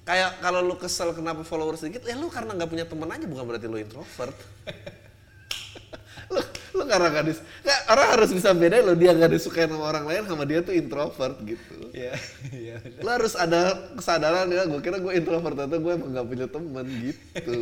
kayak 0.03 0.31
kalau 0.41 0.59
lu 0.59 0.75
kesel 0.75 1.13
kenapa 1.13 1.45
followers 1.45 1.79
sedikit 1.79 2.01
ya 2.03 2.17
lu 2.17 2.27
karena 2.27 2.57
nggak 2.57 2.69
punya 2.69 2.85
teman 2.85 3.09
aja 3.09 3.25
bukan 3.25 3.43
berarti 3.45 3.67
lu 3.69 3.77
introvert 3.77 4.33
lu 6.33 6.41
lu 6.77 6.83
karena 6.85 7.07
nggak 7.09 7.25
dis 7.25 7.39
nggak, 7.65 7.79
orang 7.89 8.07
harus 8.13 8.29
bisa 8.29 8.49
bedain 8.53 8.85
lo 8.85 8.93
dia 8.93 9.11
nggak 9.13 9.31
disukai 9.33 9.65
sama 9.65 9.81
orang 9.81 10.05
lain 10.05 10.23
sama 10.25 10.43
dia 10.45 10.61
tuh 10.61 10.73
introvert 10.73 11.37
gitu 11.41 11.77
Iya, 11.89 12.13
iya. 12.53 12.75
bener. 12.81 13.01
lu 13.01 13.09
harus 13.09 13.33
ada 13.33 13.61
kesadaran 13.97 14.45
ya 14.45 14.65
gue 14.69 14.77
kira 14.79 15.01
gue 15.01 15.13
introvert 15.17 15.57
atau 15.57 15.77
gue 15.77 15.91
emang 15.93 16.09
nggak 16.13 16.27
punya 16.29 16.45
teman 16.45 16.85
gitu 16.85 17.57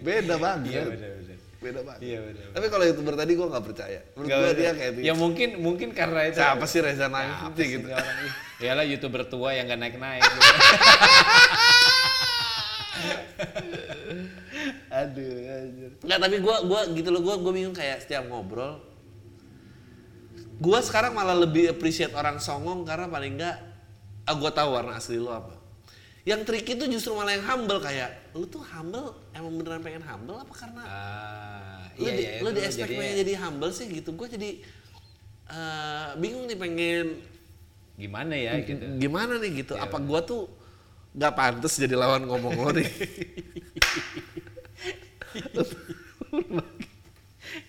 beda 0.00 0.34
banget 0.36 0.60
Iya, 0.68 0.82
benar-benar. 0.84 1.12
beda 1.16 1.29
banget 1.60 2.00
Iya, 2.00 2.18
benar. 2.24 2.48
tapi 2.56 2.66
kalau 2.72 2.84
youtuber 2.88 3.14
tadi 3.20 3.32
gue 3.36 3.46
nggak 3.52 3.64
percaya 3.68 4.00
menurut 4.16 4.28
Nggak 4.32 4.40
gue 4.40 4.52
dia 4.56 4.70
kayak 4.72 4.92
Ya 5.04 5.12
mungkin 5.12 5.48
mungkin 5.60 5.88
karena 5.92 6.20
itu. 6.32 6.40
Siapa 6.40 6.64
sih 6.64 6.80
Reza 6.80 7.06
Nanti 7.12 7.60
sih 7.60 7.68
gitu. 7.76 7.86
ini? 7.92 8.28
Iyalah 8.64 8.84
youtuber 8.88 9.24
tua 9.28 9.52
yang 9.56 9.68
gak 9.68 9.80
naik-naik 9.80 10.20
gitu. 10.20 10.40
Aduh, 14.90 15.32
anjir. 15.48 15.90
Enggak, 16.02 16.18
tapi 16.18 16.36
gua 16.42 16.56
gua 16.66 16.80
gitu 16.92 17.08
loh, 17.14 17.22
gua 17.22 17.38
gua 17.38 17.52
bingung 17.54 17.76
kayak 17.76 18.02
setiap 18.04 18.26
ngobrol. 18.26 18.82
Gua 20.60 20.82
sekarang 20.84 21.16
malah 21.16 21.38
lebih 21.38 21.72
appreciate 21.72 22.12
orang 22.12 22.36
songong 22.36 22.84
karena 22.84 23.08
paling 23.08 23.38
enggak 23.40 23.56
ah 24.28 24.34
gua 24.36 24.50
tahu 24.52 24.76
warna 24.76 24.98
asli 24.98 25.16
lo 25.16 25.32
apa. 25.32 25.56
Yang 26.20 26.40
tricky 26.44 26.76
itu 26.76 26.84
justru 26.86 27.16
malah 27.16 27.32
yang 27.32 27.44
humble 27.44 27.80
kayak 27.80 28.10
lu 28.36 28.44
tuh 28.44 28.60
humble 28.60 29.16
emang 29.32 29.56
beneran 29.56 29.80
pengen 29.80 30.04
humble 30.04 30.36
apa 30.36 30.52
karena 30.52 30.82
Ah, 30.84 31.80
lu 31.96 32.04
iya, 32.04 32.12
di, 32.12 32.22
iya, 32.22 32.32
lu 32.44 32.48
di 32.52 32.60
expect 32.60 32.92
pengen 32.92 33.16
jadi 33.24 33.32
humble 33.40 33.72
sih 33.72 33.88
gitu. 33.88 34.12
Gua 34.12 34.28
jadi 34.28 34.60
eh, 35.48 36.08
bingung 36.20 36.44
nih 36.44 36.58
pengen 36.60 37.06
gimana 37.96 38.32
ya 38.32 38.52
gitu. 38.60 38.84
gimana 38.96 39.40
nih 39.40 39.64
gitu. 39.64 39.74
Apa 39.76 39.96
gua 39.98 40.20
tuh 40.20 40.44
nggak 41.10 41.32
pantas 41.34 41.74
jadi 41.74 41.96
lawan 41.98 42.22
ngomong 42.22 42.54
lo 42.54 42.70
nih 42.78 42.86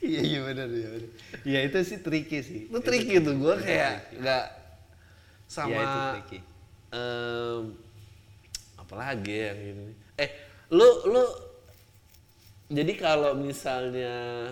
iya 0.02 0.20
iya 0.22 0.40
benar 0.46 0.68
iya 0.70 0.88
benar 0.94 1.10
iya 1.42 1.60
itu 1.66 1.78
sih 1.82 1.98
tricky 2.02 2.40
sih. 2.46 2.60
Itu 2.70 2.80
tricky 2.84 3.18
tuh 3.18 3.34
gua 3.38 3.58
kayak 3.58 4.14
nggak 4.20 4.46
sama 5.48 5.72
Iya, 5.72 5.82
itu 5.82 5.98
tricky. 6.16 6.38
em, 6.94 7.64
apalagi 8.92 9.32
yang 9.48 9.60
ini 9.64 9.88
eh 10.20 10.30
lu 10.68 10.84
lu 11.08 11.24
jadi 12.68 12.92
kalau 13.00 13.32
misalnya 13.34 14.52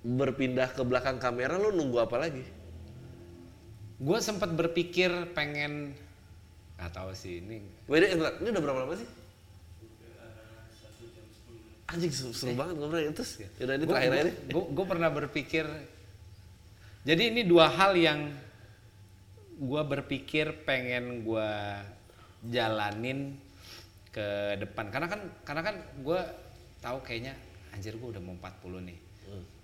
berpindah 0.00 0.72
ke 0.72 0.80
belakang 0.80 1.20
kamera 1.20 1.60
lu 1.60 1.68
nunggu 1.70 2.00
apa 2.00 2.16
lagi 2.16 2.40
gue 4.00 4.18
sempat 4.18 4.48
berpikir 4.48 5.12
pengen 5.30 5.92
nggak 6.80 6.88
tahu 6.90 7.12
sih 7.12 7.38
ini 7.38 7.60
Wait, 7.84 8.08
ini 8.08 8.48
udah 8.48 8.62
berapa 8.64 8.80
lama 8.82 8.96
sih? 8.96 9.06
Anjing 11.86 12.08
seru, 12.08 12.32
seru 12.32 12.56
banget 12.56 12.80
ngobrol 12.80 13.04
terus. 13.12 13.36
Yaudah 13.60 13.76
ini 13.76 13.84
Gua- 13.84 13.92
terakhir 13.94 14.08
gua- 14.08 14.16
aja 14.16 14.24
deh. 14.24 14.34
gua- 14.48 14.68
gua 14.72 14.86
pernah 14.88 15.10
berpikir 15.12 15.64
jadi 17.04 17.22
ini 17.28 17.44
dua 17.44 17.68
hal 17.68 17.92
yang 17.94 18.32
gue 19.52 19.82
berpikir 19.84 20.64
pengen 20.64 21.22
gue 21.22 21.50
jalanin 22.48 23.38
ke 24.10 24.58
depan. 24.58 24.90
Karena 24.90 25.08
kan 25.10 25.20
karena 25.46 25.62
kan 25.62 25.76
gue 26.02 26.20
tahu 26.82 26.98
kayaknya 27.06 27.34
anjir 27.70 27.94
gue 27.96 28.08
udah 28.08 28.22
mau 28.22 28.34
40 28.38 28.88
nih. 28.88 28.98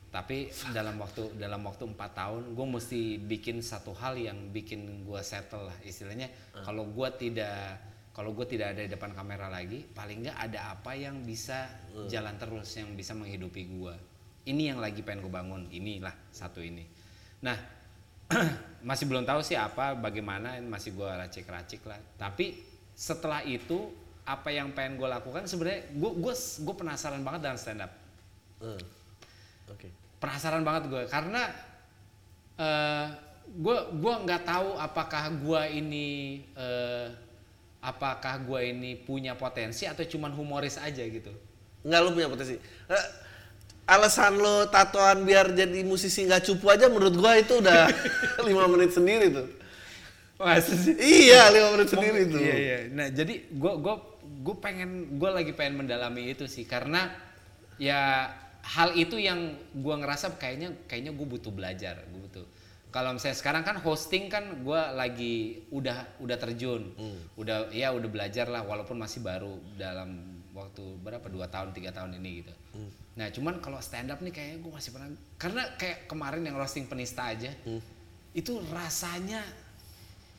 Tapi 0.09 0.49
dalam 0.73 0.97
waktu 0.97 1.37
dalam 1.37 1.61
waktu 1.69 1.85
empat 1.85 2.11
tahun 2.17 2.57
gue 2.57 2.67
mesti 2.67 3.21
bikin 3.21 3.61
satu 3.61 3.93
hal 3.93 4.17
yang 4.17 4.49
bikin 4.55 5.05
gue 5.05 5.21
settle 5.21 5.69
lah 5.69 5.79
istilahnya. 5.85 6.33
Kalau 6.65 6.89
gue 6.89 7.09
tidak 7.21 7.77
kalau 8.17 8.35
gue 8.35 8.51
tidak 8.51 8.75
ada 8.75 8.83
di 8.83 8.91
depan 8.91 9.15
kamera 9.15 9.47
lagi 9.47 9.87
paling 9.95 10.27
nggak 10.27 10.39
ada 10.51 10.75
apa 10.75 10.91
yang 10.99 11.23
bisa 11.23 11.71
jalan 12.11 12.35
terus 12.35 12.67
yang 12.75 12.99
bisa 12.99 13.15
menghidupi 13.15 13.71
gue 13.71 13.95
ini 14.51 14.75
yang 14.75 14.83
lagi 14.83 15.07
pengen 15.07 15.23
gue 15.23 15.31
bangun 15.31 15.71
inilah 15.71 16.11
satu 16.33 16.59
ini. 16.59 16.83
Nah 17.45 17.55
masih 18.89 19.05
belum 19.09 19.25
tahu 19.27 19.41
sih 19.43 19.59
apa 19.59 19.97
bagaimana 19.99 20.61
masih 20.63 20.95
gue 20.95 21.09
racik-racik 21.09 21.83
lah 21.85 21.99
tapi 22.21 22.61
setelah 22.95 23.43
itu 23.43 23.91
apa 24.29 24.53
yang 24.53 24.71
pengen 24.77 25.01
gue 25.01 25.09
lakukan 25.09 25.49
sebenarnya 25.49 25.89
gue 25.93 26.11
gue 26.21 26.35
gue 26.37 26.75
penasaran 26.77 27.23
banget 27.25 27.41
dengan 27.49 27.59
stand 27.61 27.83
up 27.85 27.93
Hmm. 28.59 28.83
Oke. 29.71 29.87
penasaran 30.19 30.67
banget 30.67 30.91
gue 30.91 31.03
karena 31.07 31.47
gue 33.49 33.79
gua 34.03 34.15
nggak 34.27 34.43
tahu 34.45 34.75
apakah 34.77 35.31
gue 35.31 35.63
ini 35.79 36.09
eh, 36.59 37.07
apakah 37.79 38.43
gue 38.43 38.61
ini 38.67 38.99
punya 38.99 39.39
potensi 39.39 39.87
atau 39.87 40.03
cuman 40.03 40.35
humoris 40.35 40.75
aja 40.77 41.07
gitu 41.07 41.31
Enggak 41.87 42.01
lu 42.03 42.11
punya 42.19 42.27
potensi. 42.27 42.59
Eh, 42.59 43.07
alasan 43.89 44.37
lo 44.37 44.69
tatoan 44.69 45.25
biar 45.25 45.57
jadi 45.57 45.81
musisi 45.81 46.29
nggak 46.29 46.45
cupu 46.45 46.69
aja 46.69 46.93
menurut 46.93 47.17
gua 47.17 47.41
itu 47.41 47.65
udah 47.65 47.89
lima 48.49 48.69
menit 48.69 48.93
sendiri 48.93 49.33
tuh. 49.33 49.49
Masa 50.39 50.77
sih? 50.77 50.95
Iya, 50.95 51.51
lima 51.51 51.75
menit 51.75 51.89
sendiri 51.91 52.21
tuh. 52.31 52.39
Iya 52.39 52.57
iya. 52.61 52.79
Nah 52.93 53.09
jadi 53.11 53.49
gue 53.49 53.73
gue 53.81 53.95
gue 54.45 54.57
pengen 54.61 55.19
gue 55.19 55.31
lagi 55.33 55.53
pengen 55.57 55.83
mendalami 55.83 56.31
itu 56.31 56.47
sih 56.47 56.63
karena 56.63 57.11
ya 57.81 58.31
hal 58.63 58.95
itu 58.95 59.17
yang 59.19 59.57
gue 59.73 59.95
ngerasa 59.99 60.37
kayaknya 60.39 60.77
kayaknya 60.87 61.17
gue 61.17 61.27
butuh 61.27 61.51
belajar 61.51 62.05
gue 62.07 62.21
butuh. 62.23 62.47
Kalau 62.89 63.13
misalnya 63.13 63.37
sekarang 63.37 63.63
kan 63.69 63.77
hosting 63.85 64.33
kan 64.33 64.65
gue 64.65 64.81
lagi 64.97 65.65
udah 65.69 66.21
udah 66.25 66.37
terjun, 66.41 66.89
udah 67.37 67.69
ya 67.69 67.93
udah 67.93 68.09
belajar 68.09 68.49
lah 68.49 68.65
walaupun 68.65 68.97
masih 68.97 69.21
baru 69.21 69.61
dalam 69.77 70.41
waktu 70.57 70.97
berapa 71.05 71.29
dua 71.29 71.53
tahun 71.53 71.77
tiga 71.77 71.93
tahun 71.93 72.17
ini 72.17 72.31
gitu. 72.41 72.55
Nah 73.19 73.35
cuman 73.35 73.59
kalau 73.59 73.83
stand 73.83 74.15
up 74.15 74.23
nih 74.23 74.31
kayaknya 74.31 74.59
gue 74.63 74.71
masih 74.71 74.91
pernah 74.95 75.09
karena 75.35 75.63
kayak 75.75 76.07
kemarin 76.07 76.47
yang 76.47 76.55
roasting 76.55 76.87
penista 76.87 77.27
aja 77.27 77.51
itu 78.31 78.53
rasanya 78.71 79.43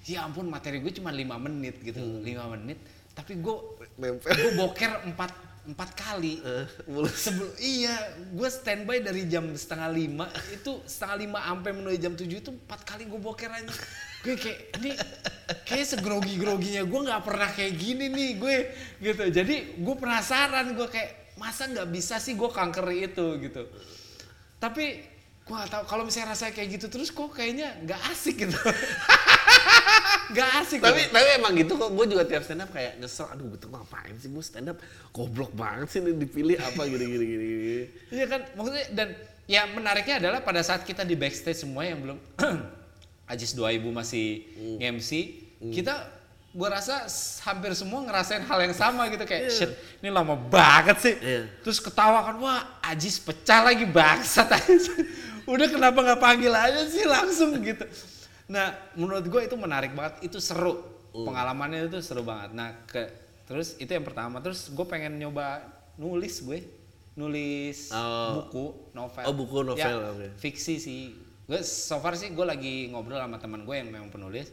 ya 0.07 0.23
ampun 0.23 0.47
materi 0.47 0.80
gue 0.80 0.95
cuma 0.95 1.11
lima 1.11 1.35
menit 1.35 1.76
gitu 1.84 1.99
lima 2.23 2.47
menit 2.56 2.80
tapi 3.11 3.35
gue 3.35 3.56
gue 3.99 4.51
boker 4.56 5.11
empat 5.11 5.31
empat 5.69 5.89
kali. 5.93 6.41
Eh, 6.41 6.65
mulus. 6.89 7.14
sebelum 7.19 7.51
iya 7.61 7.93
gue 8.31 8.49
standby 8.49 9.03
dari 9.06 9.27
jam 9.30 9.45
setengah 9.53 9.89
lima 9.91 10.26
itu 10.49 10.81
setengah 10.88 11.18
lima 11.19 11.39
sampai 11.45 11.72
menuju 11.76 11.97
jam 11.99 12.14
tujuh 12.15 12.38
itu 12.41 12.51
empat 12.56 12.81
kali 12.88 13.06
gue 13.06 13.19
boker 13.19 13.51
aja 13.51 13.69
gue 14.19 14.35
kayak 14.35 14.60
ini 14.81 14.91
kayak 15.68 15.85
segrogi 15.85 16.35
groginya 16.39 16.84
gue 16.84 16.99
nggak 17.06 17.23
pernah 17.23 17.49
kayak 17.51 17.73
gini 17.76 18.06
nih 18.07 18.30
gue 18.39 18.56
gitu. 19.03 19.23
Jadi 19.30 19.56
gue 19.77 19.95
penasaran 19.99 20.73
gue 20.73 20.88
kayak 20.88 21.11
masa 21.40 21.66
nggak 21.72 21.88
bisa 21.90 22.20
sih 22.20 22.36
gue 22.36 22.49
kanker 22.52 22.86
itu? 22.91 23.26
Gitu. 23.40 23.64
Tapi 24.60 24.86
gue 25.48 25.60
tahu 25.72 25.84
kalau 25.90 26.03
misalnya 26.06 26.38
rasanya 26.38 26.53
kayak 26.53 26.70
gitu 26.78 26.86
terus 26.91 27.10
kok 27.10 27.32
kayaknya 27.34 27.74
nggak 27.88 28.02
asik 28.11 28.45
gitu. 28.45 28.60
Nggak 30.30 30.49
asik 30.61 30.78
tapi 30.78 31.10
gitu. 31.10 31.14
tapi 31.18 31.28
emang 31.41 31.53
gitu 31.57 31.74
kok. 31.74 31.90
Gue 31.90 32.06
juga 32.06 32.22
tiap 32.22 32.45
stand 32.45 32.61
up 32.61 32.70
kayak 32.70 33.02
nyesel 33.02 33.26
aduh 33.34 33.49
betul 33.49 33.74
ngapain 33.74 34.14
sih 34.22 34.30
gue 34.30 34.44
stand 34.45 34.70
up 34.70 34.78
goblok 35.10 35.49
banget 35.57 35.90
sih 35.90 35.99
ini 36.06 36.14
dipilih 36.22 36.57
apa? 36.61 36.86
Gini 36.86 37.06
gini 37.10 37.26
gini. 37.26 37.49
Iya 38.14 38.26
kan, 38.30 38.41
maksudnya 38.53 38.86
dan 38.94 39.07
ya 39.49 39.66
menariknya 39.74 40.22
adalah 40.22 40.45
pada 40.45 40.61
saat 40.61 40.86
kita 40.86 41.02
di 41.02 41.18
backstage 41.18 41.66
semua 41.66 41.82
yang 41.82 42.06
belum 42.06 42.18
Ajis 43.34 43.57
2000 43.57 43.90
masih 43.90 44.45
nge-MC, 44.82 45.10
kita 45.74 46.18
gua 46.49 46.81
rasa 46.81 47.05
hampir 47.45 47.71
semua 47.77 48.01
ngerasain 48.01 48.41
hal 48.41 48.59
yang 48.65 48.73
sama 48.73 49.05
gitu 49.13 49.21
kayak 49.21 49.53
shit 49.53 49.69
ini 50.01 50.09
lama 50.09 50.34
banget 50.34 50.97
sih. 50.97 51.15
Iya. 51.21 51.41
Terus 51.61 51.77
ketawa 51.77 52.26
kan 52.26 52.35
wah 52.41 52.81
Ajis 52.81 53.21
pecah 53.21 53.61
lagi 53.65 53.85
bangsat 53.85 54.49
aja. 54.49 54.93
Udah 55.51 55.67
kenapa 55.69 56.01
nggak 56.01 56.21
panggil 56.21 56.53
aja 56.53 56.85
sih 56.89 57.05
langsung 57.05 57.57
gitu. 57.61 57.85
Nah, 58.49 58.73
menurut 58.97 59.26
gue 59.30 59.41
itu 59.45 59.53
menarik 59.53 59.93
banget, 59.93 60.26
itu 60.26 60.41
seru. 60.41 60.81
Pengalamannya 61.13 61.85
itu 61.85 62.01
seru 62.01 62.26
banget. 62.26 62.53
Nah, 62.53 62.73
ke 62.89 63.05
terus 63.45 63.77
itu 63.77 63.89
yang 63.89 64.05
pertama. 64.05 64.41
Terus 64.41 64.69
gue 64.73 64.85
pengen 64.89 65.17
nyoba 65.21 65.61
nulis 65.97 66.41
gue, 66.41 66.65
nulis 67.13 67.93
Oh. 67.93 68.41
buku, 68.41 68.65
novel. 68.93 69.26
Oh, 69.26 69.34
buku, 69.38 69.57
novel, 69.61 69.97
Ya, 70.01 70.09
oke. 70.09 70.27
Fiksi 70.41 70.81
sih. 70.81 71.13
Gue 71.45 71.61
so 71.65 71.97
far 72.01 72.13
sih 72.13 72.30
gue 72.30 72.45
lagi 72.45 72.89
ngobrol 72.89 73.17
sama 73.17 73.38
teman 73.38 73.65
gue 73.65 73.76
yang 73.77 73.89
memang 73.89 74.09
penulis. 74.09 74.49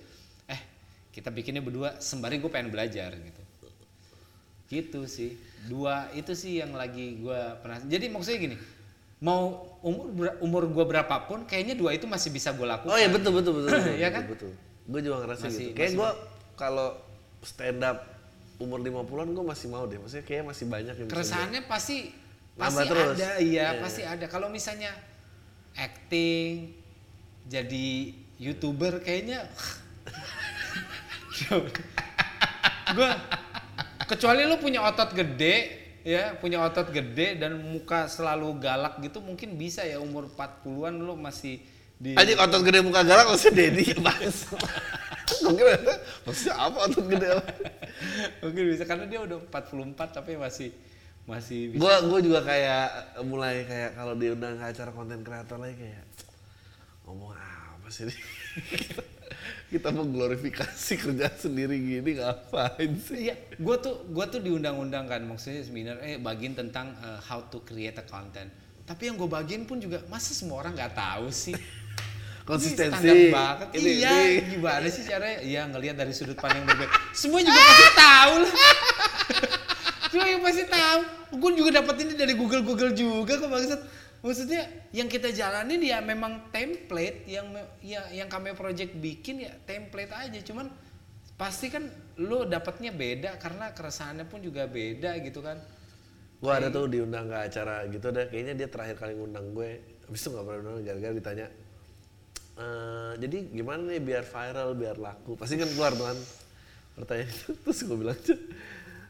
Kita 1.16 1.32
bikinnya 1.32 1.64
berdua 1.64 1.96
sembari 1.96 2.36
gue 2.36 2.46
pengen 2.46 2.68
belajar 2.68 3.08
gitu. 3.10 3.42
Gitu 4.68 5.00
sih. 5.06 5.32
Dua 5.64 6.12
itu 6.12 6.36
sih 6.36 6.60
yang 6.60 6.76
lagi 6.76 7.16
gue 7.16 7.40
pernah. 7.58 7.80
Jadi 7.80 8.06
maksudnya 8.06 8.38
gini, 8.42 8.56
mau 9.18 9.56
umur 9.80 10.12
umur 10.38 10.62
gue 10.68 10.84
berapapun, 10.86 11.42
kayaknya 11.42 11.72
dua 11.72 11.90
itu 11.90 12.04
masih 12.04 12.28
bisa 12.28 12.52
gue 12.52 12.62
lakukan. 12.62 12.92
oh 12.92 12.98
ya 12.98 13.08
betul 13.08 13.32
betul 13.32 13.52
betul 13.56 13.70
betul, 13.72 13.94
Iya 14.02 14.08
kan? 14.12 14.22
betul, 14.28 14.52
gue 14.84 15.00
juga 15.00 15.16
ngerasa 15.24 15.44
Masih- 15.48 15.72
gitu 15.72 15.72
kayak 15.74 15.92
gue 15.94 16.10
kalau 16.54 16.88
stand 17.40 17.80
up 17.80 18.04
umur 18.56 18.76
50-an 18.78 19.28
gue 19.30 19.44
masih 19.46 19.66
mau 19.68 19.84
deh 19.84 19.96
maksudnya 19.96 20.24
kayak 20.24 20.44
masih 20.44 20.64
banyak 20.66 20.94
yang 20.94 21.06
bisa 21.06 21.14
keresahannya 21.14 21.62
pasti 21.64 21.96
pasti 22.54 22.84
terus. 22.84 23.14
ada 23.14 23.30
iya 23.36 23.66
Iya. 23.68 23.80
pasti 23.80 24.02
ada 24.02 24.26
kalau 24.26 24.48
misalnya 24.48 24.92
acting 25.74 26.72
jadi 27.44 27.88
youtuber 28.36 28.98
kayaknya 28.98 29.44
gue 32.96 33.10
kecuali 34.06 34.46
lu 34.46 34.56
punya 34.62 34.80
otot 34.86 35.10
gede 35.12 35.54
ya 36.06 36.38
punya 36.38 36.62
otot 36.62 36.94
gede 36.94 37.34
dan 37.34 37.58
muka 37.58 38.06
selalu 38.06 38.62
galak 38.62 39.02
gitu 39.02 39.18
mungkin 39.18 39.58
bisa 39.58 39.82
ya 39.82 39.98
umur 39.98 40.30
40-an 40.30 40.94
lu 41.02 41.18
masih 41.18 41.58
di 41.98 42.14
Anjing 42.14 42.38
otot 42.38 42.62
gede 42.62 42.78
muka 42.84 43.02
galak 43.02 43.26
maksudnya 43.26 43.72
Dedi. 43.72 43.90
Gue 45.26 45.52
kira 45.58 45.74
maksudnya 46.22 46.54
apa 46.54 46.78
otot 46.86 47.04
gede 47.10 47.28
mungkin 48.38 48.62
bisa 48.70 48.84
karena 48.86 49.04
dia 49.10 49.20
udah 49.26 49.38
44 49.50 50.16
tapi 50.22 50.38
masih 50.38 50.70
masih 51.26 51.74
bisa 51.74 51.82
Gue 51.82 51.94
gue 52.06 52.20
juga 52.30 52.46
kayak 52.46 53.18
mulai 53.26 53.66
kayak 53.66 53.98
kalau 53.98 54.14
diundang 54.14 54.62
ke 54.62 54.64
acara 54.70 54.90
konten 54.94 55.26
kreator 55.26 55.58
lagi 55.58 55.74
kayak 55.74 56.04
ngomong 57.02 57.34
apa 57.34 57.88
sih? 57.90 58.06
Kita, 59.66 59.90
kita 59.90 59.98
mau 59.98 60.06
glorifikasi 60.06 60.92
kerja 61.02 61.26
sendiri 61.34 61.74
gini 61.78 62.22
ngapain 62.22 62.90
sih? 63.02 63.30
Iya, 63.30 63.34
gue 63.58 63.76
tuh 63.82 64.06
gue 64.06 64.24
tuh 64.30 64.40
diundang-undang 64.42 65.10
kan 65.10 65.22
maksudnya 65.26 65.66
seminar 65.66 65.98
eh 66.06 66.22
bagiin 66.22 66.54
tentang 66.54 66.94
uh, 67.02 67.18
how 67.18 67.42
to 67.50 67.62
create 67.66 67.98
a 67.98 68.06
content. 68.06 68.48
Tapi 68.86 69.10
yang 69.10 69.18
gue 69.18 69.26
bagiin 69.26 69.66
pun 69.66 69.82
juga 69.82 69.98
masa 70.06 70.30
semua 70.30 70.62
orang 70.62 70.78
nggak 70.78 70.94
tahu 70.94 71.26
sih. 71.34 71.58
Konsistensi. 72.46 72.94
Ini 72.94 73.02
standar 73.02 73.18
banget. 73.34 73.68
Ini- 73.74 73.96
iya, 73.98 74.14
ini. 74.38 74.54
gimana 74.54 74.86
sih 74.86 75.02
caranya? 75.02 75.38
Iya 75.42 75.66
ngelihat 75.66 75.98
dari 75.98 76.14
sudut 76.14 76.38
pandang 76.38 76.62
yang 76.62 76.70
berbeda. 76.70 76.94
Semua 77.10 77.42
juga 77.42 77.58
pasti 77.58 77.86
tahu 77.98 78.32
lah. 78.38 78.52
Semua 80.14 80.26
yang 80.30 80.42
pasti 80.46 80.64
tahu. 80.70 81.00
Gue 81.42 81.50
juga 81.58 81.70
dapat 81.82 81.94
ini 82.06 82.12
dari 82.14 82.38
Google 82.38 82.62
Google 82.62 82.94
juga 82.94 83.34
kok 83.34 83.50
maksud. 83.50 83.80
Maksudnya 84.26 84.66
yang 84.90 85.06
kita 85.06 85.30
jalanin 85.30 85.78
ya 85.78 86.02
memang 86.02 86.50
template 86.50 87.22
yang 87.30 87.46
ya 87.78 88.02
yang 88.10 88.26
kami 88.26 88.58
project 88.58 88.98
bikin 88.98 89.46
ya 89.46 89.54
template 89.62 90.10
aja 90.10 90.42
cuman 90.42 90.66
pasti 91.38 91.70
kan 91.70 91.86
lu 92.18 92.42
dapatnya 92.42 92.90
beda 92.90 93.38
karena 93.38 93.70
keresahannya 93.70 94.26
pun 94.26 94.42
juga 94.42 94.66
beda 94.66 95.14
gitu 95.22 95.38
kan 95.46 95.62
Gua 96.36 96.60
ada 96.60 96.68
tuh 96.68 96.84
diundang 96.84 97.32
ke 97.32 97.36
acara 97.48 97.88
gitu 97.88 98.12
deh. 98.12 98.28
Kayaknya 98.28 98.54
dia 98.64 98.68
terakhir 98.68 98.96
kali 99.00 99.16
ngundang 99.16 99.56
gue. 99.56 99.80
Habis 100.06 100.20
itu 100.20 100.28
gak 100.36 100.44
pernah 100.44 100.60
undang 100.62 100.84
gara-gara 100.84 101.14
ditanya. 101.16 101.46
"Eh, 102.60 103.12
jadi 103.24 103.38
gimana 103.52 103.82
nih 103.88 104.00
biar 104.04 104.24
viral, 104.24 104.70
biar 104.76 104.96
laku? 105.00 105.32
Pasti 105.40 105.56
kan 105.56 105.68
keluar 105.72 105.96
tuh 105.96 106.06
kan 106.12 106.18
pertanyaan 107.00 107.28
itu. 107.32 107.48
Terus 107.64 107.78
gue 107.88 107.96
bilang 107.96 108.18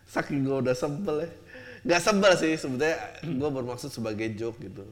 saking 0.07 0.41
gue 0.47 0.57
udah 0.71 0.77
sebel 0.79 1.17
ya. 1.27 1.31
Gak 1.87 2.01
sebel 2.03 2.33
sih 2.39 2.53
sebetulnya 2.55 2.99
gue 3.23 3.51
bermaksud 3.51 3.91
sebagai 3.91 4.31
joke 4.39 4.63
gitu. 4.63 4.87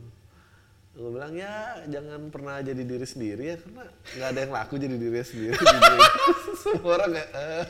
Gue 0.94 1.10
bilang 1.10 1.34
ya 1.34 1.82
jangan 1.90 2.30
pernah 2.30 2.62
jadi 2.62 2.82
diri 2.86 3.02
sendiri 3.02 3.42
ya 3.50 3.56
karena 3.58 3.84
nggak 3.90 4.28
ada 4.30 4.38
yang 4.46 4.52
laku 4.54 4.74
jadi 4.78 4.94
diri 4.94 5.20
sendiri. 5.26 5.58
Semua 6.62 6.90
orang 7.02 7.10
kayak 7.18 7.30
"Eh." 7.34 7.66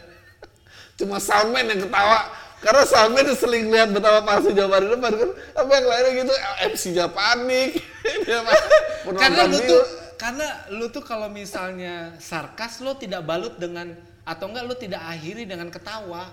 cuma 0.95 1.19
Salmen 1.19 1.67
yang 1.67 1.81
ketawa 1.87 2.31
karena 2.63 2.83
Salmen 2.87 3.27
seling 3.35 3.67
lihat 3.69 3.91
betapa 3.91 4.23
palsu 4.23 4.55
jawaban 4.55 4.87
di 4.87 4.91
depan 4.95 5.13
kan 5.19 5.31
apa 5.59 5.71
yang 5.75 5.87
lainnya 5.91 6.11
gitu 6.23 6.35
MC-nya 6.71 7.07
panik 7.11 7.71
Dia 8.25 8.41
penonton 9.03 9.19
karena 9.19 9.43
lu 9.51 9.59
tuh 9.59 9.83
karena 10.15 10.47
lu 10.71 10.87
tuh 10.89 11.03
kalau 11.03 11.29
misalnya 11.29 12.15
sarkas 12.23 12.79
lu 12.79 12.95
tidak 12.95 13.27
balut 13.27 13.59
dengan 13.59 13.93
atau 14.25 14.49
enggak 14.49 14.65
lu 14.65 14.75
tidak 14.79 15.03
akhiri 15.03 15.45
dengan 15.45 15.69
ketawa 15.69 16.31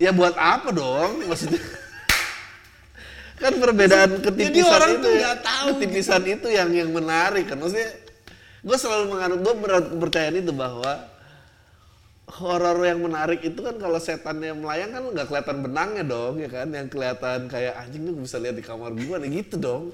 ya 0.00 0.10
buat 0.10 0.34
apa 0.34 0.72
dong 0.72 1.28
maksudnya 1.28 1.60
kan 3.36 3.52
perbedaan 3.60 4.10
ketipisan 4.24 4.72
orang 4.72 4.90
itu 4.96 5.00
tuh 5.04 5.12
ya, 5.12 5.20
nggak 5.20 5.38
tahu 5.44 5.66
ketipisan 5.76 6.22
itu 6.24 6.48
yang 6.48 6.68
yang 6.72 6.90
menarik 6.90 7.44
kan. 7.48 7.60
Maksudnya 7.60 7.90
gue 8.66 8.76
selalu 8.80 9.04
menganut 9.12 9.38
gue 9.44 9.54
percayaan 10.00 10.36
itu 10.40 10.52
bahwa 10.56 10.92
horor 12.26 12.82
yang 12.82 12.98
menarik 13.06 13.38
itu 13.46 13.62
kan 13.62 13.78
kalau 13.78 14.02
setannya 14.02 14.50
melayang 14.50 14.90
kan 14.90 15.02
nggak 15.14 15.26
kelihatan 15.30 15.56
benangnya 15.62 16.02
dong 16.02 16.34
ya 16.42 16.50
kan? 16.50 16.66
Yang 16.74 16.88
kelihatan 16.90 17.38
kayak 17.46 17.74
anjing 17.78 18.02
lu 18.02 18.18
bisa 18.18 18.36
lihat 18.42 18.58
di 18.58 18.64
kamar 18.66 18.90
gua 18.98 19.22
nih 19.22 19.46
gitu 19.46 19.56
dong. 19.62 19.84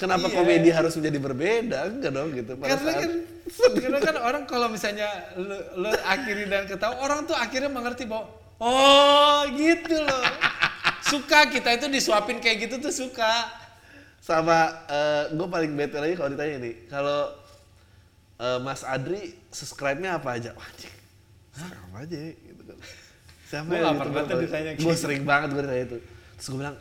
Kenapa 0.00 0.26
Iya. 0.26 0.34
komedi 0.34 0.68
harus 0.72 0.96
menjadi 0.96 1.18
berbeda? 1.20 1.78
Enggak 1.92 2.12
dong 2.16 2.28
gitu. 2.32 2.52
Pada 2.56 2.68
karena 2.72 2.88
saat 2.88 3.02
kan 3.04 3.10
karena 3.84 3.98
kan 4.00 4.16
orang 4.16 4.42
kalau 4.48 4.66
misalnya 4.72 5.08
lu, 5.36 5.56
lu 5.76 5.90
akhiri 5.92 6.48
dan 6.48 6.64
ketawa 6.64 6.96
orang 7.04 7.28
tuh 7.28 7.36
akhirnya 7.36 7.68
mengerti 7.68 8.08
bahwa 8.08 8.32
oh 8.64 9.44
gitu 9.52 9.96
loh 10.00 10.24
suka 11.14 11.46
kita 11.46 11.70
itu 11.78 11.86
disuapin 11.86 12.42
kayak 12.42 12.66
gitu 12.66 12.82
tuh 12.82 12.94
suka. 12.94 13.46
Sama 14.18 14.72
gue 15.30 15.46
paling 15.46 15.72
bete 15.76 16.00
lagi 16.00 16.14
kalau 16.18 16.32
ditanya 16.32 16.56
nih 16.64 16.74
kalau 16.90 17.44
eh, 18.40 18.58
Mas 18.64 18.82
Adri 18.82 19.36
subscribe-nya 19.54 20.18
apa 20.18 20.34
aja? 20.34 20.50
Wah, 20.56 20.66
anjing. 20.66 20.94
Apa 21.54 21.96
aja 22.02 22.16
gitu 22.34 22.62
kan. 22.66 22.78
Siapa 23.44 23.70
Gua 23.70 23.76
ya 23.76 23.82
nggak 23.84 23.98
pernah 24.00 24.22
tuh 24.26 24.38
ditanya 24.42 24.72
gue 24.74 24.82
gitu. 24.82 24.98
sering 24.98 25.22
banget 25.22 25.48
gue 25.54 25.62
ditanya 25.62 25.84
itu. 25.86 25.98
Terus 26.40 26.46
gue 26.50 26.58
bilang 26.58 26.76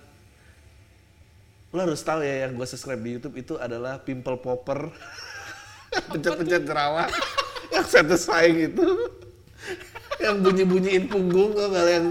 lo 1.74 1.80
harus 1.82 2.02
tahu 2.06 2.22
ya 2.22 2.46
yang 2.46 2.52
gue 2.54 2.66
subscribe 2.70 3.02
di 3.02 3.12
YouTube 3.18 3.36
itu 3.38 3.54
adalah 3.62 4.02
pimple 4.02 4.40
popper. 4.42 4.90
Pencet-pencet 6.10 6.64
jerawat. 6.66 7.12
Yang 7.70 7.86
satisfying 7.92 8.72
itu. 8.72 8.88
Yang 10.18 10.36
bunyi-bunyiin 10.42 11.06
punggung 11.12 11.54
nggak? 11.54 11.86
Yang 11.86 12.08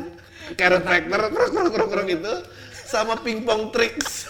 chiropractor 0.52 1.20
krok 1.28 1.50
krok 1.50 1.70
krok 1.70 1.88
krok 1.90 2.08
itu 2.08 2.34
sama 2.84 3.16
pingpong 3.18 3.70
tricks. 3.70 4.28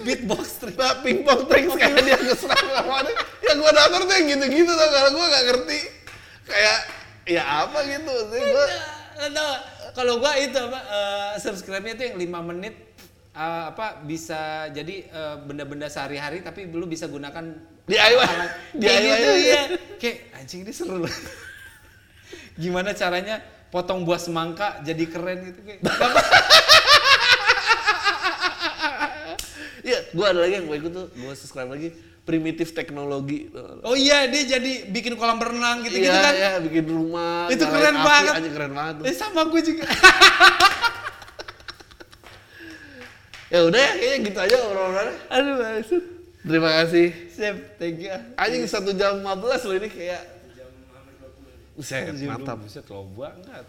Beatbox 0.00 0.56
trick 0.56 0.76
Nah, 0.80 1.04
pingpong 1.04 1.44
tricks 1.44 1.76
kayak 1.76 2.00
dia 2.00 2.16
keserang 2.16 2.68
lawannya. 2.72 3.12
Yang 3.44 3.56
gua 3.58 3.72
denger 3.74 4.00
tuh 4.00 4.14
yang 4.14 4.26
gitu-gitu 4.30 4.72
tau 4.72 4.88
kalau 4.88 5.10
gua 5.12 5.26
gak 5.28 5.44
ngerti. 5.44 5.80
Kayak 6.46 6.78
ya 7.28 7.42
apa 7.44 7.78
gitu 7.84 8.14
sih 8.32 8.40
gua. 8.40 8.66
Tahu, 9.20 9.52
kalau 9.92 10.14
gua 10.16 10.32
itu 10.40 10.56
apa 10.56 10.80
eh, 10.80 11.30
subscribe-nya 11.36 11.92
itu 11.94 12.04
yang 12.08 12.16
5 12.16 12.48
menit 12.48 12.74
eh, 13.34 13.62
apa 13.68 14.00
bisa 14.00 14.72
jadi 14.72 14.96
eh, 15.04 15.36
benda-benda 15.44 15.92
sehari-hari 15.92 16.40
tapi 16.40 16.64
lu 16.64 16.88
bisa 16.88 17.04
gunakan 17.04 17.44
DIY. 17.84 18.16
alat- 18.16 18.56
DIY 18.72 18.86
kayak 18.86 19.00
gitu 19.04 19.32
ya 19.36 19.62
kayak 20.00 20.16
anjing 20.32 20.60
ini 20.64 20.72
seru 20.72 20.96
loh. 20.96 21.12
Gimana 22.62 22.94
caranya 22.94 23.42
potong 23.70 24.02
buah 24.02 24.18
semangka 24.18 24.82
jadi 24.82 25.04
keren 25.06 25.38
gitu 25.46 25.60
kayak 25.62 25.80
Iya, 29.80 30.12
gua 30.12 30.26
ada 30.28 30.40
lagi 30.40 30.54
yang 30.54 30.66
gua 30.66 30.76
ikut 30.76 30.92
tuh, 30.92 31.06
gua 31.16 31.32
subscribe 31.32 31.66
lagi 31.66 31.88
primitif 32.20 32.70
teknologi. 32.70 33.48
oh 33.82 33.96
iya 33.96 34.28
dia 34.28 34.44
jadi 34.50 34.86
bikin 34.86 35.16
kolam 35.16 35.40
renang 35.40 35.82
gitu 35.82 35.96
gitu 35.96 36.06
Iya, 36.06 36.20
kan 36.20 36.34
iya, 36.36 36.52
bikin 36.60 36.84
rumah. 36.84 37.48
itu 37.48 37.64
keren 37.64 37.96
api 37.96 38.04
banget 38.04 38.34
Aja 38.36 38.50
keren 38.50 38.72
banget 38.72 38.94
tuh. 38.94 39.04
eh 39.04 39.14
sama 39.16 39.42
gue 39.44 39.60
juga 39.64 39.84
Ya 43.50 43.66
udah 43.66 43.80
ya, 43.80 43.90
kayaknya 43.92 44.18
gitu 44.22 44.38
aja 44.40 44.56
obrolannya. 44.62 45.14
aduh 45.26 45.54
maksud 45.58 46.02
Terima 46.40 46.70
kasih. 46.72 47.08
Sip, 47.28 47.56
thank 47.76 48.00
you. 48.00 48.08
Anjing 48.34 48.64
satu 48.64 48.94
jam 48.94 49.20
15 49.20 49.28
loh 49.60 49.76
ini 49.76 49.88
kayak 49.88 50.22
Buset, 51.80 52.12
mantap. 52.28 52.60
Buset, 52.60 52.84
lo 52.92 53.08
banget. 53.16 53.64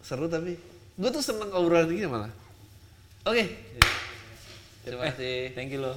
Seru 0.00 0.24
tapi. 0.26 0.56
Gue 0.96 1.10
tuh 1.12 1.20
seneng 1.20 1.52
obrolan 1.52 1.92
ini 1.92 2.08
malah. 2.08 2.32
Oke. 3.28 3.44
Terima 4.82 5.04
Eh, 5.04 5.12
kasih. 5.12 5.36
Thank 5.52 5.76
you 5.76 5.84
lo. 5.84 5.92